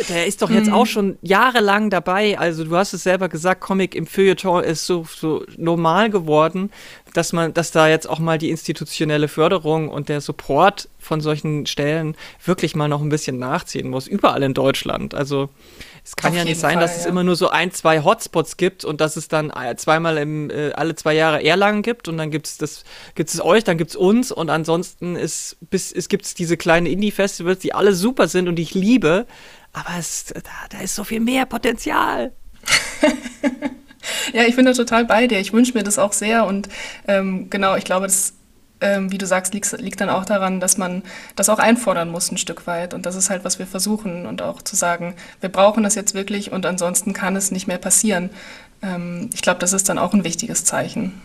der 0.07 0.27
ist 0.27 0.41
doch 0.41 0.51
jetzt 0.51 0.71
auch 0.71 0.85
mhm. 0.85 0.89
schon 0.89 1.17
jahrelang 1.21 1.89
dabei. 1.89 2.37
Also 2.37 2.63
du 2.63 2.75
hast 2.75 2.93
es 2.93 3.03
selber 3.03 3.27
gesagt, 3.27 3.61
Comic 3.61 3.95
im 3.95 4.05
Feuilleton 4.05 4.63
ist 4.63 4.85
so, 4.85 5.05
so 5.09 5.43
normal 5.57 6.09
geworden, 6.09 6.71
dass 7.13 7.33
man, 7.33 7.53
dass 7.53 7.71
da 7.71 7.87
jetzt 7.87 8.07
auch 8.07 8.19
mal 8.19 8.37
die 8.37 8.51
institutionelle 8.51 9.27
Förderung 9.27 9.89
und 9.89 10.09
der 10.09 10.21
Support 10.21 10.89
von 10.99 11.19
solchen 11.19 11.65
Stellen 11.65 12.15
wirklich 12.45 12.75
mal 12.75 12.87
noch 12.87 13.01
ein 13.01 13.09
bisschen 13.09 13.39
nachziehen 13.39 13.89
muss, 13.89 14.07
überall 14.07 14.43
in 14.43 14.53
Deutschland. 14.53 15.15
Also 15.15 15.49
es 16.05 16.17
kann 16.17 16.31
Auf 16.31 16.37
ja 16.37 16.43
nicht 16.43 16.59
sein, 16.59 16.73
Fall, 16.73 16.81
dass 16.81 16.95
ja. 16.95 17.01
es 17.01 17.05
immer 17.05 17.23
nur 17.23 17.37
so 17.37 17.49
ein, 17.49 17.71
zwei 17.71 18.03
Hotspots 18.03 18.57
gibt 18.57 18.83
und 18.83 18.99
dass 18.99 19.15
es 19.15 19.29
dann 19.29 19.51
äh, 19.51 19.75
zweimal 19.77 20.17
im, 20.17 20.49
äh, 20.49 20.71
alle 20.73 20.95
zwei 20.95 21.13
Jahre 21.13 21.41
Erlangen 21.41 21.81
gibt 21.81 22.09
und 22.09 22.17
dann 22.17 22.29
gibt 22.29 22.47
es 22.47 22.57
das, 22.57 22.83
gibt 23.15 23.29
es 23.29 23.41
euch, 23.41 23.63
dann 23.63 23.77
gibt 23.77 23.91
es 23.91 23.95
uns 23.95 24.31
und 24.31 24.49
ansonsten 24.49 25.15
ist 25.15 25.57
bis 25.69 25.93
es 25.93 26.09
gibt 26.09 26.37
diese 26.39 26.57
kleinen 26.57 26.87
Indie-Festivals, 26.87 27.59
die 27.59 27.73
alle 27.73 27.93
super 27.93 28.27
sind 28.27 28.49
und 28.49 28.57
die 28.57 28.63
ich 28.63 28.73
liebe, 28.73 29.25
aber 29.71 29.91
es, 29.97 30.25
da, 30.25 30.41
da 30.69 30.79
ist 30.79 30.95
so 30.95 31.05
viel 31.05 31.21
mehr 31.21 31.45
Potenzial. 31.45 32.33
ja, 34.33 34.43
ich 34.43 34.57
bin 34.57 34.65
da 34.65 34.73
total 34.73 35.05
bei 35.05 35.27
dir. 35.27 35.39
Ich 35.39 35.53
wünsche 35.53 35.73
mir 35.73 35.83
das 35.83 35.99
auch 35.99 36.11
sehr 36.11 36.45
und 36.45 36.67
ähm, 37.07 37.49
genau, 37.49 37.77
ich 37.77 37.85
glaube, 37.85 38.07
das 38.07 38.33
ähm, 38.83 39.11
wie 39.11 39.17
du 39.17 39.25
sagst, 39.25 39.53
liegt, 39.53 39.71
liegt 39.79 40.01
dann 40.01 40.09
auch 40.09 40.25
daran, 40.25 40.59
dass 40.59 40.77
man 40.77 41.03
das 41.35 41.49
auch 41.49 41.57
einfordern 41.57 42.09
muss 42.09 42.31
ein 42.31 42.37
Stück 42.37 42.67
weit. 42.67 42.93
Und 42.93 43.05
das 43.05 43.15
ist 43.15 43.29
halt, 43.29 43.45
was 43.45 43.57
wir 43.57 43.65
versuchen. 43.65 44.25
Und 44.25 44.41
auch 44.41 44.61
zu 44.61 44.75
sagen, 44.75 45.15
wir 45.39 45.49
brauchen 45.49 45.83
das 45.83 45.95
jetzt 45.95 46.13
wirklich 46.13 46.51
und 46.51 46.65
ansonsten 46.65 47.13
kann 47.13 47.35
es 47.35 47.49
nicht 47.49 47.65
mehr 47.65 47.77
passieren. 47.77 48.29
Ähm, 48.81 49.29
ich 49.33 49.41
glaube, 49.41 49.59
das 49.59 49.71
ist 49.71 49.87
dann 49.87 49.97
auch 49.97 50.13
ein 50.13 50.25
wichtiges 50.25 50.65
Zeichen. 50.65 51.21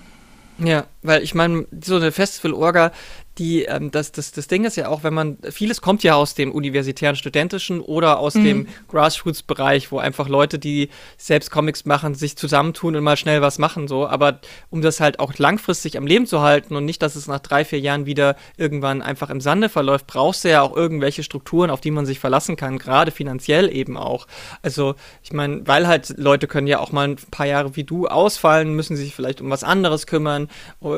Ja, 0.58 0.84
weil 1.02 1.22
ich 1.22 1.34
meine, 1.34 1.66
so 1.84 1.96
eine 1.96 2.12
Festival-Orga, 2.12 2.92
die, 3.38 3.64
ähm, 3.64 3.90
das, 3.90 4.12
das, 4.12 4.32
das 4.32 4.48
Ding 4.48 4.64
ist 4.64 4.76
ja 4.76 4.88
auch, 4.88 5.04
wenn 5.04 5.14
man, 5.14 5.38
vieles 5.50 5.80
kommt 5.80 6.02
ja 6.02 6.14
aus 6.14 6.34
dem 6.34 6.52
universitären 6.52 7.16
Studentischen 7.16 7.80
oder 7.80 8.18
aus 8.18 8.34
mhm. 8.34 8.44
dem 8.44 8.68
Grassroots-Bereich, 8.88 9.92
wo 9.92 9.98
einfach 9.98 10.28
Leute, 10.28 10.58
die 10.58 10.88
selbst 11.16 11.50
Comics 11.50 11.84
machen, 11.84 12.14
sich 12.14 12.36
zusammentun 12.36 12.96
und 12.96 13.04
mal 13.04 13.16
schnell 13.16 13.40
was 13.40 13.58
machen, 13.58 13.88
so. 13.88 14.06
Aber 14.06 14.40
um 14.70 14.82
das 14.82 15.00
halt 15.00 15.20
auch 15.20 15.36
langfristig 15.38 15.96
am 15.96 16.06
Leben 16.06 16.26
zu 16.26 16.40
halten 16.40 16.74
und 16.74 16.84
nicht, 16.84 17.02
dass 17.02 17.16
es 17.16 17.28
nach 17.28 17.40
drei, 17.40 17.64
vier 17.64 17.80
Jahren 17.80 18.06
wieder 18.06 18.36
irgendwann 18.56 19.02
einfach 19.02 19.30
im 19.30 19.40
Sande 19.40 19.68
verläuft, 19.68 20.06
brauchst 20.06 20.44
du 20.44 20.50
ja 20.50 20.62
auch 20.62 20.76
irgendwelche 20.76 21.22
Strukturen, 21.22 21.70
auf 21.70 21.80
die 21.80 21.90
man 21.90 22.06
sich 22.06 22.18
verlassen 22.18 22.56
kann, 22.56 22.78
gerade 22.78 23.10
finanziell 23.10 23.74
eben 23.74 23.96
auch. 23.96 24.26
Also, 24.62 24.94
ich 25.22 25.32
meine, 25.32 25.66
weil 25.66 25.86
halt 25.86 26.14
Leute 26.16 26.48
können 26.48 26.66
ja 26.66 26.80
auch 26.80 26.92
mal 26.92 27.08
ein 27.08 27.16
paar 27.30 27.46
Jahre 27.46 27.76
wie 27.76 27.84
du 27.84 28.06
ausfallen, 28.06 28.74
müssen 28.74 28.96
sich 28.96 29.14
vielleicht 29.14 29.40
um 29.40 29.50
was 29.50 29.62
anderes 29.62 30.06
kümmern, 30.06 30.48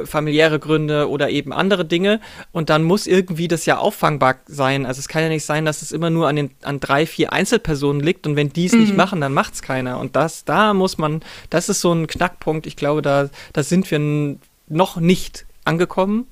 familiäre 0.05 0.59
Gründe 0.59 1.09
oder 1.09 1.31
eben 1.31 1.53
andere 1.53 1.85
Dinge 1.85 2.21
und 2.53 2.71
dann 2.71 2.83
muss 2.83 3.07
irgendwie 3.07 3.49
das 3.49 3.67
ja 3.67 3.79
auffangbar 3.79 4.37
sein. 4.47 4.87
Also 4.87 4.99
es 4.99 5.09
kann 5.09 5.23
ja 5.23 5.29
nicht 5.29 5.45
sein, 5.45 5.65
dass 5.65 5.83
es 5.83 5.93
immer 5.93 6.11
nur 6.11 6.29
an, 6.29 6.37
den, 6.37 6.51
an 6.63 6.81
drei, 6.81 7.07
vier 7.07 7.33
Einzelpersonen 7.33 8.01
liegt 8.01 8.27
und 8.27 8.37
wenn 8.37 8.53
die 8.53 8.67
es 8.67 8.73
mhm. 8.73 8.81
nicht 8.81 8.97
machen, 8.97 9.21
dann 9.21 9.33
macht 9.33 9.55
es 9.55 9.63
keiner. 9.63 9.99
Und 9.99 10.17
das, 10.17 10.45
da 10.45 10.75
muss 10.75 10.99
man, 10.99 11.23
das 11.51 11.69
ist 11.69 11.81
so 11.81 11.93
ein 11.93 12.07
Knackpunkt. 12.07 12.67
Ich 12.67 12.77
glaube, 12.77 13.03
da, 13.03 13.31
da 13.53 13.63
sind 13.63 13.91
wir 13.91 14.39
noch 14.69 14.97
nicht 14.97 15.47
angekommen. 15.65 16.27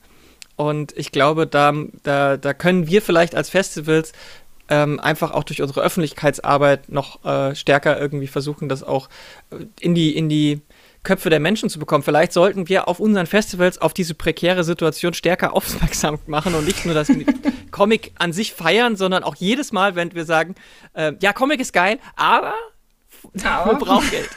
Und 0.56 0.96
ich 0.96 1.12
glaube, 1.12 1.46
da, 1.46 1.72
da, 2.02 2.36
da 2.36 2.52
können 2.52 2.88
wir 2.88 3.00
vielleicht 3.00 3.36
als 3.36 3.48
Festivals 3.48 4.12
ähm, 4.68 5.00
einfach 5.00 5.30
auch 5.32 5.44
durch 5.44 5.62
unsere 5.62 5.82
Öffentlichkeitsarbeit 5.82 6.88
noch 6.88 7.24
äh, 7.24 7.54
stärker 7.54 7.98
irgendwie 7.98 8.26
versuchen, 8.26 8.68
das 8.68 8.82
auch 8.82 9.08
äh, 9.50 9.64
in 9.80 9.94
die, 9.94 10.16
in 10.16 10.28
die 10.28 10.60
Köpfe 11.08 11.30
der 11.30 11.40
Menschen 11.40 11.70
zu 11.70 11.78
bekommen. 11.78 12.04
Vielleicht 12.04 12.34
sollten 12.34 12.68
wir 12.68 12.86
auf 12.86 13.00
unseren 13.00 13.24
Festivals 13.24 13.78
auf 13.78 13.94
diese 13.94 14.14
prekäre 14.14 14.62
Situation 14.62 15.14
stärker 15.14 15.52
aufmerksam 15.54 16.18
machen 16.26 16.54
und 16.54 16.66
nicht 16.66 16.84
nur 16.84 16.94
das 16.94 17.10
Comic 17.70 18.12
an 18.18 18.34
sich 18.34 18.52
feiern, 18.52 18.94
sondern 18.94 19.24
auch 19.24 19.34
jedes 19.34 19.72
Mal, 19.72 19.94
wenn 19.94 20.14
wir 20.14 20.26
sagen, 20.26 20.54
äh, 20.92 21.14
ja, 21.22 21.32
Comic 21.32 21.60
ist 21.60 21.72
geil, 21.72 21.98
aber 22.14 22.52
wir 23.32 23.74
brauchen 23.78 24.10
Geld. 24.10 24.28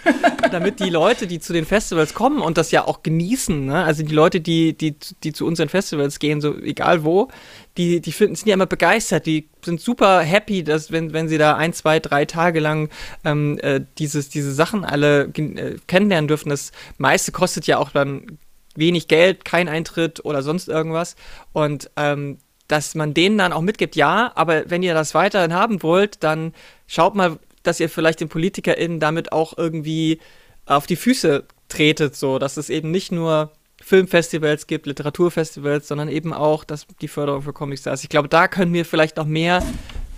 Damit 0.51 0.79
die 0.79 0.89
Leute, 0.89 1.27
die 1.27 1.39
zu 1.39 1.53
den 1.53 1.65
Festivals 1.65 2.13
kommen 2.13 2.41
und 2.41 2.57
das 2.57 2.71
ja 2.71 2.85
auch 2.85 3.03
genießen, 3.03 3.65
ne? 3.65 3.83
also 3.83 4.03
die 4.03 4.13
Leute, 4.13 4.41
die, 4.41 4.77
die, 4.77 4.95
die 5.23 5.33
zu 5.33 5.45
unseren 5.45 5.69
Festivals 5.69 6.19
gehen, 6.19 6.41
so 6.41 6.57
egal 6.57 7.03
wo, 7.03 7.29
die, 7.77 8.01
die 8.01 8.11
finden, 8.11 8.35
sind 8.35 8.47
ja 8.47 8.53
immer 8.53 8.65
begeistert, 8.65 9.25
die 9.25 9.49
sind 9.63 9.79
super 9.79 10.21
happy, 10.21 10.63
dass 10.63 10.91
wenn, 10.91 11.13
wenn 11.13 11.29
sie 11.29 11.37
da 11.37 11.55
ein, 11.55 11.73
zwei, 11.73 11.99
drei 11.99 12.25
Tage 12.25 12.59
lang 12.59 12.89
ähm, 13.23 13.57
äh, 13.61 13.81
dieses, 13.97 14.29
diese 14.29 14.53
Sachen 14.53 14.83
alle 14.83 15.29
äh, 15.35 15.77
kennenlernen 15.87 16.27
dürfen. 16.27 16.49
Das 16.49 16.71
meiste 16.97 17.31
kostet 17.31 17.67
ja 17.67 17.77
auch 17.77 17.91
dann 17.91 18.37
wenig 18.75 19.07
Geld, 19.07 19.45
kein 19.45 19.69
Eintritt 19.69 20.23
oder 20.25 20.41
sonst 20.41 20.67
irgendwas. 20.67 21.15
Und 21.53 21.89
ähm, 21.95 22.37
dass 22.67 22.95
man 22.95 23.13
denen 23.13 23.37
dann 23.37 23.51
auch 23.51 23.61
mitgibt, 23.61 23.95
ja, 23.95 24.31
aber 24.35 24.69
wenn 24.69 24.81
ihr 24.81 24.93
das 24.93 25.13
weiterhin 25.13 25.53
haben 25.53 25.83
wollt, 25.83 26.23
dann 26.23 26.53
schaut 26.87 27.15
mal, 27.15 27.37
dass 27.63 27.79
ihr 27.79 27.89
vielleicht 27.89 28.19
den 28.19 28.29
PolitikerInnen 28.29 28.99
damit 28.99 29.31
auch 29.31 29.57
irgendwie 29.57 30.19
auf 30.65 30.87
die 30.87 30.95
Füße 30.95 31.45
tretet, 31.69 32.15
so, 32.15 32.39
dass 32.39 32.57
es 32.57 32.69
eben 32.69 32.91
nicht 32.91 33.11
nur 33.11 33.51
Filmfestivals 33.81 34.67
gibt, 34.67 34.85
Literaturfestivals, 34.85 35.87
sondern 35.87 36.09
eben 36.09 36.33
auch 36.33 36.63
dass 36.63 36.85
die 37.01 37.07
Förderung 37.07 37.41
für 37.41 37.53
Comicstars. 37.53 38.03
Ich 38.03 38.09
glaube, 38.09 38.29
da 38.29 38.47
können 38.47 38.73
wir 38.73 38.85
vielleicht 38.85 39.17
noch 39.17 39.25
mehr 39.25 39.63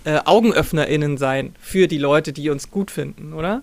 äh, 0.04 0.20
AugenöffnerInnen 0.24 1.16
sein 1.16 1.54
für 1.60 1.88
die 1.88 1.98
Leute, 1.98 2.32
die 2.32 2.50
uns 2.50 2.70
gut 2.70 2.90
finden, 2.90 3.32
oder? 3.32 3.62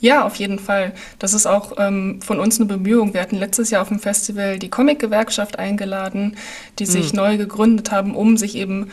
Ja, 0.00 0.26
auf 0.26 0.36
jeden 0.36 0.58
Fall. 0.58 0.92
Das 1.18 1.32
ist 1.32 1.46
auch 1.46 1.72
ähm, 1.78 2.20
von 2.20 2.38
uns 2.38 2.58
eine 2.58 2.66
Bemühung. 2.66 3.14
Wir 3.14 3.22
hatten 3.22 3.36
letztes 3.36 3.70
Jahr 3.70 3.82
auf 3.82 3.88
dem 3.88 4.00
Festival 4.00 4.58
die 4.58 4.68
Comic-Gewerkschaft 4.68 5.58
eingeladen, 5.58 6.36
die 6.78 6.86
sich 6.86 7.12
mhm. 7.12 7.16
neu 7.16 7.36
gegründet 7.38 7.90
haben, 7.90 8.14
um 8.14 8.36
sich 8.36 8.56
eben 8.56 8.90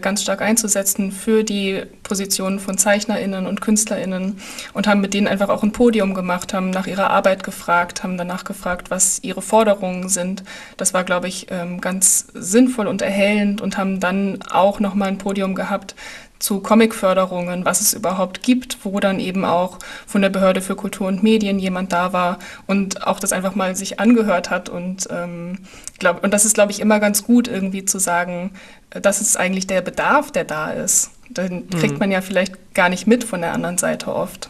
ganz 0.00 0.22
stark 0.22 0.42
einzusetzen 0.42 1.12
für 1.12 1.44
die 1.44 1.82
Positionen 2.02 2.58
von 2.58 2.78
ZeichnerInnen 2.78 3.46
und 3.46 3.60
KünstlerInnen 3.60 4.38
und 4.74 4.86
haben 4.86 5.00
mit 5.00 5.14
denen 5.14 5.26
einfach 5.26 5.48
auch 5.48 5.62
ein 5.62 5.72
Podium 5.72 6.14
gemacht, 6.14 6.52
haben 6.52 6.70
nach 6.70 6.86
ihrer 6.86 7.10
Arbeit 7.10 7.44
gefragt, 7.44 8.02
haben 8.02 8.16
danach 8.16 8.44
gefragt, 8.44 8.90
was 8.90 9.22
ihre 9.22 9.42
Forderungen 9.42 10.08
sind. 10.08 10.44
Das 10.76 10.94
war, 10.94 11.04
glaube 11.04 11.28
ich, 11.28 11.46
ähm, 11.50 11.80
ganz 11.80 12.26
sinnvoll 12.34 12.86
und 12.86 13.02
erhellend 13.02 13.60
und 13.60 13.78
haben 13.78 14.00
dann 14.00 14.40
auch 14.50 14.80
nochmal 14.80 15.08
ein 15.08 15.18
Podium 15.18 15.54
gehabt 15.54 15.94
zu 16.40 16.60
Comicförderungen, 16.60 17.64
was 17.64 17.80
es 17.80 17.92
überhaupt 17.92 18.42
gibt, 18.42 18.78
wo 18.84 18.98
dann 18.98 19.20
eben 19.20 19.44
auch 19.44 19.78
von 20.06 20.22
der 20.22 20.30
Behörde 20.30 20.62
für 20.62 20.74
Kultur 20.74 21.06
und 21.06 21.22
Medien 21.22 21.58
jemand 21.58 21.92
da 21.92 22.12
war 22.12 22.38
und 22.66 23.06
auch 23.06 23.20
das 23.20 23.32
einfach 23.32 23.54
mal 23.54 23.76
sich 23.76 24.00
angehört 24.00 24.50
hat. 24.50 24.68
Und, 24.68 25.06
ähm, 25.10 25.58
glaub, 25.98 26.24
und 26.24 26.32
das 26.32 26.44
ist, 26.44 26.54
glaube 26.54 26.72
ich, 26.72 26.80
immer 26.80 26.98
ganz 26.98 27.24
gut, 27.24 27.46
irgendwie 27.46 27.84
zu 27.84 27.98
sagen, 27.98 28.52
das 28.90 29.20
ist 29.20 29.36
eigentlich 29.36 29.66
der 29.66 29.82
Bedarf, 29.82 30.32
der 30.32 30.44
da 30.44 30.70
ist. 30.70 31.10
Den 31.28 31.70
kriegt 31.70 31.94
mhm. 31.94 31.98
man 32.00 32.10
ja 32.10 32.22
vielleicht 32.22 32.74
gar 32.74 32.88
nicht 32.88 33.06
mit 33.06 33.22
von 33.22 33.42
der 33.42 33.52
anderen 33.52 33.78
Seite 33.78 34.12
oft. 34.12 34.48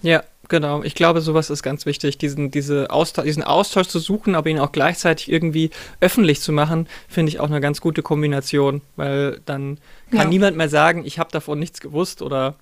Ja, 0.00 0.22
Genau, 0.48 0.82
ich 0.82 0.94
glaube, 0.94 1.20
sowas 1.20 1.50
ist 1.50 1.62
ganz 1.62 1.86
wichtig, 1.86 2.18
diesen, 2.18 2.50
diese 2.50 2.90
Austausch, 2.90 3.24
diesen 3.24 3.44
Austausch 3.44 3.86
zu 3.86 4.00
suchen, 4.00 4.34
aber 4.34 4.50
ihn 4.50 4.58
auch 4.58 4.72
gleichzeitig 4.72 5.30
irgendwie 5.30 5.70
öffentlich 6.00 6.40
zu 6.40 6.52
machen, 6.52 6.88
finde 7.08 7.30
ich 7.30 7.38
auch 7.38 7.46
eine 7.46 7.60
ganz 7.60 7.80
gute 7.80 8.02
Kombination, 8.02 8.82
weil 8.96 9.40
dann 9.46 9.78
kann 10.10 10.18
ja. 10.18 10.24
niemand 10.24 10.56
mehr 10.56 10.68
sagen, 10.68 11.04
ich 11.06 11.18
habe 11.18 11.30
davon 11.30 11.58
nichts 11.58 11.80
gewusst 11.80 12.22
oder 12.22 12.56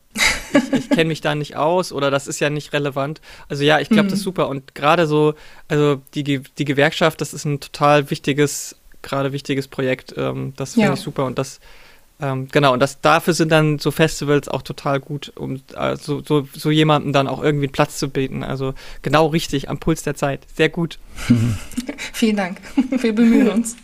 ich, 0.53 0.73
ich 0.73 0.91
kenne 0.91 1.07
mich 1.07 1.23
da 1.23 1.35
nicht 1.35 1.57
aus 1.57 1.91
oder 1.91 2.11
das 2.11 2.27
ist 2.27 2.39
ja 2.39 2.51
nicht 2.51 2.73
relevant. 2.75 3.21
Also 3.49 3.65
ja, 3.65 3.81
ich 3.81 3.89
glaube, 3.89 4.05
mhm. 4.05 4.09
das 4.11 4.19
ist 4.19 4.25
super 4.25 4.49
und 4.49 4.75
gerade 4.75 5.07
so, 5.07 5.35
also 5.69 6.03
die, 6.15 6.43
die 6.43 6.65
Gewerkschaft, 6.65 7.21
das 7.21 7.33
ist 7.33 7.47
ein 7.47 7.61
total 7.61 8.11
wichtiges, 8.11 8.77
gerade 9.03 9.33
wichtiges 9.33 9.69
Projekt, 9.69 10.15
ähm, 10.19 10.53
das 10.57 10.75
finde 10.75 10.89
ja. 10.89 10.95
ich 10.95 11.01
super 11.01 11.25
und 11.25 11.39
das 11.39 11.61
ähm, 12.21 12.49
genau, 12.51 12.73
und 12.73 12.81
das, 12.81 13.01
dafür 13.01 13.35
sind 13.35 13.51
dann 13.51 13.79
so 13.79 13.91
Festivals 13.91 14.49
auch 14.49 14.63
total 14.63 15.01
gut, 15.01 15.33
um 15.37 15.61
also, 15.75 16.23
so, 16.25 16.47
so 16.53 16.71
jemandem 16.71 17.13
dann 17.13 17.27
auch 17.27 17.43
irgendwie 17.43 17.67
einen 17.67 17.73
Platz 17.73 17.99
zu 17.99 18.09
bieten. 18.09 18.43
Also 18.43 18.75
genau 19.03 19.29
richtig, 19.29 19.69
am 19.69 19.79
Puls 19.79 20.03
der 20.03 20.15
Zeit. 20.15 20.47
Sehr 20.55 20.69
gut. 20.69 20.99
Vielen 22.13 22.37
Dank. 22.37 22.61
Wir 23.01 23.15
bemühen 23.15 23.49
uns. 23.51 23.77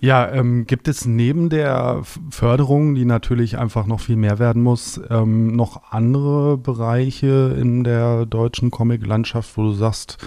Ja, 0.00 0.30
ähm, 0.30 0.66
gibt 0.66 0.86
es 0.86 1.06
neben 1.06 1.48
der 1.48 2.02
Förderung, 2.30 2.94
die 2.94 3.04
natürlich 3.04 3.58
einfach 3.58 3.86
noch 3.86 4.00
viel 4.00 4.16
mehr 4.16 4.38
werden 4.38 4.62
muss, 4.62 5.00
ähm, 5.10 5.56
noch 5.56 5.92
andere 5.92 6.56
Bereiche 6.56 7.56
in 7.60 7.82
der 7.82 8.26
deutschen 8.26 8.70
Comic-Landschaft, 8.70 9.56
wo 9.56 9.62
du 9.62 9.72
sagst, 9.72 10.18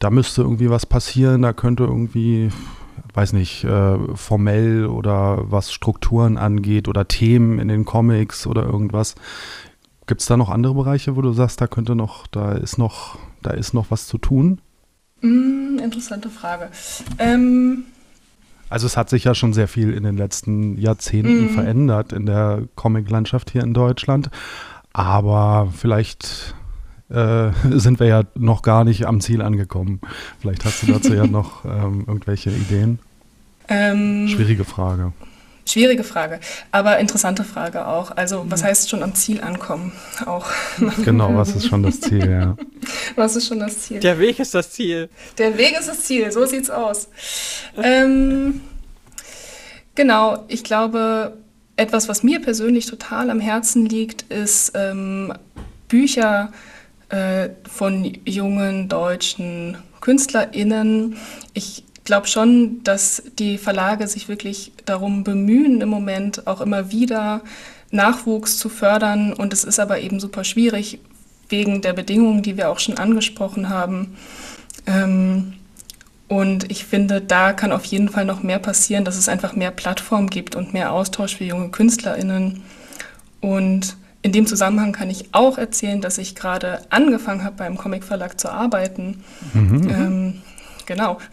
da 0.00 0.10
müsste 0.10 0.42
irgendwie 0.42 0.70
was 0.70 0.86
passieren, 0.86 1.42
da 1.42 1.52
könnte 1.52 1.84
irgendwie 1.84 2.50
weiß 3.16 3.32
nicht, 3.32 3.64
äh, 3.64 3.96
formell 4.14 4.86
oder 4.86 5.50
was 5.50 5.72
Strukturen 5.72 6.36
angeht 6.36 6.86
oder 6.86 7.08
Themen 7.08 7.58
in 7.58 7.68
den 7.68 7.84
Comics 7.84 8.46
oder 8.46 8.64
irgendwas. 8.64 9.14
Gibt 10.06 10.20
es 10.20 10.26
da 10.26 10.36
noch 10.36 10.50
andere 10.50 10.74
Bereiche, 10.74 11.16
wo 11.16 11.22
du 11.22 11.32
sagst, 11.32 11.60
da 11.60 11.66
könnte 11.66 11.96
noch, 11.96 12.26
da 12.26 12.52
ist 12.52 12.78
noch, 12.78 13.18
da 13.42 13.50
ist 13.50 13.74
noch 13.74 13.90
was 13.90 14.06
zu 14.06 14.18
tun? 14.18 14.60
Mm, 15.22 15.78
interessante 15.82 16.28
Frage. 16.28 16.70
Ähm 17.18 17.84
also 18.68 18.86
es 18.86 18.96
hat 18.96 19.08
sich 19.08 19.24
ja 19.24 19.34
schon 19.34 19.52
sehr 19.52 19.68
viel 19.68 19.92
in 19.92 20.02
den 20.02 20.16
letzten 20.16 20.76
Jahrzehnten 20.76 21.46
mm. 21.46 21.48
verändert 21.50 22.12
in 22.12 22.26
der 22.26 22.64
Comic-Landschaft 22.74 23.50
hier 23.50 23.62
in 23.62 23.74
Deutschland. 23.74 24.30
Aber 24.92 25.72
vielleicht 25.74 26.54
äh, 27.08 27.50
sind 27.70 28.00
wir 28.00 28.06
ja 28.06 28.22
noch 28.34 28.62
gar 28.62 28.84
nicht 28.84 29.06
am 29.06 29.20
Ziel 29.20 29.42
angekommen. 29.42 30.00
Vielleicht 30.40 30.64
hast 30.64 30.82
du 30.82 30.92
dazu 30.92 31.14
ja 31.14 31.26
noch 31.26 31.64
ähm, 31.64 32.04
irgendwelche 32.06 32.50
Ideen. 32.50 32.98
Ähm, 33.68 34.28
Schwierige 34.28 34.64
Frage. 34.64 35.12
Schwierige 35.68 36.04
Frage, 36.04 36.38
aber 36.70 36.98
interessante 36.98 37.42
Frage 37.42 37.88
auch. 37.88 38.12
Also, 38.16 38.44
was 38.48 38.62
heißt 38.62 38.88
schon 38.88 39.02
am 39.02 39.16
Ziel 39.16 39.40
ankommen? 39.40 39.92
Auch. 40.24 40.46
Genau, 41.04 41.34
was 41.34 41.56
ist 41.56 41.66
schon 41.66 41.82
das 41.82 42.00
Ziel, 42.00 42.30
ja. 42.30 42.56
Was 43.16 43.34
ist 43.34 43.48
schon 43.48 43.58
das 43.58 43.80
Ziel? 43.80 43.98
Der 43.98 44.18
Weg 44.20 44.38
ist 44.38 44.54
das 44.54 44.70
Ziel. 44.70 45.08
Der 45.38 45.58
Weg 45.58 45.76
ist 45.78 45.88
das 45.88 46.04
Ziel, 46.04 46.30
so 46.30 46.46
sieht's 46.46 46.70
aus. 46.70 47.08
Ähm, 47.82 48.60
genau, 49.96 50.44
ich 50.46 50.62
glaube, 50.62 51.36
etwas, 51.76 52.08
was 52.08 52.22
mir 52.22 52.40
persönlich 52.40 52.86
total 52.86 53.30
am 53.30 53.40
Herzen 53.40 53.86
liegt, 53.86 54.22
ist 54.32 54.72
ähm, 54.76 55.32
Bücher 55.88 56.52
äh, 57.08 57.48
von 57.68 58.04
jungen 58.24 58.88
deutschen 58.88 59.78
KünstlerInnen. 60.00 61.16
Ich 61.54 61.84
glaube 62.06 62.26
schon, 62.26 62.82
dass 62.82 63.22
die 63.38 63.58
Verlage 63.58 64.08
sich 64.08 64.28
wirklich 64.28 64.72
darum 64.86 65.24
bemühen, 65.24 65.82
im 65.82 65.90
Moment 65.90 66.46
auch 66.46 66.62
immer 66.62 66.90
wieder 66.90 67.42
Nachwuchs 67.90 68.56
zu 68.56 68.70
fördern. 68.70 69.34
Und 69.34 69.52
es 69.52 69.64
ist 69.64 69.78
aber 69.78 70.00
eben 70.00 70.18
super 70.18 70.44
schwierig 70.44 71.00
wegen 71.50 71.82
der 71.82 71.92
Bedingungen, 71.92 72.42
die 72.42 72.56
wir 72.56 72.70
auch 72.70 72.78
schon 72.78 72.96
angesprochen 72.96 73.68
haben. 73.68 74.16
Ähm, 74.86 75.54
und 76.28 76.70
ich 76.70 76.84
finde, 76.84 77.20
da 77.20 77.52
kann 77.52 77.70
auf 77.70 77.84
jeden 77.84 78.08
Fall 78.08 78.24
noch 78.24 78.42
mehr 78.42 78.58
passieren, 78.58 79.04
dass 79.04 79.16
es 79.16 79.28
einfach 79.28 79.54
mehr 79.54 79.70
Plattform 79.70 80.28
gibt 80.28 80.56
und 80.56 80.72
mehr 80.72 80.92
Austausch 80.92 81.36
für 81.36 81.44
junge 81.44 81.68
KünstlerInnen. 81.68 82.62
Und 83.40 83.96
in 84.22 84.32
dem 84.32 84.46
Zusammenhang 84.46 84.90
kann 84.92 85.08
ich 85.08 85.28
auch 85.32 85.56
erzählen, 85.56 86.00
dass 86.00 86.18
ich 86.18 86.34
gerade 86.34 86.80
angefangen 86.90 87.44
habe, 87.44 87.56
beim 87.56 87.76
Comicverlag 87.76 88.40
zu 88.40 88.50
arbeiten. 88.50 89.22
Mhm. 89.54 89.88
Ähm, 89.88 90.42
genau. 90.86 91.18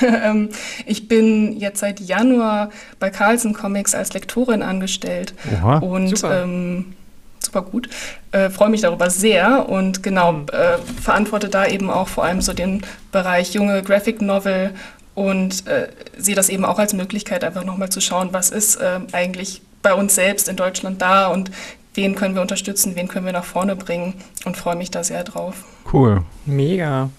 Ähm, 0.00 0.50
ich 0.86 1.08
bin 1.08 1.58
jetzt 1.58 1.80
seit 1.80 1.98
Januar 1.98 2.70
bei 3.00 3.10
Carlsen 3.10 3.52
Comics 3.52 3.96
als 3.96 4.12
Lektorin 4.12 4.62
angestellt. 4.62 5.34
Oha, 5.60 5.78
und 5.78 6.16
super. 6.16 6.44
Ähm, 6.44 6.94
super 7.40 7.62
gut. 7.62 7.88
Äh, 8.30 8.50
Freue 8.50 8.68
mich 8.68 8.82
darüber 8.82 9.10
sehr 9.10 9.68
und 9.68 10.02
genau, 10.02 10.32
mhm. 10.32 10.46
äh, 10.52 10.78
verantworte 11.00 11.48
da 11.48 11.66
eben 11.66 11.90
auch 11.90 12.08
vor 12.08 12.24
allem 12.24 12.40
so 12.40 12.52
den 12.52 12.82
Bereich 13.10 13.54
junge 13.54 13.82
Graphic 13.82 14.22
Novel 14.22 14.70
und 15.14 15.66
äh, 15.66 15.88
sehe 16.16 16.36
das 16.36 16.48
eben 16.48 16.64
auch 16.64 16.78
als 16.78 16.92
Möglichkeit, 16.92 17.42
einfach 17.42 17.64
nochmal 17.64 17.90
zu 17.90 18.00
schauen, 18.00 18.28
was 18.32 18.50
ist 18.50 18.76
äh, 18.76 19.00
eigentlich 19.12 19.62
bei 19.82 19.94
uns 19.94 20.14
selbst 20.14 20.48
in 20.48 20.56
Deutschland 20.56 21.00
da 21.00 21.28
und 21.28 21.50
wen 21.98 22.14
können 22.14 22.36
wir 22.36 22.42
unterstützen, 22.42 22.94
wen 22.94 23.08
können 23.08 23.26
wir 23.26 23.32
nach 23.32 23.44
vorne 23.44 23.74
bringen 23.74 24.14
und 24.44 24.56
freue 24.56 24.76
mich 24.76 24.92
da 24.92 25.02
sehr 25.02 25.24
drauf. 25.24 25.64
Cool. 25.92 26.22
Mega. 26.46 27.10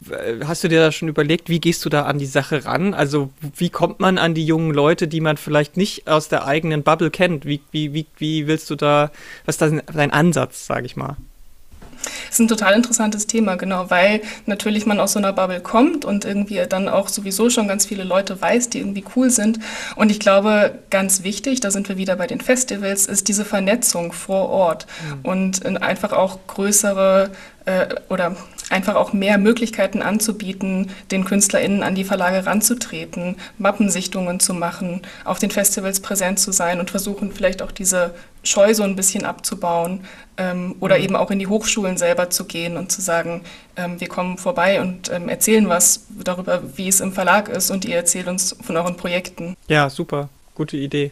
Hast 0.46 0.64
du 0.64 0.70
dir 0.70 0.80
da 0.80 0.92
schon 0.94 1.10
überlegt, 1.10 1.50
wie 1.50 1.60
gehst 1.60 1.84
du 1.84 1.90
da 1.90 2.04
an 2.04 2.18
die 2.18 2.26
Sache 2.26 2.64
ran? 2.64 2.94
Also 2.94 3.30
wie 3.58 3.70
kommt 3.70 4.00
man 4.00 4.18
an 4.18 4.36
die 4.36 4.46
jungen 4.46 4.74
Leute, 4.74 5.10
die 5.10 5.20
man 5.20 5.36
vielleicht 5.36 5.76
nicht 5.76 6.08
aus 6.08 6.30
der 6.30 6.46
eigenen 6.46 6.84
Bubble 6.84 7.12
kennt? 7.12 7.46
Wie, 7.46 7.62
wie, 7.72 7.94
wie, 7.94 8.08
wie 8.18 8.48
willst 8.48 8.70
du 8.70 8.76
da, 8.76 9.12
was 9.46 9.56
ist 9.56 9.62
da 9.62 9.70
dein 9.70 10.12
Ansatz, 10.12 10.66
sage 10.66 10.86
ich 10.86 10.96
mal? 10.96 11.18
Das 12.04 12.36
ist 12.36 12.40
ein 12.40 12.48
total 12.48 12.74
interessantes 12.74 13.28
Thema, 13.28 13.56
genau, 13.56 13.90
weil 13.90 14.22
natürlich 14.46 14.86
man 14.86 15.00
aus 15.00 15.14
so 15.14 15.20
einer 15.20 15.34
Bubble 15.34 15.62
kommt 15.62 16.06
und 16.06 16.26
irgendwie 16.26 16.62
dann 16.68 16.88
auch 16.88 17.10
sowieso 17.10 17.50
schon 17.50 17.68
ganz 17.68 17.86
viele 17.86 18.04
Leute 18.04 18.40
weiß, 18.40 18.70
die 18.70 18.80
irgendwie 18.80 19.04
cool 19.16 19.30
sind. 19.30 19.60
Und 19.96 20.12
ich 20.12 20.20
glaube, 20.20 20.80
ganz 20.90 21.24
wichtig, 21.24 21.60
da 21.60 21.72
sind 21.72 21.90
wir 21.90 21.98
wieder 21.98 22.16
bei 22.16 22.28
den 22.28 22.42
Festivals, 22.42 23.08
ist 23.08 23.28
diese 23.28 23.46
Vernetzung 23.46 24.12
vor 24.12 24.50
Ort 24.50 24.88
mhm. 25.24 25.30
und 25.30 25.82
einfach 25.82 26.14
auch 26.14 26.40
größere 26.48 27.32
äh, 27.66 27.88
oder 28.10 28.36
einfach 28.70 28.96
auch 28.96 29.14
mehr 29.14 29.38
Möglichkeiten 29.38 30.02
anzubieten, 30.02 30.92
den 31.12 31.26
KünstlerInnen 31.26 31.84
an 31.84 31.96
die 31.96 32.04
Verlage 32.04 32.46
ranzutreten, 32.46 33.36
Mappensichtungen 33.58 34.40
zu 34.40 34.54
machen, 34.54 35.02
auf 35.26 35.40
den 35.40 35.52
Festivals 35.52 36.00
präsent 36.00 36.40
zu 36.40 36.52
sein 36.52 36.80
und 36.80 36.90
versuchen 36.90 37.32
vielleicht 37.32 37.62
auch 37.62 37.72
diese 37.72 38.14
Scheu 38.44 38.74
so 38.74 38.84
ein 38.84 38.96
bisschen 38.96 39.26
abzubauen 39.26 40.02
ähm, 40.38 40.76
oder 40.80 40.98
mhm. 40.98 41.04
eben 41.04 41.16
auch 41.16 41.32
in 41.32 41.40
die 41.40 41.48
Hochschulen 41.48 41.98
selber 41.98 42.30
zu 42.30 42.46
gehen 42.46 42.78
und 42.78 42.92
zu 42.92 43.02
sagen, 43.02 43.42
ähm, 43.76 44.00
wir 44.00 44.08
kommen 44.08 44.38
vorbei 44.38 44.80
und 44.82 45.12
ähm, 45.12 45.30
erzählen 45.30 45.68
was 45.68 46.06
darüber, 46.24 46.62
wie 46.78 46.88
es 46.88 47.02
im 47.02 47.12
Verlag 47.12 47.50
ist 47.50 47.70
und 47.72 47.86
ihr 47.86 47.98
erzählt 47.98 48.28
uns 48.28 48.56
von 48.62 48.78
euren 48.78 48.96
Projekten. 48.96 49.56
Ja, 49.68 49.90
super, 49.90 50.30
gute 50.56 50.78
Idee. 50.78 51.12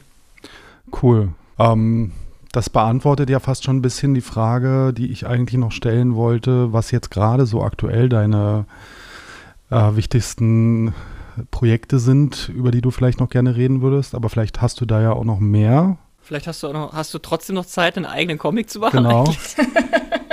Cool. 1.02 1.30
Ähm, 1.60 2.14
das 2.52 2.70
beantwortet 2.70 3.30
ja 3.30 3.40
fast 3.40 3.64
schon 3.64 3.78
ein 3.78 3.82
bisschen 3.82 4.14
die 4.14 4.22
Frage, 4.22 4.94
die 4.94 5.12
ich 5.12 5.28
eigentlich 5.28 5.60
noch 5.60 5.72
stellen 5.72 6.16
wollte, 6.16 6.74
was 6.74 6.92
jetzt 6.92 7.12
gerade 7.12 7.46
so 7.46 7.64
aktuell 7.64 8.10
deine 8.10 8.66
äh, 9.70 9.96
wichtigsten 9.96 10.94
Projekte 11.52 12.00
sind, 12.00 12.50
über 12.50 12.72
die 12.72 12.82
du 12.82 12.92
vielleicht 12.92 13.20
noch 13.20 13.30
gerne 13.30 13.56
reden 13.56 13.82
würdest. 13.82 14.16
Aber 14.16 14.30
vielleicht 14.30 14.62
hast 14.62 14.82
du 14.82 14.86
da 14.86 15.02
ja 15.02 15.12
auch 15.12 15.24
noch 15.24 15.40
mehr. 15.40 15.98
Vielleicht 16.22 16.48
hast 16.48 16.64
du, 16.64 16.72
noch, 16.74 16.94
hast 16.94 17.14
du 17.14 17.20
trotzdem 17.20 17.56
noch 17.56 17.66
Zeit, 17.66 17.96
einen 17.96 18.06
eigenen 18.06 18.38
Comic 18.38 18.70
zu 18.70 18.80
machen. 18.80 19.04
Genau. 19.04 19.26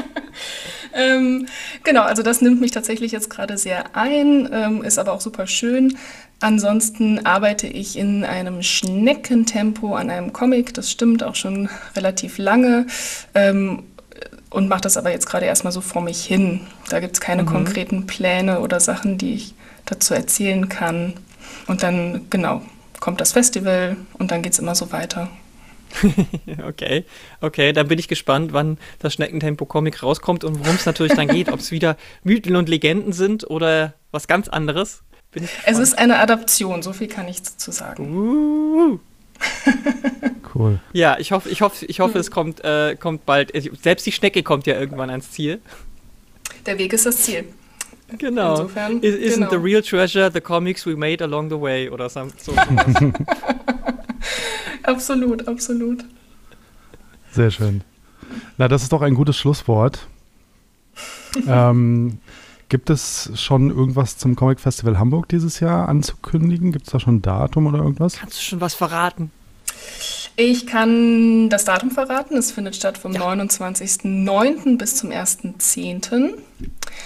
ähm, 0.94 1.46
genau, 1.82 2.02
also 2.02 2.22
das 2.22 2.40
nimmt 2.40 2.60
mich 2.60 2.70
tatsächlich 2.70 3.12
jetzt 3.12 3.30
gerade 3.30 3.58
sehr 3.58 3.96
ein, 3.96 4.48
ähm, 4.52 4.82
ist 4.82 4.98
aber 4.98 5.12
auch 5.12 5.20
super 5.20 5.46
schön. 5.46 5.96
Ansonsten 6.44 7.24
arbeite 7.24 7.66
ich 7.66 7.96
in 7.96 8.22
einem 8.22 8.62
Schneckentempo 8.62 9.94
an 9.94 10.10
einem 10.10 10.34
Comic, 10.34 10.74
das 10.74 10.90
stimmt 10.90 11.22
auch 11.22 11.36
schon 11.36 11.70
relativ 11.96 12.36
lange. 12.36 12.86
Ähm, 13.34 13.84
und 14.50 14.68
mache 14.68 14.82
das 14.82 14.98
aber 14.98 15.10
jetzt 15.10 15.24
gerade 15.24 15.46
erstmal 15.46 15.72
so 15.72 15.80
vor 15.80 16.02
mich 16.02 16.22
hin. 16.22 16.60
Da 16.90 17.00
gibt 17.00 17.14
es 17.14 17.22
keine 17.22 17.44
mhm. 17.44 17.46
konkreten 17.46 18.06
Pläne 18.06 18.60
oder 18.60 18.78
Sachen, 18.78 19.16
die 19.16 19.32
ich 19.32 19.54
dazu 19.86 20.12
erzählen 20.12 20.68
kann. 20.68 21.14
Und 21.66 21.82
dann, 21.82 22.26
genau, 22.28 22.60
kommt 23.00 23.22
das 23.22 23.32
Festival 23.32 23.96
und 24.18 24.30
dann 24.30 24.42
geht 24.42 24.52
es 24.52 24.58
immer 24.58 24.74
so 24.74 24.92
weiter. 24.92 25.30
okay, 26.68 27.06
okay, 27.40 27.72
dann 27.72 27.88
bin 27.88 27.98
ich 27.98 28.06
gespannt, 28.06 28.52
wann 28.52 28.76
das 28.98 29.14
Schneckentempo-Comic 29.14 30.02
rauskommt 30.02 30.44
und 30.44 30.58
worum 30.60 30.74
es 30.74 30.84
natürlich 30.84 31.14
dann 31.14 31.28
geht. 31.28 31.50
Ob 31.50 31.60
es 31.60 31.70
wieder 31.70 31.96
Mythen 32.22 32.54
und 32.56 32.68
Legenden 32.68 33.14
sind 33.14 33.48
oder 33.48 33.94
was 34.10 34.28
ganz 34.28 34.48
anderes. 34.48 35.04
Es 35.64 35.78
ist 35.78 35.98
eine 35.98 36.18
Adaption, 36.18 36.82
so 36.82 36.92
viel 36.92 37.08
kann 37.08 37.28
ich 37.28 37.42
dazu 37.42 37.70
sagen. 37.70 38.16
Uh. 38.16 38.98
cool. 40.54 40.80
Ja, 40.92 41.18
ich 41.18 41.32
hoffe, 41.32 41.48
ich 41.48 41.60
hoffe, 41.60 41.84
ich 41.86 42.00
hoffe, 42.00 42.18
es 42.18 42.30
kommt, 42.30 42.62
äh, 42.64 42.96
kommt 42.96 43.26
bald. 43.26 43.52
Selbst 43.82 44.06
die 44.06 44.12
Schnecke 44.12 44.42
kommt 44.42 44.66
ja 44.66 44.78
irgendwann 44.78 45.10
ans 45.10 45.30
Ziel. 45.32 45.60
Der 46.66 46.78
Weg 46.78 46.92
ist 46.92 47.06
das 47.06 47.18
Ziel. 47.22 47.44
Genau. 48.18 48.52
Insofern, 48.52 49.00
Isn't 49.00 49.34
genau. 49.34 49.50
the 49.50 49.56
real 49.56 49.82
treasure 49.82 50.30
the 50.32 50.40
comics 50.40 50.86
we 50.86 50.96
made 50.96 51.22
along 51.22 51.50
the 51.50 51.60
way 51.60 51.88
oder 51.88 52.08
so. 52.08 52.20
absolut, 54.82 55.48
absolut. 55.48 56.04
Sehr 57.32 57.50
schön. 57.50 57.82
Na, 58.56 58.68
das 58.68 58.82
ist 58.82 58.92
doch 58.92 59.02
ein 59.02 59.14
gutes 59.14 59.36
Schlusswort. 59.36 60.06
ähm, 61.48 62.18
gibt 62.74 62.90
es 62.90 63.30
schon 63.36 63.70
irgendwas 63.70 64.18
zum 64.18 64.34
Comic 64.34 64.58
Festival 64.58 64.98
Hamburg 64.98 65.28
dieses 65.28 65.60
Jahr 65.60 65.88
anzukündigen? 65.88 66.72
Gibt 66.72 66.88
es 66.88 66.92
da 66.92 66.98
schon 66.98 67.18
ein 67.18 67.22
Datum 67.22 67.68
oder 67.68 67.78
irgendwas? 67.78 68.16
Kannst 68.16 68.36
du 68.36 68.42
schon 68.42 68.60
was 68.60 68.74
verraten? 68.74 69.30
Ich 70.34 70.66
kann 70.66 71.48
das 71.50 71.64
Datum 71.64 71.92
verraten. 71.92 72.36
Es 72.36 72.50
findet 72.50 72.74
statt 72.74 72.98
vom 72.98 73.12
ja. 73.12 73.20
29.09. 73.32 74.76
bis 74.76 74.96
zum 74.96 75.10
1.10. 75.10 76.32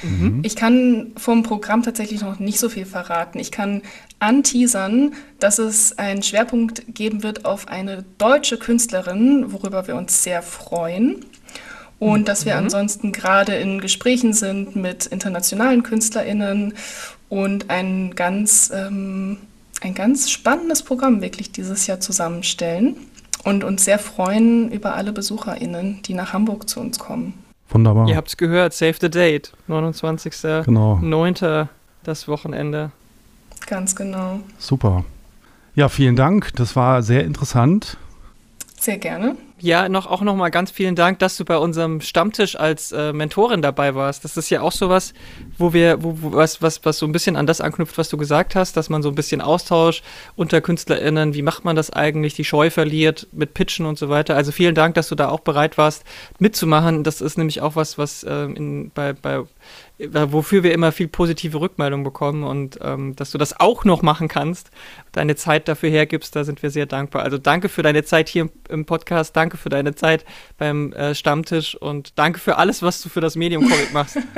Mhm. 0.02 0.40
Ich 0.42 0.56
kann 0.56 1.12
vom 1.18 1.42
Programm 1.42 1.82
tatsächlich 1.82 2.22
noch 2.22 2.38
nicht 2.38 2.58
so 2.58 2.70
viel 2.70 2.86
verraten. 2.86 3.38
Ich 3.38 3.52
kann 3.52 3.82
anteasern, 4.20 5.12
dass 5.38 5.58
es 5.58 5.98
einen 5.98 6.22
Schwerpunkt 6.22 6.94
geben 6.94 7.22
wird 7.22 7.44
auf 7.44 7.68
eine 7.68 8.06
deutsche 8.16 8.56
Künstlerin, 8.56 9.52
worüber 9.52 9.86
wir 9.86 9.96
uns 9.96 10.22
sehr 10.22 10.40
freuen. 10.40 11.26
Und 11.98 12.28
dass 12.28 12.46
wir 12.46 12.54
mhm. 12.54 12.64
ansonsten 12.64 13.12
gerade 13.12 13.54
in 13.56 13.80
Gesprächen 13.80 14.32
sind 14.32 14.76
mit 14.76 15.06
internationalen 15.06 15.82
KünstlerInnen 15.82 16.74
und 17.28 17.70
ein 17.70 18.14
ganz, 18.14 18.70
ähm, 18.74 19.38
ein 19.80 19.94
ganz 19.94 20.30
spannendes 20.30 20.82
Programm 20.82 21.20
wirklich 21.20 21.50
dieses 21.52 21.86
Jahr 21.86 22.00
zusammenstellen 22.00 22.96
und 23.44 23.64
uns 23.64 23.84
sehr 23.84 23.98
freuen 23.98 24.70
über 24.70 24.94
alle 24.94 25.12
BesucherInnen, 25.12 26.02
die 26.02 26.14
nach 26.14 26.32
Hamburg 26.32 26.68
zu 26.68 26.80
uns 26.80 26.98
kommen. 26.98 27.34
Wunderbar. 27.68 28.08
Ihr 28.08 28.16
habt 28.16 28.28
es 28.28 28.36
gehört, 28.36 28.72
Save 28.72 28.96
the 29.00 29.10
Date, 29.10 29.52
29.09. 29.68 30.64
Genau. 30.64 31.68
das 32.04 32.28
Wochenende. 32.28 32.92
Ganz 33.66 33.94
genau. 33.94 34.40
Super. 34.58 35.04
Ja, 35.74 35.88
vielen 35.88 36.16
Dank. 36.16 36.54
Das 36.56 36.76
war 36.76 37.02
sehr 37.02 37.24
interessant. 37.24 37.98
Sehr 38.80 38.98
gerne. 38.98 39.36
Ja, 39.60 39.88
noch, 39.88 40.06
auch 40.06 40.20
nochmal 40.20 40.52
ganz 40.52 40.70
vielen 40.70 40.94
Dank, 40.94 41.18
dass 41.18 41.36
du 41.36 41.44
bei 41.44 41.58
unserem 41.58 42.00
Stammtisch 42.00 42.54
als 42.54 42.92
äh, 42.92 43.12
Mentorin 43.12 43.60
dabei 43.60 43.96
warst. 43.96 44.22
Das 44.22 44.36
ist 44.36 44.50
ja 44.50 44.60
auch 44.60 44.70
sowas, 44.70 45.14
wo 45.56 45.72
wir, 45.72 46.00
wo, 46.02 46.16
wo, 46.22 46.32
was, 46.32 46.62
was, 46.62 46.84
was 46.84 46.98
so 46.98 47.06
ein 47.06 47.10
bisschen 47.10 47.34
an 47.34 47.46
das 47.46 47.60
anknüpft, 47.60 47.98
was 47.98 48.08
du 48.08 48.16
gesagt 48.16 48.54
hast, 48.54 48.76
dass 48.76 48.88
man 48.88 49.02
so 49.02 49.08
ein 49.08 49.16
bisschen 49.16 49.40
Austausch 49.40 50.02
unter 50.36 50.60
KünstlerInnen, 50.60 51.34
wie 51.34 51.42
macht 51.42 51.64
man 51.64 51.74
das 51.74 51.90
eigentlich, 51.90 52.34
die 52.34 52.44
Scheu 52.44 52.70
verliert 52.70 53.26
mit 53.32 53.52
Pitchen 53.54 53.84
und 53.84 53.98
so 53.98 54.08
weiter. 54.08 54.36
Also 54.36 54.52
vielen 54.52 54.76
Dank, 54.76 54.94
dass 54.94 55.08
du 55.08 55.16
da 55.16 55.28
auch 55.28 55.40
bereit 55.40 55.76
warst, 55.76 56.04
mitzumachen. 56.38 57.02
Das 57.02 57.20
ist 57.20 57.36
nämlich 57.36 57.60
auch 57.60 57.74
was, 57.74 57.98
was 57.98 58.22
äh, 58.22 58.44
in, 58.44 58.92
bei, 58.94 59.12
bei 59.12 59.42
wofür 59.98 60.62
wir 60.62 60.72
immer 60.72 60.92
viel 60.92 61.08
positive 61.08 61.60
Rückmeldung 61.60 62.04
bekommen 62.04 62.44
und 62.44 62.78
ähm, 62.82 63.16
dass 63.16 63.32
du 63.32 63.38
das 63.38 63.58
auch 63.58 63.84
noch 63.84 64.02
machen 64.02 64.28
kannst, 64.28 64.70
deine 65.12 65.36
Zeit 65.36 65.68
dafür 65.68 65.90
hergibst, 65.90 66.34
da 66.36 66.44
sind 66.44 66.62
wir 66.62 66.70
sehr 66.70 66.86
dankbar. 66.86 67.22
Also 67.22 67.38
danke 67.38 67.68
für 67.68 67.82
deine 67.82 68.04
Zeit 68.04 68.28
hier 68.28 68.48
im, 68.68 68.84
Podcast, 68.84 69.36
danke 69.36 69.56
für 69.56 69.68
deine 69.68 69.94
Zeit 69.94 70.24
beim 70.56 70.92
äh, 70.92 71.14
Stammtisch 71.14 71.74
und 71.74 72.18
danke 72.18 72.38
für 72.38 72.56
alles, 72.56 72.82
was 72.82 73.02
du 73.02 73.08
für 73.08 73.20
das 73.20 73.36
Medium 73.36 73.62
Comic 73.68 73.92
machst. 73.92 74.18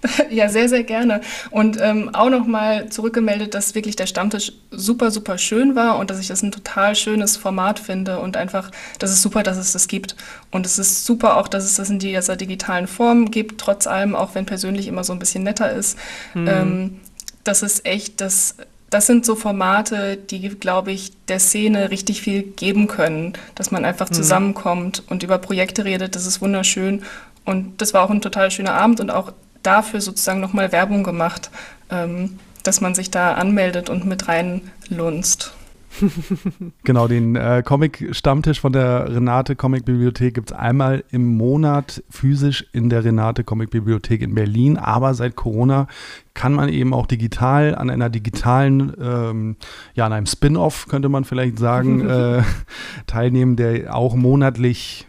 ja, 0.30 0.48
sehr, 0.48 0.68
sehr 0.68 0.84
gerne. 0.84 1.20
Und 1.50 1.78
ähm, 1.80 2.14
auch 2.14 2.30
nochmal 2.30 2.88
zurückgemeldet, 2.88 3.54
dass 3.54 3.74
wirklich 3.74 3.96
der 3.96 4.06
Stammtisch 4.06 4.52
super, 4.70 5.10
super 5.10 5.38
schön 5.38 5.74
war 5.74 5.98
und 5.98 6.10
dass 6.10 6.20
ich 6.20 6.28
das 6.28 6.42
ein 6.42 6.52
total 6.52 6.94
schönes 6.94 7.36
Format 7.36 7.78
finde 7.78 8.18
und 8.20 8.36
einfach, 8.36 8.70
das 8.98 9.10
ist 9.10 9.22
super, 9.22 9.42
dass 9.42 9.56
es 9.56 9.72
das 9.72 9.88
gibt. 9.88 10.16
Und 10.50 10.66
es 10.66 10.78
ist 10.78 11.04
super 11.04 11.36
auch, 11.36 11.48
dass 11.48 11.64
es 11.64 11.76
das 11.76 11.90
in 11.90 11.98
dieser 11.98 12.36
digitalen 12.36 12.86
Form 12.86 13.30
gibt, 13.30 13.60
trotz 13.60 13.86
allem 13.86 14.14
auch 14.14 14.34
wenn 14.34 14.46
persönlich 14.46 14.88
immer 14.88 15.04
so 15.04 15.12
ein 15.12 15.18
bisschen 15.18 15.42
netter 15.42 15.72
ist. 15.72 15.98
Mhm. 16.34 16.48
Ähm, 16.48 17.00
das 17.44 17.62
ist 17.62 17.86
echt, 17.86 18.20
das, 18.20 18.56
das 18.90 19.06
sind 19.06 19.26
so 19.26 19.34
Formate, 19.34 20.16
die, 20.16 20.48
glaube 20.48 20.92
ich, 20.92 21.12
der 21.26 21.40
Szene 21.40 21.90
richtig 21.90 22.22
viel 22.22 22.42
geben 22.42 22.86
können, 22.86 23.32
dass 23.54 23.70
man 23.70 23.84
einfach 23.84 24.10
mhm. 24.10 24.14
zusammenkommt 24.14 25.02
und 25.08 25.22
über 25.22 25.38
Projekte 25.38 25.84
redet. 25.84 26.14
Das 26.14 26.26
ist 26.26 26.40
wunderschön. 26.40 27.02
Und 27.44 27.80
das 27.80 27.94
war 27.94 28.02
auch 28.02 28.10
ein 28.10 28.20
total 28.20 28.50
schöner 28.50 28.74
Abend 28.74 29.00
und 29.00 29.10
auch 29.10 29.32
dafür 29.62 30.00
sozusagen 30.00 30.40
nochmal 30.40 30.72
Werbung 30.72 31.02
gemacht, 31.02 31.50
ähm, 31.90 32.38
dass 32.62 32.80
man 32.80 32.94
sich 32.94 33.10
da 33.10 33.34
anmeldet 33.34 33.90
und 33.90 34.04
mit 34.04 34.28
reinlunzt. 34.28 35.52
genau, 36.84 37.08
den 37.08 37.36
äh, 37.36 37.62
Comic-Stammtisch 37.64 38.60
von 38.60 38.72
der 38.72 39.14
Renate 39.14 39.56
Comic-Bibliothek 39.56 40.34
gibt 40.34 40.50
es 40.50 40.56
einmal 40.56 41.04
im 41.10 41.36
Monat 41.36 42.02
physisch 42.10 42.66
in 42.72 42.90
der 42.90 43.04
Renate 43.04 43.44
Comic-Bibliothek 43.44 44.22
in 44.22 44.34
Berlin. 44.34 44.76
Aber 44.76 45.14
seit 45.14 45.36
Corona 45.36 45.86
kann 46.34 46.52
man 46.52 46.68
eben 46.68 46.92
auch 46.92 47.06
digital 47.06 47.74
an 47.74 47.90
einer 47.90 48.10
digitalen, 48.10 48.92
ähm, 49.00 49.56
ja, 49.94 50.06
an 50.06 50.12
einem 50.12 50.26
Spin-off, 50.26 50.86
könnte 50.88 51.08
man 51.08 51.24
vielleicht 51.24 51.58
sagen, 51.58 52.00
äh, 52.08 52.42
teilnehmen, 53.06 53.56
der 53.56 53.94
auch 53.94 54.14
monatlich 54.14 55.06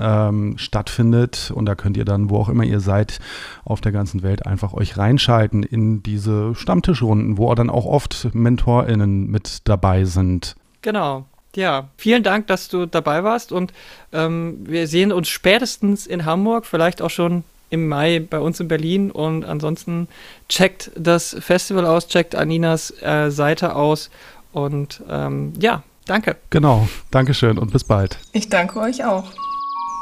ähm, 0.00 0.58
stattfindet. 0.58 1.52
Und 1.54 1.66
da 1.66 1.74
könnt 1.74 1.96
ihr 1.96 2.04
dann, 2.04 2.30
wo 2.30 2.38
auch 2.38 2.48
immer 2.48 2.64
ihr 2.64 2.80
seid, 2.80 3.20
auf 3.64 3.80
der 3.80 3.92
ganzen 3.92 4.22
Welt 4.22 4.46
einfach 4.46 4.72
euch 4.72 4.96
reinschalten 4.96 5.62
in 5.62 6.02
diese 6.02 6.54
Stammtischrunden, 6.54 7.38
wo 7.38 7.54
dann 7.54 7.70
auch 7.70 7.86
oft 7.86 8.28
MentorInnen 8.32 9.30
mit 9.30 9.68
dabei 9.68 10.04
sind. 10.04 10.56
Genau. 10.82 11.26
Ja, 11.56 11.88
vielen 11.96 12.22
Dank, 12.22 12.48
dass 12.48 12.68
du 12.68 12.86
dabei 12.86 13.22
warst 13.22 13.52
und 13.52 13.72
ähm, 14.12 14.58
wir 14.64 14.88
sehen 14.88 15.12
uns 15.12 15.28
spätestens 15.28 16.06
in 16.06 16.24
Hamburg, 16.24 16.66
vielleicht 16.66 17.00
auch 17.00 17.10
schon 17.10 17.44
im 17.70 17.88
Mai 17.88 18.20
bei 18.20 18.40
uns 18.40 18.60
in 18.60 18.68
Berlin 18.68 19.10
und 19.10 19.44
ansonsten 19.44 20.08
checkt 20.48 20.90
das 20.96 21.36
Festival 21.38 21.86
aus, 21.86 22.08
checkt 22.08 22.34
Aninas 22.34 22.92
äh, 23.02 23.30
Seite 23.30 23.76
aus 23.76 24.10
und 24.52 25.02
ähm, 25.08 25.52
ja, 25.60 25.82
danke. 26.06 26.36
Genau, 26.50 26.88
Dankeschön 27.10 27.58
und 27.58 27.72
bis 27.72 27.84
bald. 27.84 28.18
Ich 28.32 28.48
danke 28.48 28.80
euch 28.80 29.04
auch. 29.04 29.32